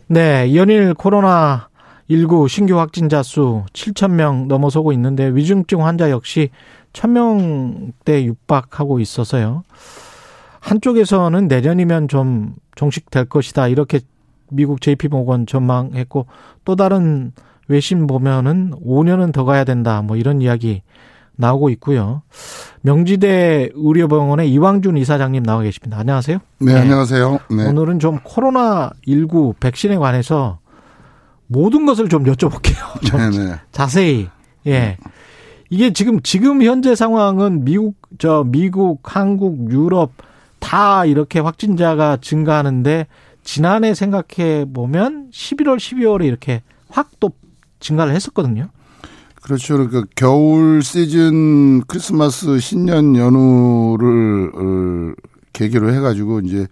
[0.09, 1.69] 네, 연일 코로나
[2.09, 6.51] 19 신규 확진자 수 7천 명 넘어서고 있는데 위중증 환자 역시
[6.97, 9.63] 1,000명대 육박하고 있어서요.
[10.61, 14.01] 한쪽에서는 내년이면 좀 종식될 것이다 이렇게
[14.51, 16.27] 미국 JP 모건 전망했고
[16.65, 17.33] 또 다른
[17.69, 20.83] 외신 보면은 5년은 더 가야 된다 뭐 이런 이야기
[21.37, 22.23] 나오고 있고요.
[22.81, 25.99] 명지대 의료병원의 이왕준 이사장님 나와 계십니다.
[25.99, 26.39] 안녕하세요.
[26.61, 27.39] 네, 안녕하세요.
[27.51, 27.69] 네.
[27.69, 30.61] 오늘은 좀 코로나 19 백신에 관해서
[31.47, 33.05] 모든 것을 좀 여쭤볼게요.
[33.05, 33.57] 좀 네네.
[33.71, 34.29] 자세히.
[34.67, 34.97] 예.
[35.71, 40.13] 이게 지금 지금 현재 상황은 미국 저 미국, 한국, 유럽
[40.59, 43.07] 다 이렇게 확진자가 증가하는데
[43.43, 47.31] 지난해 생각해 보면 11월, 12월에 이렇게 확 또
[47.81, 48.69] 증가를 했었거든요.
[49.43, 49.75] 그렇죠.
[49.77, 55.15] 그러니까 겨울 시즌 크리스마스 신년 연휴를 어,
[55.53, 56.67] 계기로 해가지고 이제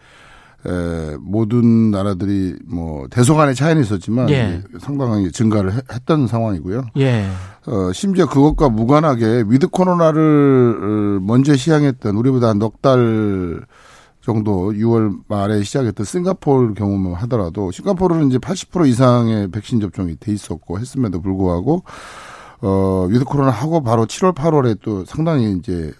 [0.66, 4.62] 에, 모든 나라들이 뭐 대소간의 차이는 있었지만 예.
[4.80, 6.86] 상당히 증가를 해- 했던 상황이고요.
[6.98, 7.26] 예.
[7.66, 13.60] 어, 심지어 그것과 무관하게 with 코로나를 어, 먼저 시행했던 우리보다 넉달
[14.22, 20.78] 정도 6월 말에 시작했던 싱가포르 경우만 하더라도 싱가포르는 이제 80% 이상의 백신 접종이 돼 있었고
[20.78, 21.82] 했음에도 불구하고
[22.62, 25.92] 어, with 코로나 하고 바로 7월 8월에 또 상당히 이제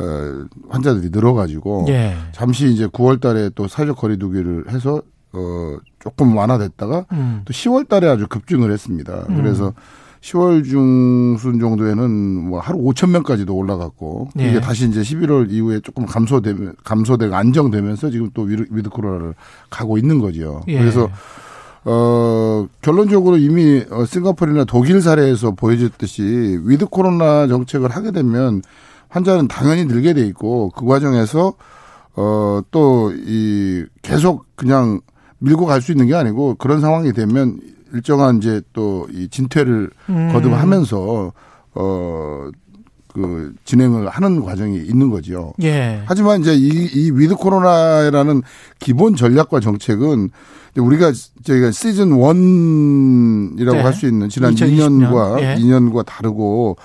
[0.00, 2.14] 어, 환자들이 늘어가지고 예.
[2.32, 7.42] 잠시 이제 9월 달에 또 사회적 거리두기를 해서 어, 조금 완화됐다가 음.
[7.44, 9.26] 또 10월 달에 아주 급증을 했습니다.
[9.28, 9.36] 음.
[9.36, 9.74] 그래서
[10.22, 14.48] 10월 중순 정도에는 뭐 하루 5천 명까지도 올라갔고 예.
[14.48, 19.34] 이게 다시 이제 11월 이후에 조금 감소되면 감소되고 안정되면서 지금 또 with, with 코로나를
[19.70, 20.62] 가고 있는 거죠.
[20.68, 20.78] 예.
[20.78, 21.08] 그래서
[21.84, 28.60] 어 결론적으로 이미 어, 싱가포르나 독일 사례에서 보여줬듯이 with 코로나 정책을 하게 되면
[29.10, 31.54] 환자는 당연히 늘게 돼 있고 그 과정에서
[32.16, 35.00] 어 또 이 계속 그냥
[35.38, 37.58] 밀고 갈 수 있는 게 아니고 그런 상황이 되면
[37.92, 40.30] 일정한 이제 또 이 진퇴를 음.
[40.32, 41.32] 거듭하면서
[41.74, 42.50] 어
[43.12, 45.52] 그 진행을 하는 과정이 있는 거죠.
[45.62, 46.00] 예.
[46.06, 48.42] 하지만 이제 이, 이 with 코로나라는
[48.78, 50.30] 기본 전략과 정책은
[50.78, 51.10] 우리가
[51.42, 53.82] 저희가 시즌 one이라고 네.
[53.82, 55.10] 할수 있는 지난 2020 년.
[55.10, 55.56] 2년과 예.
[55.56, 56.76] 2년과 다르고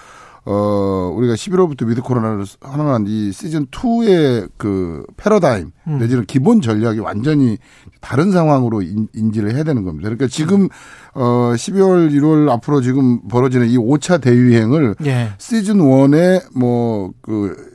[0.45, 5.97] 어 우리가 11월부터 with 코로나를 하는 이 시즌 2의 그 패러다임 음.
[5.97, 7.57] 내지는 기본 전략이 완전히
[7.99, 10.07] 다른 상황으로 인, 인지를 해야 되는 겁니다.
[10.09, 10.69] 그러니까 지금
[11.15, 15.29] 어 12월 1월 앞으로 지금 벌어지는 이 5차 대유행을 예.
[15.39, 17.73] 시즌 1의 뭐그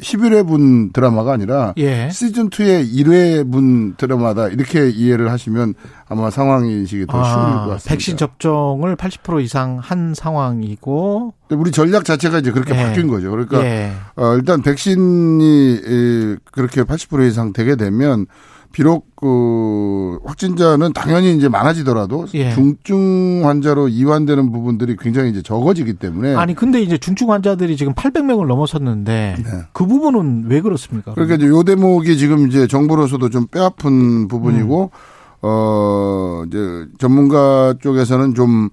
[0.00, 2.08] 11회분 드라마가 아니라 예.
[2.10, 5.74] 시즌 2의 1회분 드라마다 이렇게 이해를 하시면
[6.08, 7.90] 아마 상황 인식이 더 쉬울 것 아, 같습니다.
[7.90, 12.82] 백신 접종을 80% 이상 한 상황이고 우리 전략 자체가 이제 그렇게 예.
[12.82, 13.30] 바뀐 거죠.
[13.30, 13.92] 그러니까 예.
[14.16, 18.26] 어, 일단 백신이 에, 그렇게 80% 이상 되게 되면
[18.72, 22.52] 비록 그 확진자는 당연히 이제 많아지더라도 예.
[22.52, 28.46] 중증 환자로 이환되는 부분들이 굉장히 이제 적어지기 때문에 아니 근데 이제 중증 환자들이 지금 800명을
[28.46, 29.50] 넘어섰는데 네.
[29.72, 31.14] 그 부분은 왜 그렇습니까?
[31.14, 34.90] 그러니까 이제 요 대목이 지금 이제 정부로서도 좀 뼈아픈 부분이고
[35.42, 38.68] 어 이제 전문가 쪽에서는 좀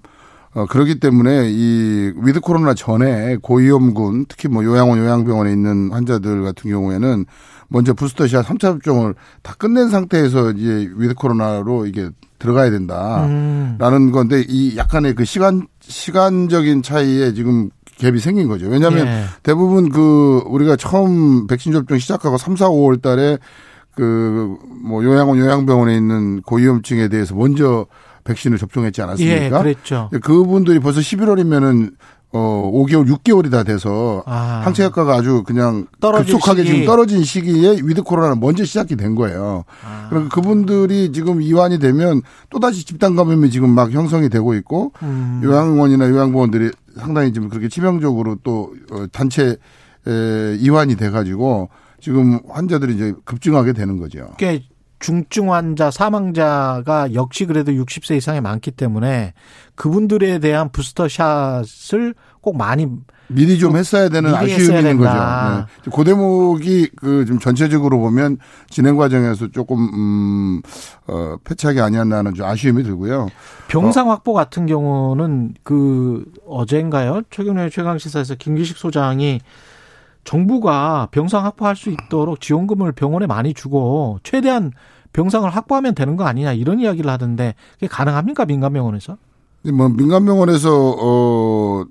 [0.56, 6.70] 어, 그렇기 때문에 이 with 코로나 전에 고위험군 특히 뭐 요양원 요양병원에 있는 환자들 같은
[6.70, 7.26] 경우에는
[7.68, 13.26] 먼저 booster shot 3차 접종을 다 끝낸 상태에서 이제 with 코로나로 이게 들어가야 된다.
[13.26, 13.76] 음.
[13.78, 18.66] 라는 건데 이 약간의 그 시간 시간적인 차이에 지금 갭이 생긴 거죠.
[18.66, 19.24] 왜냐하면 예.
[19.42, 23.36] 대부분 그 우리가 처음 백신 접종 시작하고 3, 4, 5월 달에
[23.94, 27.86] 그 뭐 요양원 요양병원에 있는 고위험층에 대해서 먼저
[28.26, 29.62] 백신을 접종했지 예, 않았습니까?
[29.62, 30.10] 그랬죠.
[30.22, 31.94] 그분들이 벌써 11월이면은
[32.32, 34.60] 어 5개월, 6개월이 다 돼서 아.
[34.64, 36.72] 항체 효과가 아주 그냥 급속하게 시기.
[36.72, 39.64] 지금 떨어진 시기에 with 코로나는 먼저 시작이 된 거예요.
[39.84, 40.06] 아.
[40.10, 42.20] 그러니까 그분들이 지금 이환이 되면
[42.50, 45.40] 또 다시 집단 감염이 지금 막 형성이 되고 있고 음.
[45.44, 49.56] 요양원이나 요양보원들이 상당히 지금 그렇게 치명적으로 또 어, 단체
[50.06, 51.68] 에, 이완이 돼 가지고
[52.00, 54.28] 지금 환자들이 이제 급증하게 되는 거죠.
[54.36, 54.62] 꽤
[54.98, 59.34] 중증 환자 사망자가 역시 그래도 60세 이상이 많기 때문에
[59.74, 62.86] 그분들에 대한 부스터 샷을 꼭 많이
[63.28, 65.12] 미리 좀 했어야 되는 미리 아쉬움이 했어야 있는 거죠.
[65.84, 65.90] 네.
[65.90, 68.38] 그 대목이 그 좀 전체적으로 보면
[68.70, 70.62] 진행 과정에서 조금 음,
[71.08, 73.28] 어, 패착이 아니었나는 좀 아쉬움이 들고요.
[73.66, 77.22] 병상 확보 같은 경우는 그 어젠가요?
[77.30, 79.40] 최경련 최강 시사에서 김기식 소장이
[80.26, 84.72] 정부가 병상 확보할 수 있도록 지원금을 병원에 많이 주고 최대한
[85.14, 89.16] 병상을 확보하면 되는 거 아니냐 이런 이야기를 하던데 그게 가능합니까 민간 병원에서?
[89.72, 91.84] 뭐 민간 병원에서 어.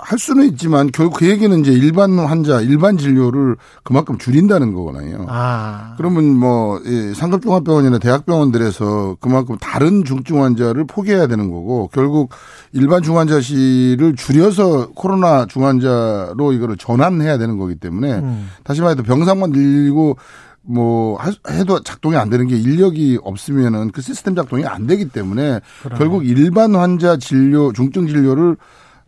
[0.00, 5.26] 할 수는 있지만 결국 그 얘기는 이제 일반 환자, 일반 진료를 그만큼 줄인다는 거거든요.
[5.28, 12.30] 아, 그러면 뭐이 상급종합병원이나 대학병원들에서 그만큼 다른 중증 환자를 포기해야 되는 거고 결국
[12.72, 18.48] 일반 중환자실을 줄여서 코로나 중환자로 이거를 전환해야 되는 거기 때문에 음.
[18.62, 20.16] 다시 말해서 병상만 늘리고
[20.62, 25.60] 뭐 할- 해도 작동이 안 되는 게 인력이 없으면은 그 시스템 작동이 안 되기 때문에
[25.82, 25.98] 그러네.
[25.98, 28.56] 결국 일반 환자 진료 중증 진료를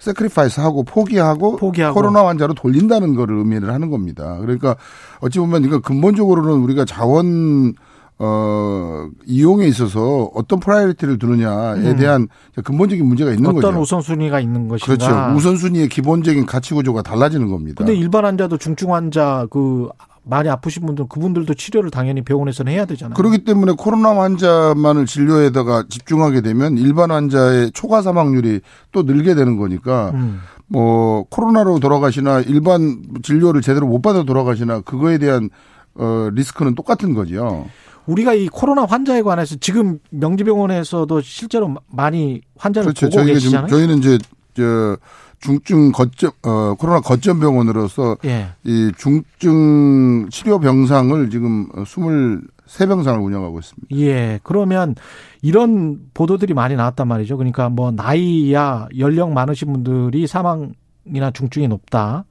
[0.01, 1.95] sacrifice 하고 포기하고, 포기하고.
[1.95, 4.39] 코로나 환자로 돌린다는 거를 의미를 하는 겁니다.
[4.41, 4.77] 그러니까
[5.21, 7.75] 어찌 보면 이거 근본적으로는 우리가 자원
[8.23, 11.97] 어 이용에 있어서 어떤 priority를 두느냐에 음.
[11.97, 12.29] 대한
[12.63, 13.81] 근본적인 문제가 있는 어떤 거죠.
[13.81, 14.85] 우선순위가 있는 것인가?
[14.85, 15.37] 그렇죠.
[15.39, 17.77] 우선순위의 기본적인 가치 구조가 달라지는 겁니다.
[17.79, 19.89] 근데 일반 환자도 중증 환자 그
[20.31, 23.14] 많이 아프신 분들 그분들도 치료를 당연히 병원에서는 해야 되잖아요.
[23.14, 28.61] 그렇기 때문에 코로나 환자만을 진료에다가 집중하게 되면 일반 환자의 초과 사망률이
[28.93, 30.41] 또 늘게 되는 거니까 음.
[30.68, 35.51] 뭐 코로나로 돌아가시나 일반 진료를 제대로 못 받아 돌아가시나 그거에 대한
[35.97, 37.66] 어 리스크는 똑같은 거죠.
[38.07, 43.07] 우리가 이 코로나 환자에 관해서 지금 명지병원에서도 실제로 많이 환자를 그렇죠.
[43.07, 43.66] 보고 저희가 계시잖아요.
[43.66, 44.18] 지금 저희는 이제
[44.55, 44.97] 저
[45.41, 48.49] 중증 거점 어 코로나 거점 병원으로서 예.
[48.64, 53.97] 이 중증 치료 병상을 지금 23 병상을 운영하고 있습니다.
[53.97, 54.38] 예.
[54.43, 54.95] 그러면
[55.43, 57.36] 이런 보도들이 많이 나왔단 말이죠.
[57.36, 62.26] 그러니까 뭐 나이야 연령 많으신 분들이 사망이나 중증이 높다.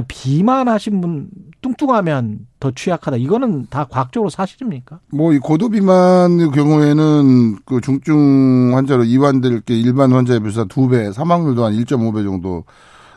[0.00, 1.28] 비만하신 분
[1.60, 3.18] 뚱뚱하면 더 취약하다.
[3.18, 4.98] 이거는 다 과학적으로 사실입니까?
[5.12, 11.12] 뭐 이 고도 비만의 경우에는 그 중증 환자로 이완될 게 일반 환자에 비해서 두 배,
[11.12, 12.64] 사망률도 한 1.5배 정도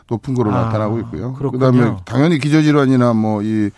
[0.08, 1.32] 높은 거로 아, 나타나고 있고요.
[1.34, 1.58] 그렇군요.
[1.72, 3.70] 그다음에 당연히 기저질환이나 뭐 이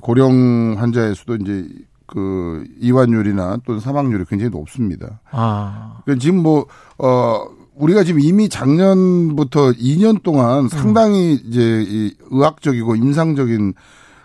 [0.00, 1.68] 고령 환자에서도 이제
[2.06, 5.20] 그 이완율이나 또는 사망률이 굉장히 높습니다.
[5.30, 5.98] 아.
[6.04, 6.66] 그러니까 지금 뭐,
[6.98, 7.44] 어,
[7.80, 13.74] 우리가 지금 이미 작년부터 2년 동안 상당히 이제 이 의학적이고 임상적인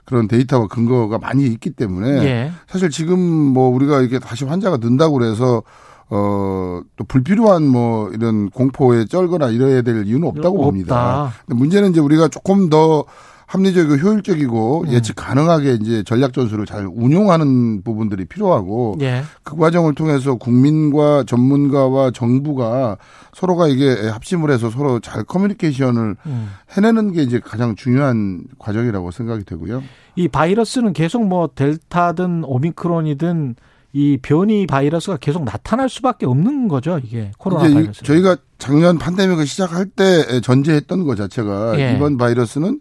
[0.03, 2.51] 그런 데이터와 근거가 많이 있기 때문에 예.
[2.67, 5.63] 사실 지금 뭐 우리가 이게 다시 환자가 는다고 그래서
[6.09, 10.65] 어, 또 불필요한 뭐 이런 공포에 쩔거나 이래야 될 이유는 없다고 없다.
[10.65, 11.33] 봅니다.
[11.45, 13.05] 근데 문제는 이제 우리가 조금 더
[13.47, 14.93] 합리적이고 효율적이고 음.
[14.93, 19.23] 예측 가능하게 이제 전략 전술을 잘 운용하는 부분들이 필요하고 예.
[19.43, 22.97] 그 과정을 통해서 국민과 전문가와 정부가
[23.33, 26.49] 서로가 이게 합심을 해서 서로 잘 커뮤니케이션을 음.
[26.71, 29.83] 해내는 게 이제 가장 중요한 과정이라고 생각이 되고요.
[30.15, 33.55] 이 바이러스는 계속 뭐 델타든 오미크론이든
[33.93, 38.03] 이 변이 바이러스가 계속 나타날 수밖에 없는 거죠, 이게 코로나 바이러스.
[38.03, 41.95] 저희가 작년 팬데믹을 시작할 때 전제했던 것 자체가 예.
[41.95, 42.79] 이번 바이러스는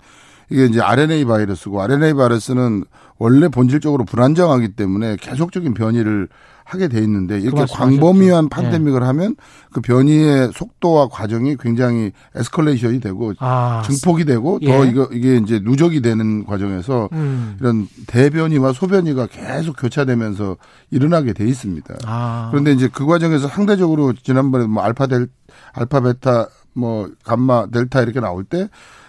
[0.55, 2.85] 이게 이제 RNA 바이러스고 RNA 바이러스는
[3.19, 6.29] 원래 본질적으로 불안정하기 때문에 계속적인 변이를
[6.65, 8.01] 하게 돼 있는데 이렇게 말씀하셨죠.
[8.01, 8.49] 광범위한 예.
[8.49, 9.35] 팬데믹을 하면
[9.73, 14.69] 그 변이의 속도와 과정이 굉장히 에스컬레이션이 되고 아, 증폭이 되고 예.
[14.69, 17.57] 더 이거 이게 이제 누적이 되는 과정에서 음.
[17.61, 20.57] 이런 대변이와 소변이가 계속 교차되면서
[20.91, 21.97] 일어나게 돼 있습니다.
[22.07, 22.49] 아.
[22.53, 25.27] 그런데 이제 그 과정에서 상대적으로 지난번에 뭐 알파 델
[25.73, 28.69] 알파 베타 뭐 감마 델타 이렇게 나올 때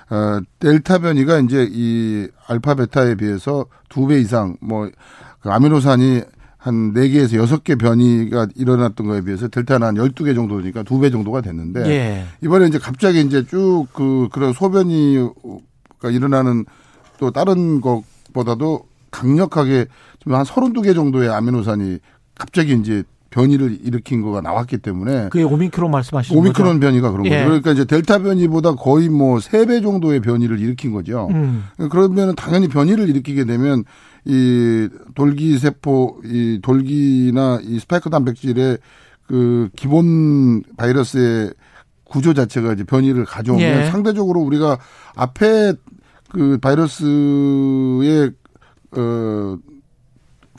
[0.09, 4.89] 어, 델타 변이가 이제 이 알파 베타에 비해서 두 배 이상 뭐
[5.41, 6.23] 그 아미노산이
[6.57, 11.41] 한 네개에서 여섯 개 변이가 일어났던 거에 비해서 델타는 한 12개 정도니까 두 배 정도가
[11.41, 12.25] 됐는데 예.
[12.41, 16.65] 이번에 이제 갑자기 이제 쭉 그 그런 소변이가 일어나는
[17.19, 19.85] 또 다른 것보다도 강력하게
[20.19, 21.99] 지금 한 32개 정도의 아미노산이
[22.33, 23.03] 갑자기 이제
[23.35, 26.79] 변이를 일으킨 거가 나왔기 때문에 그게 오미크론 말씀하시는 오미크론 거죠?
[26.79, 27.29] 변이가 그런 예.
[27.31, 27.43] 거죠.
[27.45, 31.27] 그러니까 이제 델타 변이보다 거의 뭐 세 배 정도의 변이를 일으킨 거죠.
[31.31, 31.65] 음.
[31.91, 33.83] 그러면 당연히 변이를 일으키게 되면
[34.23, 38.77] 이 돌기 세포, 이 돌기나 이 스파이크 단백질의
[39.27, 41.51] 그 기본 바이러스의
[42.05, 43.85] 구조 자체가 이제 변이를 가져오면 예.
[43.91, 44.77] 상대적으로 우리가
[45.15, 45.73] 앞에
[46.29, 48.31] 그 바이러스의
[48.95, 49.57] 어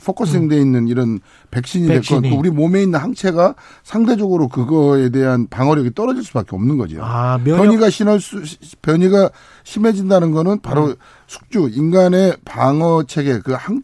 [0.07, 1.19] focusing 돼 있는 이런
[1.51, 2.21] 백신이 됐건 음.
[2.21, 2.29] 백신이.
[2.29, 6.99] 또 우리 몸에 있는 항체가 상대적으로 그거에 대한 방어력이 떨어질 수밖에 없는 거죠.
[7.01, 8.41] 아, 면역 변이가 심할 수
[8.81, 9.29] 변이가
[9.65, 10.59] 심해진다는 거는 음.
[10.61, 10.95] 바로
[11.27, 13.81] 숙주 인간의 방어 체계 그 항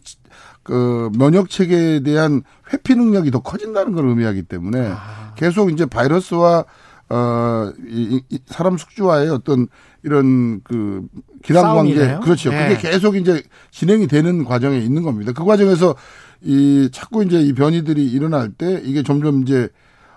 [0.63, 2.41] 그 면역 체계에 대한
[2.71, 5.33] 회피 능력이 더 커진다는 걸 의미하기 때문에 아.
[5.35, 6.63] 계속 이제 바이러스와
[7.09, 9.67] 어 이 이 사람 숙주와의 어떤
[10.03, 11.07] 이런 그
[11.43, 12.17] 기란 관계.
[12.19, 12.53] 그렇죠.
[12.53, 12.57] 예.
[12.57, 15.31] 그게 계속 이제 진행이 되는 과정에 있는 겁니다.
[15.33, 15.95] 그 과정에서
[16.41, 19.69] 이 자꾸 이제 이 변이들이 일어날 때 이게 점점 이제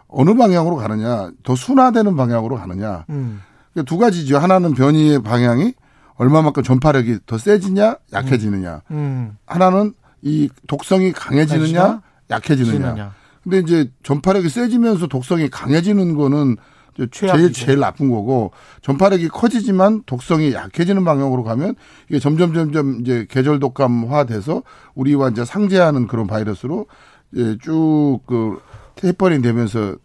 [0.08, 3.04] 어느 방향으로 가느냐, 더 순화되는 방향으로 가느냐.
[3.10, 3.40] 음.
[3.74, 4.38] 그두 가지죠.
[4.38, 5.74] 하나는 변이의 방향이
[6.14, 8.82] 얼마만큼 전파력이 더 세지냐, 약해지느냐.
[8.90, 9.36] 음.
[9.46, 9.92] 하나는
[10.22, 12.00] 이 독성이 강해지느냐,
[12.30, 12.72] 약해지느냐.
[12.72, 13.14] 지느냐.
[13.42, 16.56] 근데 이제 전파력이 세지면서 독성이 강해지는 거는 이
[16.96, 17.52] 제 제일.
[17.52, 18.52] 제일 나쁜 거고
[18.82, 21.74] 전파력이 커지지만 독성이 약해지는 방향으로 가면
[22.08, 24.62] 이게 점점 점점 이제 계절 독감화돼서
[24.94, 26.86] 우리와 이제 상제하는 그런 바이러스로
[27.32, 28.60] 이제 쭉그
[28.96, 29.96] 테이퍼링 되면서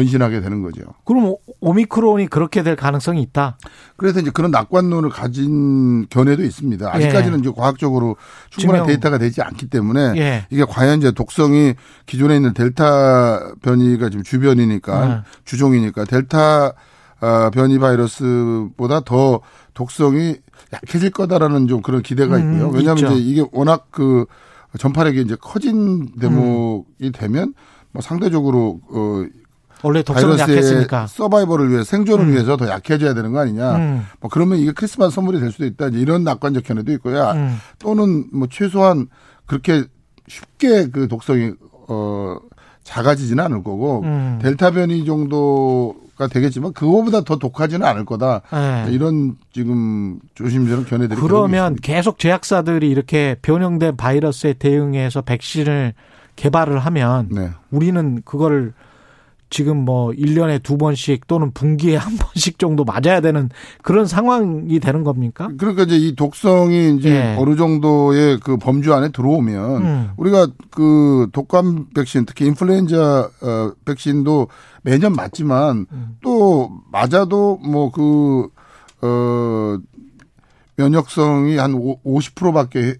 [0.00, 0.82] 변신하게 되는 거죠.
[1.04, 3.56] 그럼 오- 오미크론이 그렇게 될 가능성이 있다.
[3.96, 6.94] 그래서 이제 그런 낙관론을 가진 견해도 있습니다.
[6.94, 8.16] 아직까지는 이제 과학적으로
[8.50, 8.82] 충분한 예.
[8.82, 8.86] 증명.
[8.86, 10.46] 데이터가 되지 않기 때문에 예.
[10.50, 11.74] 이게 과연 이제 독성이
[12.04, 15.20] 기존에 있는 델타 변이가 지금 주변이니까 네.
[15.44, 16.72] 주종이니까 델타
[17.20, 19.40] 아, 변이 바이러스보다 더
[19.72, 20.36] 독성이
[20.74, 22.68] 약해질 거다라는 좀 그런 기대가 음, 있고요.
[22.68, 23.14] 왜냐하면 있죠.
[23.14, 24.26] 이제 이게 워낙 그
[24.78, 27.54] 전파력이 이제 커진 대목이 되면
[27.92, 29.24] 뭐 상대적으로 어
[29.82, 31.06] 원래 독성은 약했으니까.
[31.06, 32.32] 서바이벌을 위해 생존을 음.
[32.32, 33.76] 위해서 더 약해져야 되는 거 아니냐.
[33.76, 34.06] 음.
[34.20, 35.88] 뭐 그러면 이게 크리스마스 선물이 될 수도 있다.
[35.88, 37.30] 이런 낙관적 견해도 있고요.
[37.32, 37.56] 음.
[37.78, 39.08] 또는 뭐 최소한
[39.46, 39.84] 그렇게
[40.28, 41.52] 쉽게 그 독성이
[41.88, 42.36] 어
[42.82, 44.38] 작아지지는 않을 거고 음.
[44.40, 48.42] 델타 변이 정도가 되겠지만 그거보다 더 독하지는 않을 거다.
[48.54, 48.92] 예.
[48.92, 55.94] 이런 지금 조심스러운 견해들이 그러면 계속 제약사들이 이렇게 변형된 바이러스에 대응해서 백신을
[56.36, 57.50] 개발을 하면 네.
[57.70, 58.72] 우리는 그거를
[59.48, 63.48] 지금 뭐 1년에 두 번씩 또는 분기에 한 번씩 정도 맞아야 되는
[63.82, 65.48] 그런 상황이 되는 겁니까?
[65.58, 67.36] 그러니까 이제 이 독성이 이제 예.
[67.38, 70.10] 어느 정도의 그 범주 안에 들어오면 음.
[70.16, 74.48] 우리가 그 독감 백신 특히 인플루엔자 어 백신도
[74.82, 76.16] 매년 맞지만 음.
[76.22, 78.48] 또 맞아도 뭐그
[79.02, 79.78] 어
[80.76, 82.96] 면역성이 한 50%밖에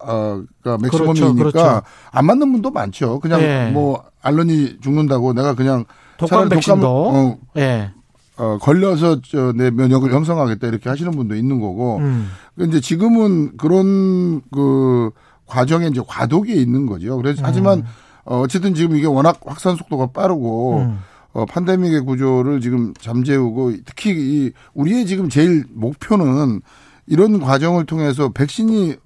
[0.00, 1.82] 아가 맥시멈이니까 그렇죠, 그렇죠.
[2.10, 3.20] 안 맞는 분도 많죠.
[3.20, 3.70] 그냥 예.
[3.72, 5.84] 뭐 알러니 죽는다고 내가 그냥
[6.16, 7.90] 독감 백신도 독감을, 예.
[8.36, 11.98] 어, 어, 걸려서 저 내 면역을 형성하겠다 이렇게 하시는 분도 있는 거고.
[11.98, 12.28] 음.
[12.56, 15.10] 근데 지금은 그런 그
[15.46, 17.16] 과정에 이제 과도기에 있는 거죠.
[17.16, 17.46] 그래서 음.
[17.46, 17.84] 하지만
[18.24, 20.98] 어, 어쨌든 지금 이게 워낙 확산 속도가 빠르고 음.
[21.32, 26.60] 어, 판데믹의 구조를 지금 잠재우고 특히 이 우리의 지금 제일 목표는
[27.06, 28.96] 이런 과정을 통해서 백신이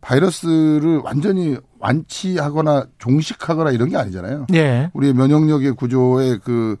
[0.00, 4.46] 바이러스를 완전히 완치하거나 종식하거나 이런 게 아니잖아요.
[4.54, 4.90] 예.
[4.92, 6.76] 우리의 면역력의 구조의 그,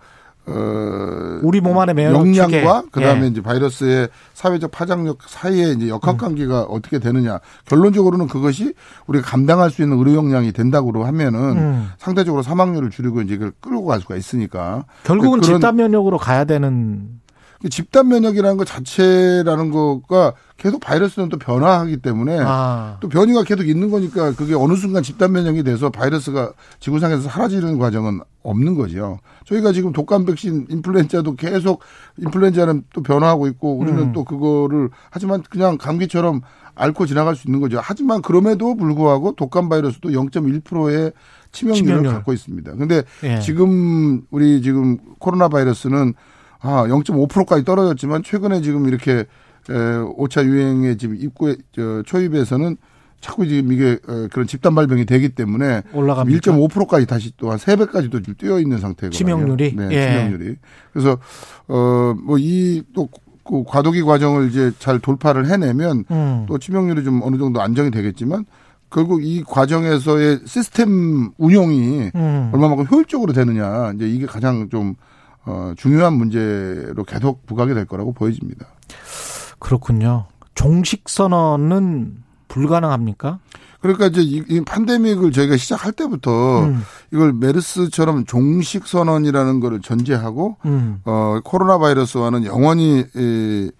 [0.46, 2.88] 어, 우리 몸 안에 면역 역량과 체계.
[2.92, 3.26] 그 다음에 예.
[3.28, 5.88] 이제 바이러스의 사회적 파장력 사이에 이제 음.
[5.88, 7.38] 역학 관계가 어떻게 되느냐.
[7.64, 8.74] 결론적으로는 그것이
[9.06, 11.88] 우리가 감당할 수 있는 의료 역량이 된다고 하면은 음.
[11.98, 14.84] 상대적으로 사망률을 줄이고 이제 이걸 끌고 갈 수가 있으니까.
[15.04, 17.23] 결국은 집단 면역으로 가야 되는 그
[17.70, 22.98] 집단 면역이라는 것 자체라는 거가 계속 바이러스는 또 변화하기 때문에 아.
[23.00, 28.20] 또 변이가 계속 있는 거니까 그게 어느 순간 집단 면역이 돼서 바이러스가 지구상에서 사라지는 과정은
[28.42, 29.18] 없는 거죠.
[29.46, 31.80] 저희가 지금 독감 백신 인플루엔자도 계속
[32.18, 34.12] 인플루엔자는 또 변화하고 있고 우리는 음.
[34.12, 36.42] 또 그거를 하지만 그냥 감기처럼
[36.74, 37.80] 앓고 지나갈 수 있는 거죠.
[37.82, 41.12] 하지만 그럼에도 불구하고 독감 바이러스도 0.1%의
[41.52, 42.12] 치명률을 치명률.
[42.12, 42.74] 갖고 있습니다.
[42.74, 43.38] 근데 예.
[43.40, 46.14] 지금 우리 지금 코로나 바이러스는
[46.64, 52.76] 아 0.5%까지 떨어졌지만 최근에 지금 이렇게 에, 5차 유행의 지금 입구에 저 초입에서는
[53.20, 56.38] 자꾸 지금 이게 어, 그런 집단 발병이 되기 때문에 올라갑니까?
[56.52, 59.10] 1.5%까지 다시 또 한 3배까지도 지금 뛰어 있는 상태거든요.
[59.10, 59.74] 치명률이?
[59.76, 60.08] 네, 예.
[60.08, 60.56] 치명률이.
[60.92, 61.18] 그래서
[61.68, 63.08] 어뭐 이또
[63.46, 66.44] 그 과도기 과정을 이제 잘 돌파를 해내면 음.
[66.48, 68.46] 또 치명률이 좀 어느 정도 안정이 되겠지만
[68.90, 72.50] 결국 이 과정에서의 시스템 운용이 음.
[72.54, 74.94] 얼마만큼 효율적으로 되느냐 이제 이게 가장 좀
[75.46, 78.66] 어, 중요한 문제로 계속 부각이 될 거라고 보여집니다.
[79.58, 80.26] 그렇군요.
[80.54, 83.38] 종식 선언은 불가능합니까?
[83.80, 86.82] 그러니까 이제 이, 이 팬데믹을 저희가 시작할 때부터 음.
[87.12, 91.00] 이걸 메르스처럼 종식 선언이라는 거를 전제하고 음.
[91.04, 93.70] 어 코로나 바이러스와는 영원히 에,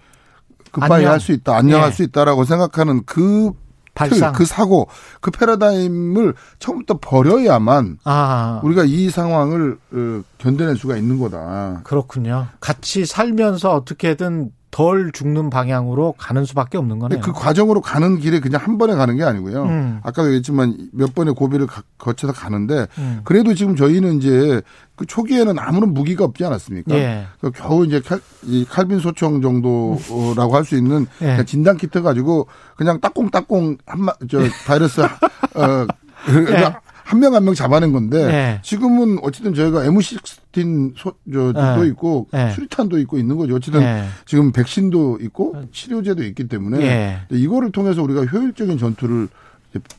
[0.73, 1.13] 굿바이 안녕.
[1.13, 1.93] 할수 있다, 안녕할 예.
[1.93, 3.53] 수 있다라고 생각하는 그
[3.95, 4.33] 발상.
[4.33, 4.89] 틀, 그 사고,
[5.21, 11.81] 그 패러다임을 처음부터 버려야만 아, 우리가 이 상황을 어, 견뎌낼 수가 있는 거다.
[11.85, 12.49] 그렇군요.
[12.61, 17.21] 같이 살면서 어떻게든 덜 죽는 방향으로 가는 수밖에 없는 거네요.
[17.21, 19.63] 그 과정으로 가는 길에 그냥 한 번에 가는 게 아니고요.
[19.63, 20.01] 음.
[20.03, 23.21] 아까도 얘기했지만 몇 번의 고비를 가- 거쳐서 가는데 음.
[23.23, 24.61] 그래도 지금 저희는 이제
[24.97, 26.93] 그 초기에는 아무런 무기가 없지 않았습니까?
[26.97, 27.27] 예.
[27.41, 31.45] 그 겨우 이제 칼, 이 칼빈 소총 정도라고 할 수 있는 예.
[31.45, 35.07] 진단 키트 가지고 그냥 따꽁따꽁 한마 저 바이러스 어
[36.51, 36.75] 예.
[37.05, 38.61] 한명 한명 잡아낸 건데 예.
[38.63, 41.89] 지금은 어쨌든 저희가 M16 소, 저도 예.
[41.89, 42.51] 있고 예.
[42.51, 43.55] 수리탄도 있고 있는 거죠.
[43.57, 44.05] 어쨌든 예.
[44.25, 47.19] 지금 백신도 있고 치료제도 있기 때문에 예.
[47.31, 49.29] 이거를 통해서 우리가 효율적인 전투를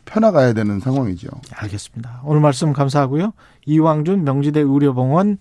[0.05, 1.29] 펴나가야 되는 상황이죠.
[1.53, 2.21] 알겠습니다.
[2.23, 3.33] 오늘 말씀 감사하고요.
[3.67, 5.37] 이왕준 명지대 의료병원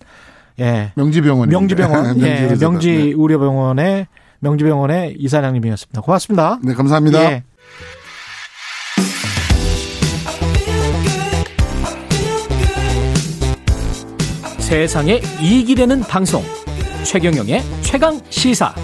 [0.59, 0.91] 예.
[0.95, 2.55] 명지병원 명지병원 예.
[2.59, 3.13] 명지 네.
[3.15, 4.07] 의료병원의
[4.39, 6.01] 명지병원의 이사장님이었습니다.
[6.01, 6.59] 고맙습니다.
[6.63, 7.31] 네, 감사합니다.
[7.31, 7.43] 예.
[14.75, 16.41] 세상에 이익이 되는 방송
[17.05, 18.75] 최경영의 최강 시사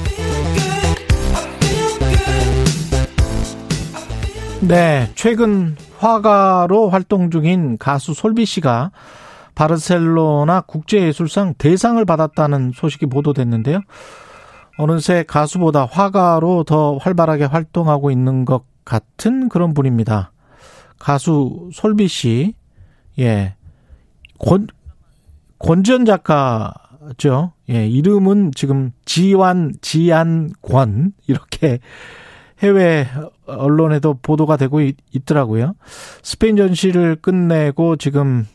[4.61, 8.91] 네, 최근 화가로 활동 중인 가수 솔비 씨가
[9.53, 13.81] 바르셀로나 국제예술상 대상을 받았다는 소식이 보도됐는데요.
[14.77, 20.31] 어느새 가수보다 화가로 더 활발하게 활동하고 있는 것 같은 그런 분입니다.
[20.99, 22.53] 가수 솔비 씨,
[23.19, 23.55] 예,
[24.39, 24.67] 권,
[25.61, 27.53] 권지현 작가죠.
[27.69, 31.79] 예, 이름은 지금 지완, 지안권, 이렇게
[32.59, 33.07] 해외
[33.45, 35.73] 언론에도 보도가 되고 있, 있더라고요.
[36.21, 38.45] 스페인 전시를 끝내고 지금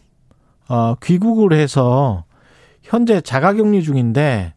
[0.69, 2.25] 어, 귀국을 해서
[2.83, 4.55] 현재 자가격리 중인데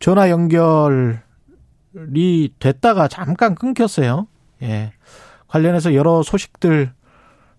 [0.00, 1.18] 전화 연결이
[2.58, 4.26] 됐다가 잠깐 끊겼어요.
[4.62, 4.92] 예.
[5.48, 6.92] 관련해서 여러 소식들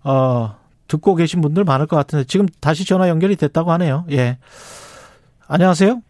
[0.03, 0.56] 어,
[0.88, 4.06] 듣고 계신 분들 많을 것 같은데 지금 다시 전화 연결이 됐다고 하네요.
[4.12, 4.38] 예.
[5.48, 6.02] 안녕하세요.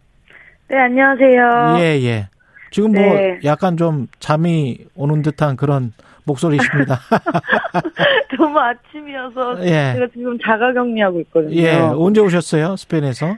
[0.70, 1.76] 네, 안녕하세요.
[1.80, 2.28] 예, 예.
[2.72, 3.40] 지금 뭐 네.
[3.44, 5.94] 약간 좀 잠이 오는 듯한 그런
[6.26, 7.00] 목소리십니다.
[8.38, 9.94] 너무 아침이어서 예.
[9.94, 11.56] 제가 지금 자가격리하고 있거든요.
[11.56, 11.78] 예.
[11.78, 12.76] 언제 오셨어요?
[12.76, 13.38] 스페인에서?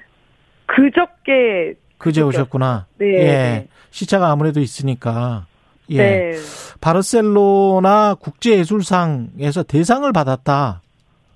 [0.67, 2.85] 그저께 그제 오셨구나.
[2.97, 3.05] 네.
[3.07, 3.67] 예.
[3.91, 5.45] 시차가 아무래도 있으니까.
[5.89, 5.97] 예.
[5.97, 6.31] 네.
[6.81, 10.81] 바르셀로나 국제예술상에서 대상을 받았다.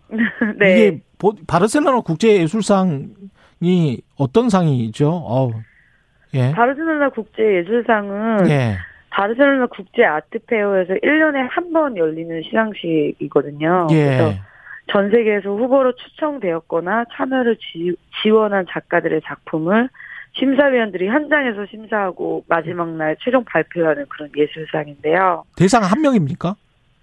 [0.57, 0.71] 네.
[0.87, 5.09] 이게 보- 바르셀로나 국제예술상이 어떤 상이죠?
[5.09, 5.51] 어우.
[6.33, 6.51] 예.
[6.51, 8.75] 바르셀로나 국제예술상은 예.
[9.09, 13.87] 바르셀로나 국제 아트페어에서 1년에 한 번 열리는 시상식이거든요.
[13.89, 14.41] 그래서 예.
[14.91, 19.89] 전 세계에서 후보로 추천되었거나 참여를 지, 지원한 작가들의 작품을
[20.33, 25.43] 심사위원들이 현장에서 심사하고 마지막 날 최종 발표하는 그런 예술상인데요.
[25.55, 26.55] 대상 한 명입니까?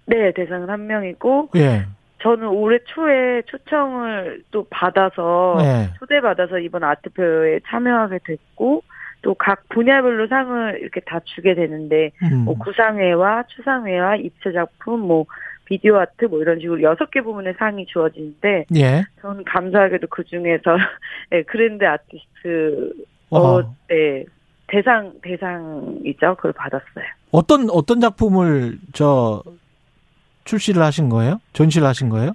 [0.05, 1.85] 네, 대상은 한 명이고 예.
[2.19, 5.89] 저는 올해 초에 초청을 또 받아서 네.
[5.99, 8.83] 초대받아서 이번 아트페어에 참여하게 됐고
[9.21, 12.45] 또 각 분야별로 상을 이렇게 다 주게 되는데 음.
[12.45, 15.25] 뭐 구상회와 추상회와 입체 작품 뭐
[15.65, 19.03] 비디오 아트 뭐 이런 식으로 여섯 개 부문의 상이 주어지는데 예.
[19.21, 20.77] 저는 감사하게도 그 중에서
[21.29, 22.93] 네, grand artist
[23.29, 23.75] 어, 어.
[23.89, 24.23] 네,
[24.67, 27.05] 대상 대상이죠 그걸 받았어요.
[27.31, 29.43] 어떤 어떤 작품을 저
[30.47, 31.39] 출시를 하신 거예요?
[31.53, 32.31] 전시를 하신 거예요?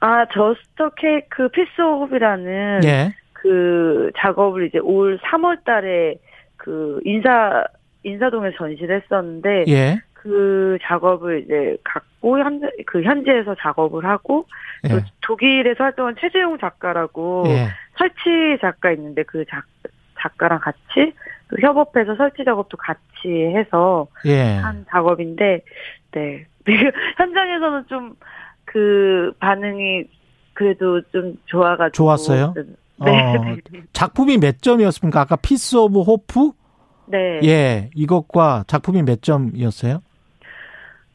[0.00, 3.14] 아 Just a Cake Piece of라는 예.
[3.32, 6.16] 그 작업을 이제 올 3월 달에
[6.56, 7.64] 그 인사
[8.02, 9.98] 인사동에서 전시를 했었는데 예.
[10.12, 14.46] 그 작업을 이제 갖고 현재 그 현지에서 작업을 하고
[14.88, 15.04] 또 예.
[15.22, 17.68] 독일에서 활동한 최재용 작가라고 예.
[17.96, 19.64] 설치 작가 있는데 그 작,
[20.20, 21.14] 작가랑 같이
[21.48, 24.56] 또 협업해서 설치 작업도 같이 해서 예.
[24.56, 25.60] 한 작업인데
[26.12, 26.46] 네
[27.18, 28.14] 현장에서는 좀
[28.66, 30.04] 그 반응이
[30.54, 32.54] 그래도 좀 좋아가지고 좋았어요?
[33.04, 33.10] 네.
[33.38, 33.56] 어,
[33.92, 35.20] 작품이 몇 점이었습니까?
[35.20, 36.50] 아까 Piece of Hope?
[37.06, 37.40] 네.
[37.44, 40.00] 예, 이것과 작품이 몇 점이었어요?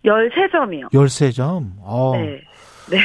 [0.05, 0.91] 13점이요.
[0.93, 1.71] 13점.
[1.81, 2.11] 어.
[2.15, 2.41] 네.
[2.91, 2.97] 네.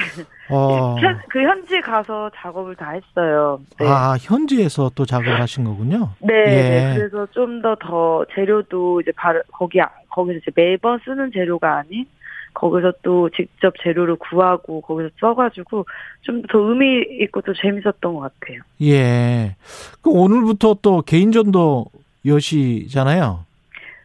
[0.51, 0.95] 어.
[1.01, 3.61] 현- 그 현지 가서 작업을 다 했어요.
[3.81, 3.87] 네.
[3.89, 6.11] 아, 현지에서 또 작업을 하신 거군요.
[6.21, 6.45] 네, 예.
[6.45, 6.95] 네.
[6.97, 12.07] 그래서 좀 더더 재료도 이제 바로 거기 아- 거기서 이제 매번 쓰는 재료가 아닌
[12.55, 15.85] 거기서 또 직접 재료를 구하고 거기서 써가지고
[16.23, 18.61] 좀 더 의미 있고 또 재밌었던 것 같아요.
[18.83, 19.57] 예.
[20.01, 21.87] 그 오늘부터 또 개인전도
[22.25, 23.45] 여시잖아요.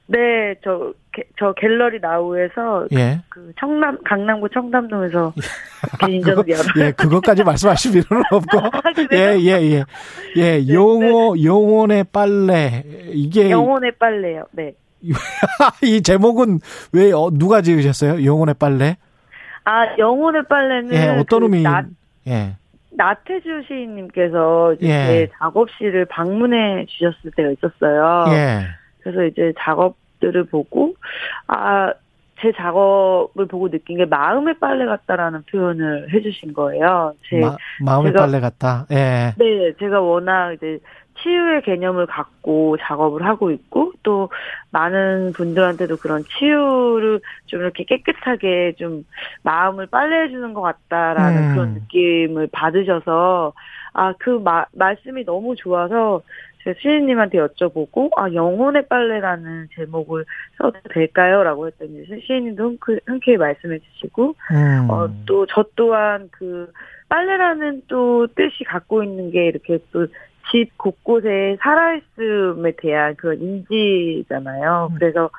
[0.07, 3.21] 네, 저, 게- 저 갤러리 나우에서 예.
[3.29, 5.33] 그 청남 강남구 청담동에서
[6.05, 6.63] 개인전을 열어.
[6.87, 8.57] 예, 그것까지 말씀하실 필요는 없고.
[9.13, 9.83] 예, 예, 예.
[10.37, 12.83] 예, 영호, 영혼의 빨래.
[13.11, 13.51] 이게.
[13.51, 14.45] 영혼의 빨래요.
[14.51, 14.73] 네.
[15.83, 16.59] 이 제목은
[16.93, 18.25] 왜, 어, 누가 지으셨어요?
[18.25, 18.97] 영혼의 빨래?
[19.65, 21.61] 아 영혼의 빨래는 예, 어떤 그 의미?
[21.63, 21.83] 나,
[22.27, 22.55] 예.
[22.91, 24.89] 나태주 시인님께서 이제 예.
[25.07, 28.25] 제 작업실을 방문해 주셨을 때가 있었어요.
[28.33, 28.61] 예.
[29.01, 30.95] 그래서 이제 작업들을 보고
[31.47, 31.93] 아
[32.41, 37.13] 제 작업을 보고 느낀 게 마음의 빨래 같다라는 표현을 해주신 거예요.
[37.29, 37.37] 제
[37.81, 38.85] 마, 제가- 빨래 같다.
[38.91, 39.33] 예.
[39.37, 40.79] 네, 제가 워낙 이제
[41.21, 44.29] 치유의 개념을 갖고 작업을 하고 있고 또
[44.71, 49.05] 많은 분들한테도 그런 치유를 좀 이렇게 깨끗하게 좀
[49.43, 51.53] 마음을 빨래해 주는 것 같다라는 음.
[51.53, 53.53] 그런 느낌을 받으셔서
[53.93, 54.43] 아그
[54.73, 56.21] 말씀이 너무 좋아서
[56.63, 60.25] 제가 시인님한테 여쭤보고 아 영혼의 빨래라는 제목을
[60.57, 64.89] 써도 될까요?라고 했더니 시인님도 흔쾌, 흔쾌히 말씀해 주시고 음.
[64.89, 66.71] 어, 또 저 또한 그
[67.07, 70.05] 빨래라는 또 뜻이 갖고 있는 게 이렇게 또
[70.51, 74.91] 집 곳곳에 살아있음에 대한 그런 인지잖아요.
[74.97, 75.29] 그래서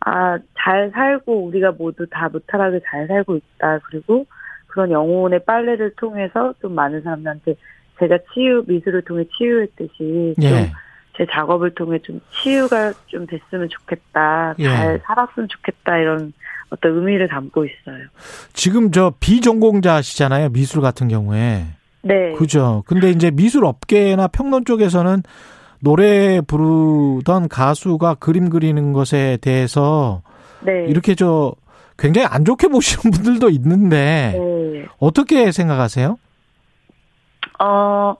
[0.00, 3.80] 아 잘 살고 우리가 모두 다 무탈하게 잘 살고 있다.
[3.90, 4.26] 그리고
[4.68, 7.56] 그런 영혼의 빨래를 통해서 좀 많은 사람들한테
[7.98, 10.72] 제가 치유 미술을 통해 치유했듯이 좀 예.
[11.16, 14.54] 제 작업을 통해 좀 치유가 좀 됐으면 좋겠다.
[14.60, 14.64] 예.
[14.64, 15.98] 잘 살았으면 좋겠다.
[15.98, 16.32] 이런
[16.70, 18.06] 어떤 의미를 담고 있어요.
[18.54, 20.50] 지금 저 비전공자시잖아요.
[20.50, 21.64] 미술 같은 경우에.
[22.02, 22.32] 네.
[22.32, 22.82] 그죠.
[22.86, 25.22] 근데 이제 미술 업계나 평론 쪽에서는
[25.80, 30.22] 노래 부르던 가수가 그림 그리는 것에 대해서
[30.60, 30.86] 네.
[30.88, 31.54] 이렇게 저
[31.98, 34.86] 굉장히 안 좋게 보시는 분들도 있는데 네.
[34.98, 36.18] 어떻게 생각하세요?
[37.60, 38.16] 어,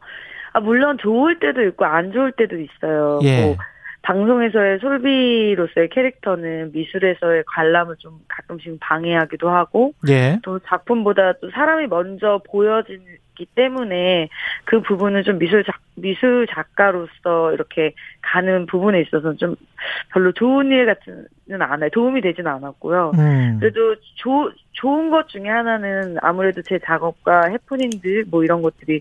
[0.53, 3.21] 아, 물론 좋을 때도 있고 안 좋을 때도 있어요.
[3.23, 3.47] 예.
[3.47, 3.57] 뭐,
[4.03, 10.39] 방송에서의 솔비로서의 캐릭터는 미술에서의 관람을 좀 가끔씩 방해하기도 하고, 예.
[10.43, 14.29] 또 작품보다 또 사람이 먼저 보여지기 때문에
[14.65, 19.55] 그 부분은 좀 미술 작, 미술 작가로서 이렇게 가는 부분에 있어서 좀
[20.13, 21.91] 별로 좋은 일 같지는 않아요.
[21.91, 23.13] 도움이 되지는 않았고요.
[23.19, 23.57] 음.
[23.61, 29.01] 그래도 조, 좋은 것 중에 하나는 아무래도 제 작업과 해프닝들 뭐 이런 것들이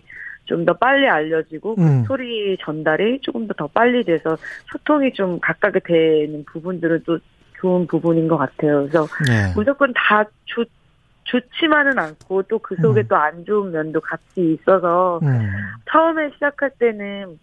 [0.52, 2.04] 좀 더 빨리 알려지고 음.
[2.04, 4.36] 소리 전달이 조금 더 더 빨리 돼서
[4.70, 7.18] 소통이 좀 가깝게 되는 부분들은 또
[7.58, 8.80] 좋은 부분인 것 같아요.
[8.80, 9.52] 그래서 예.
[9.54, 10.64] 무조건 다 좋,
[11.24, 13.08] 좋지만은 않고 또 그 속에 음.
[13.08, 15.50] 또안 좋은 면도 같이 있어서 음.
[15.90, 17.38] 처음에 시작할 때는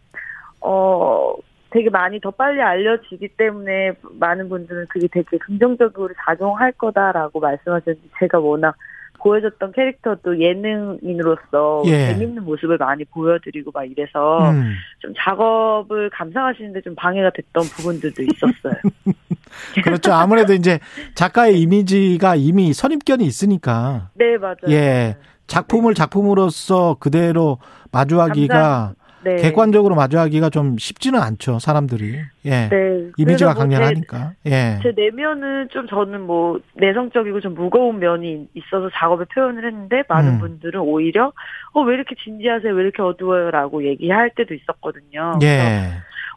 [0.62, 1.34] 어
[1.72, 8.40] 되게 많이 더 빨리 알려지기 때문에 많은 분들은 그게 되게 긍정적으로 작용할 거다라고 말씀하셨는데 제가
[8.40, 8.76] 워낙
[9.20, 12.08] 보여줬던 캐릭터도 예능인으로서 예.
[12.08, 14.74] 재밌는 모습을 많이 보여드리고 막 이래서 음.
[15.00, 18.82] 좀 작업을 감상하시는데 좀 방해가 됐던 부분들도 있었어요.
[19.84, 20.14] 그렇죠.
[20.14, 20.80] 아무래도 이제
[21.16, 24.70] 작가의 이미지가 이미 선입견이 있으니까 네 맞아요.
[24.70, 25.18] 예.
[25.48, 27.58] 작품을 작품으로서 그대로
[27.92, 28.94] 마주하기가
[29.24, 29.36] 네.
[29.38, 32.20] 객관적으로 마주하기가 좀 쉽지는 않죠, 사람들이.
[32.46, 32.70] 예.
[32.70, 33.12] 네.
[33.18, 34.32] 이미지가 뭐 강렬하니까.
[34.46, 34.80] 예.
[34.82, 40.34] 제, 제 내면은 좀 저는 뭐 내성적이고 좀 무거운 면이 있어서 작업에 표현을 했는데 많은
[40.34, 40.40] 음.
[40.40, 41.34] 분들은 오히려
[41.74, 45.40] 어 왜 이렇게 진지하세요 왜 이렇게 어두워요라고 얘기할 때도 있었거든요.
[45.44, 45.90] 예.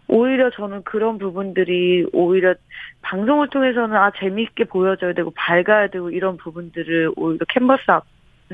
[0.08, 2.54] 오히려 저는 그런 부분들이 오히려
[3.02, 8.04] 방송을 통해서는 아 재미있게 보여줘야 되고 밝아야 되고 이런 부분들을 오히려 캔버스 앞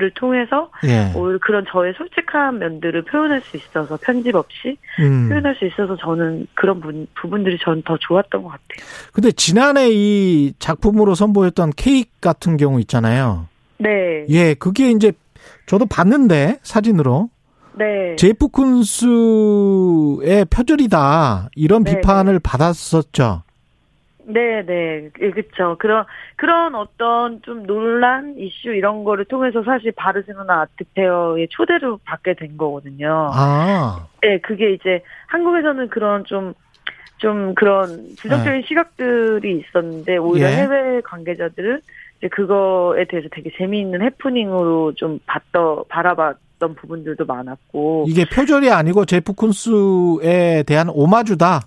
[0.01, 1.11] 을 통해서 예.
[1.15, 5.29] 오히려 그런 저의 솔직한 면들을 표현할 수 있어서 편집 없이 음.
[5.29, 8.87] 표현할 수 있어서 저는 그런 부, 부분들이 저는 더 좋았던 것 같아요.
[9.11, 13.47] 근데 지난해 이 작품으로 선보였던 케이크 같은 경우 있잖아요.
[13.77, 14.25] 네.
[14.29, 15.11] 예, 그게 이제
[15.65, 17.29] 저도 봤는데 사진으로
[17.73, 18.15] 네.
[18.17, 23.43] 제이프 쿤스의 표절이다 이런 네, 비판을 받았었죠.
[24.29, 25.75] 네, 네, 그렇죠.
[25.79, 32.55] 그런 그런 어떤 좀 논란 이슈 이런 거를 통해서 사실 바르셀로나 아트페어에 초대를 받게 된
[32.57, 33.31] 거거든요.
[33.33, 36.53] 아, 네, 그게 이제 한국에서는 그런 좀,
[37.17, 40.53] 좀 그런 부정적인 시각들이 있었는데, 오히려 네.
[40.53, 40.57] 예.
[40.57, 41.81] 해외 관계자들은
[42.19, 48.05] 이제 그거에 대해서 되게 재미있는 해프닝으로 좀 봤더, 바라봤 던 부분들도 많았고.
[48.07, 51.61] 이게 표절이 아니고 제프 쿤스에 대한 오마주다.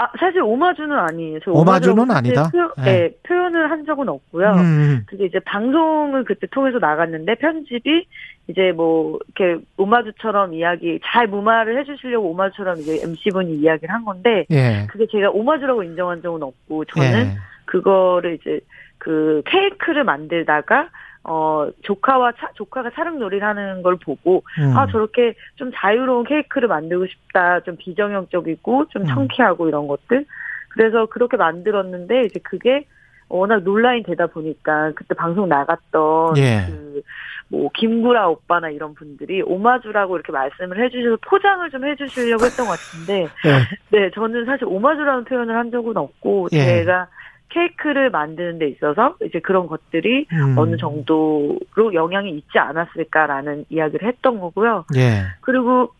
[0.00, 1.40] 아, 사실 오마주는 아니에요.
[1.44, 2.50] 저 오마주는 아니다?
[2.50, 2.84] 표, 네.
[2.84, 4.52] 네, 표현을 한 적은 없고요.
[4.52, 5.02] 음.
[5.06, 8.06] 그게 이제 방송을 그때 통해서 나갔는데 편집이
[8.46, 14.86] 이제 뭐 이렇게 오마주처럼 이야기 잘 무마를 해주시려고 오마주처럼 이제 MC분이 이야기를 한 건데 예.
[14.88, 17.36] 그게 제가 오마주라고 인정한 적은 없고 저는 예.
[17.64, 18.60] 그거를 이제
[18.98, 20.90] 그 케이크를 만들다가
[21.28, 24.76] 어 조카와 차, 조카가 사릉놀이를 하는 걸 보고 음.
[24.76, 29.06] 아 저렇게 좀 자유로운 케이크를 만들고 싶다 좀 비정형적이고 좀 음.
[29.06, 30.24] 청키하고 이런 것들
[30.70, 32.86] 그래서 그렇게 만들었는데 이제 그게
[33.28, 36.66] 워낙 논란이 되다 보니까 그때 방송 나갔던 예.
[36.66, 37.02] 그
[37.50, 43.22] 뭐 김구라 오빠나 이런 분들이 오마주라고 이렇게 말씀을 해주셔서 포장을 좀 해주시려고 했던 것 같은데
[43.46, 43.58] 예.
[43.90, 46.58] 네 저는 사실 오마주라는 표현을 한 적은 없고 예.
[46.58, 47.08] 제가
[47.50, 50.58] 케이크를 만드는 데 있어서 이제 그런 것들이 음.
[50.58, 54.84] 어느 정도로 영향이 있지 않았을까라는 이야기를 했던 거고요.
[54.96, 55.22] 예.
[55.40, 55.92] 그리고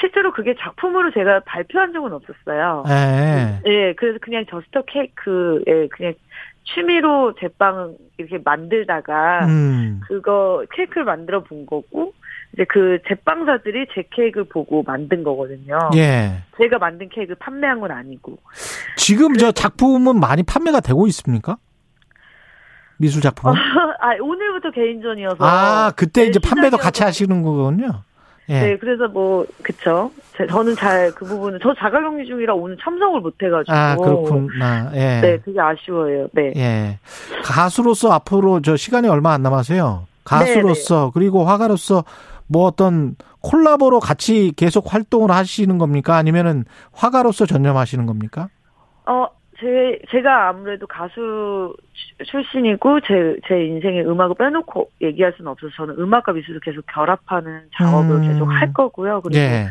[0.00, 2.84] 실제로 그게 작품으로 제가 발표한 적은 없었어요.
[2.88, 3.60] 예.
[3.66, 6.14] 예, 그래서 그냥 저스터 케이크에 그냥
[6.64, 10.00] 취미로 제빵 이렇게 만들다가 음.
[10.06, 12.14] 그거 케이크를 만들어 본 거고
[12.54, 15.78] 이제 그 제빵사들이 제 케이크를 보고 만든 거거든요.
[15.96, 16.42] 예.
[16.58, 18.38] 제가 만든 케이크 판매한 건 아니고.
[18.96, 21.56] 지금 저 작품은 많이 판매가 되고 있습니까?
[22.98, 23.54] 미술 작품은?
[24.00, 25.36] 아, 오늘부터 개인전이어서.
[25.40, 27.02] 아, 그때 네, 이제 판매도 같이.
[27.02, 28.02] 하시는 거군요.
[28.48, 28.60] 예.
[28.60, 30.10] 네, 그래서 뭐, 그쵸.
[30.36, 33.72] 제- 저는 잘 그 부분은, 저 자가격리 중이라 오늘 참석을 못 해가지고.
[33.74, 34.90] 아, 그렇구나.
[34.94, 35.20] 예.
[35.20, 36.28] 네, 되게 아쉬워요.
[36.32, 36.52] 네.
[36.56, 36.98] 예.
[37.44, 40.06] 가수로서 앞으로 저 시간이 얼마 안 남았어요.
[40.24, 42.04] 가수로서 그리고 화가로서
[42.52, 46.16] 뭐 어떤 콜라보로 같이 계속 활동을 하시는 겁니까?
[46.16, 48.48] 아니면은 화가로서 전념하시는 겁니까?
[49.06, 49.26] 어,
[49.58, 51.74] 제, 제가 아무래도 가수
[52.18, 57.62] 출- 출신이고, 제, 제 인생의 음악을 빼놓고 얘기할 수는 없어서 저는 음악과 미술을 계속 결합하는
[57.78, 58.22] 작업을 음.
[58.28, 59.20] 계속 할 거고요.
[59.22, 59.66] 그리고 예.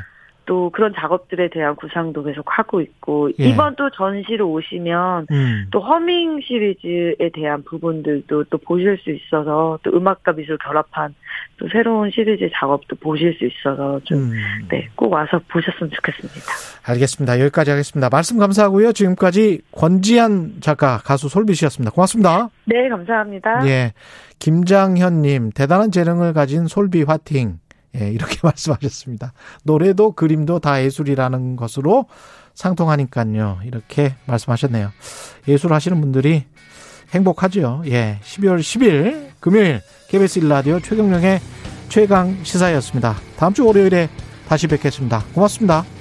[0.52, 3.46] 또 그런 작업들에 대한 구상도 계속 하고 있고, 예.
[3.46, 5.68] 이번 또 전시로 오시면 음.
[5.72, 11.16] 또 허밍 시리즈에 대한 부분들도 또 보실 수 있어서 또 음악과 미술 결합한
[11.56, 14.34] 또 새로운 시리즈 작업도 보실 수 있어서 좀, 음.
[14.70, 16.52] 네, 꼭 와서 보셨으면 좋겠습니다.
[16.86, 17.40] 알겠습니다.
[17.40, 18.10] 여기까지 하겠습니다.
[18.12, 18.92] 말씀 감사하고요.
[18.92, 21.94] 지금까지 권지한 작가, 가수 솔비 씨였습니다.
[21.94, 22.50] 고맙습니다.
[22.66, 23.66] 네, 감사합니다.
[23.68, 23.94] 예.
[24.40, 27.61] 김장현님, 대단한 재능을 가진 솔비 화팅.
[28.00, 29.34] 예, 이렇게 말씀하셨습니다.
[29.64, 32.06] 노래도 그림도 다 예술이라는 것으로
[32.54, 33.60] 상통하니까요.
[33.66, 34.92] 이렇게 말씀하셨네요.
[35.48, 36.46] 예술 하시는 분들이
[37.14, 37.84] 행복하죠.
[37.88, 38.20] 예.
[38.24, 41.40] 12월 10일 금요일 KBS 1라디오 최경령의
[41.90, 43.16] 최강 시사였습니다.
[43.38, 44.10] 다음 주 월요일에
[44.48, 45.24] 다시 뵙겠습니다.
[45.34, 46.01] 고맙습니다.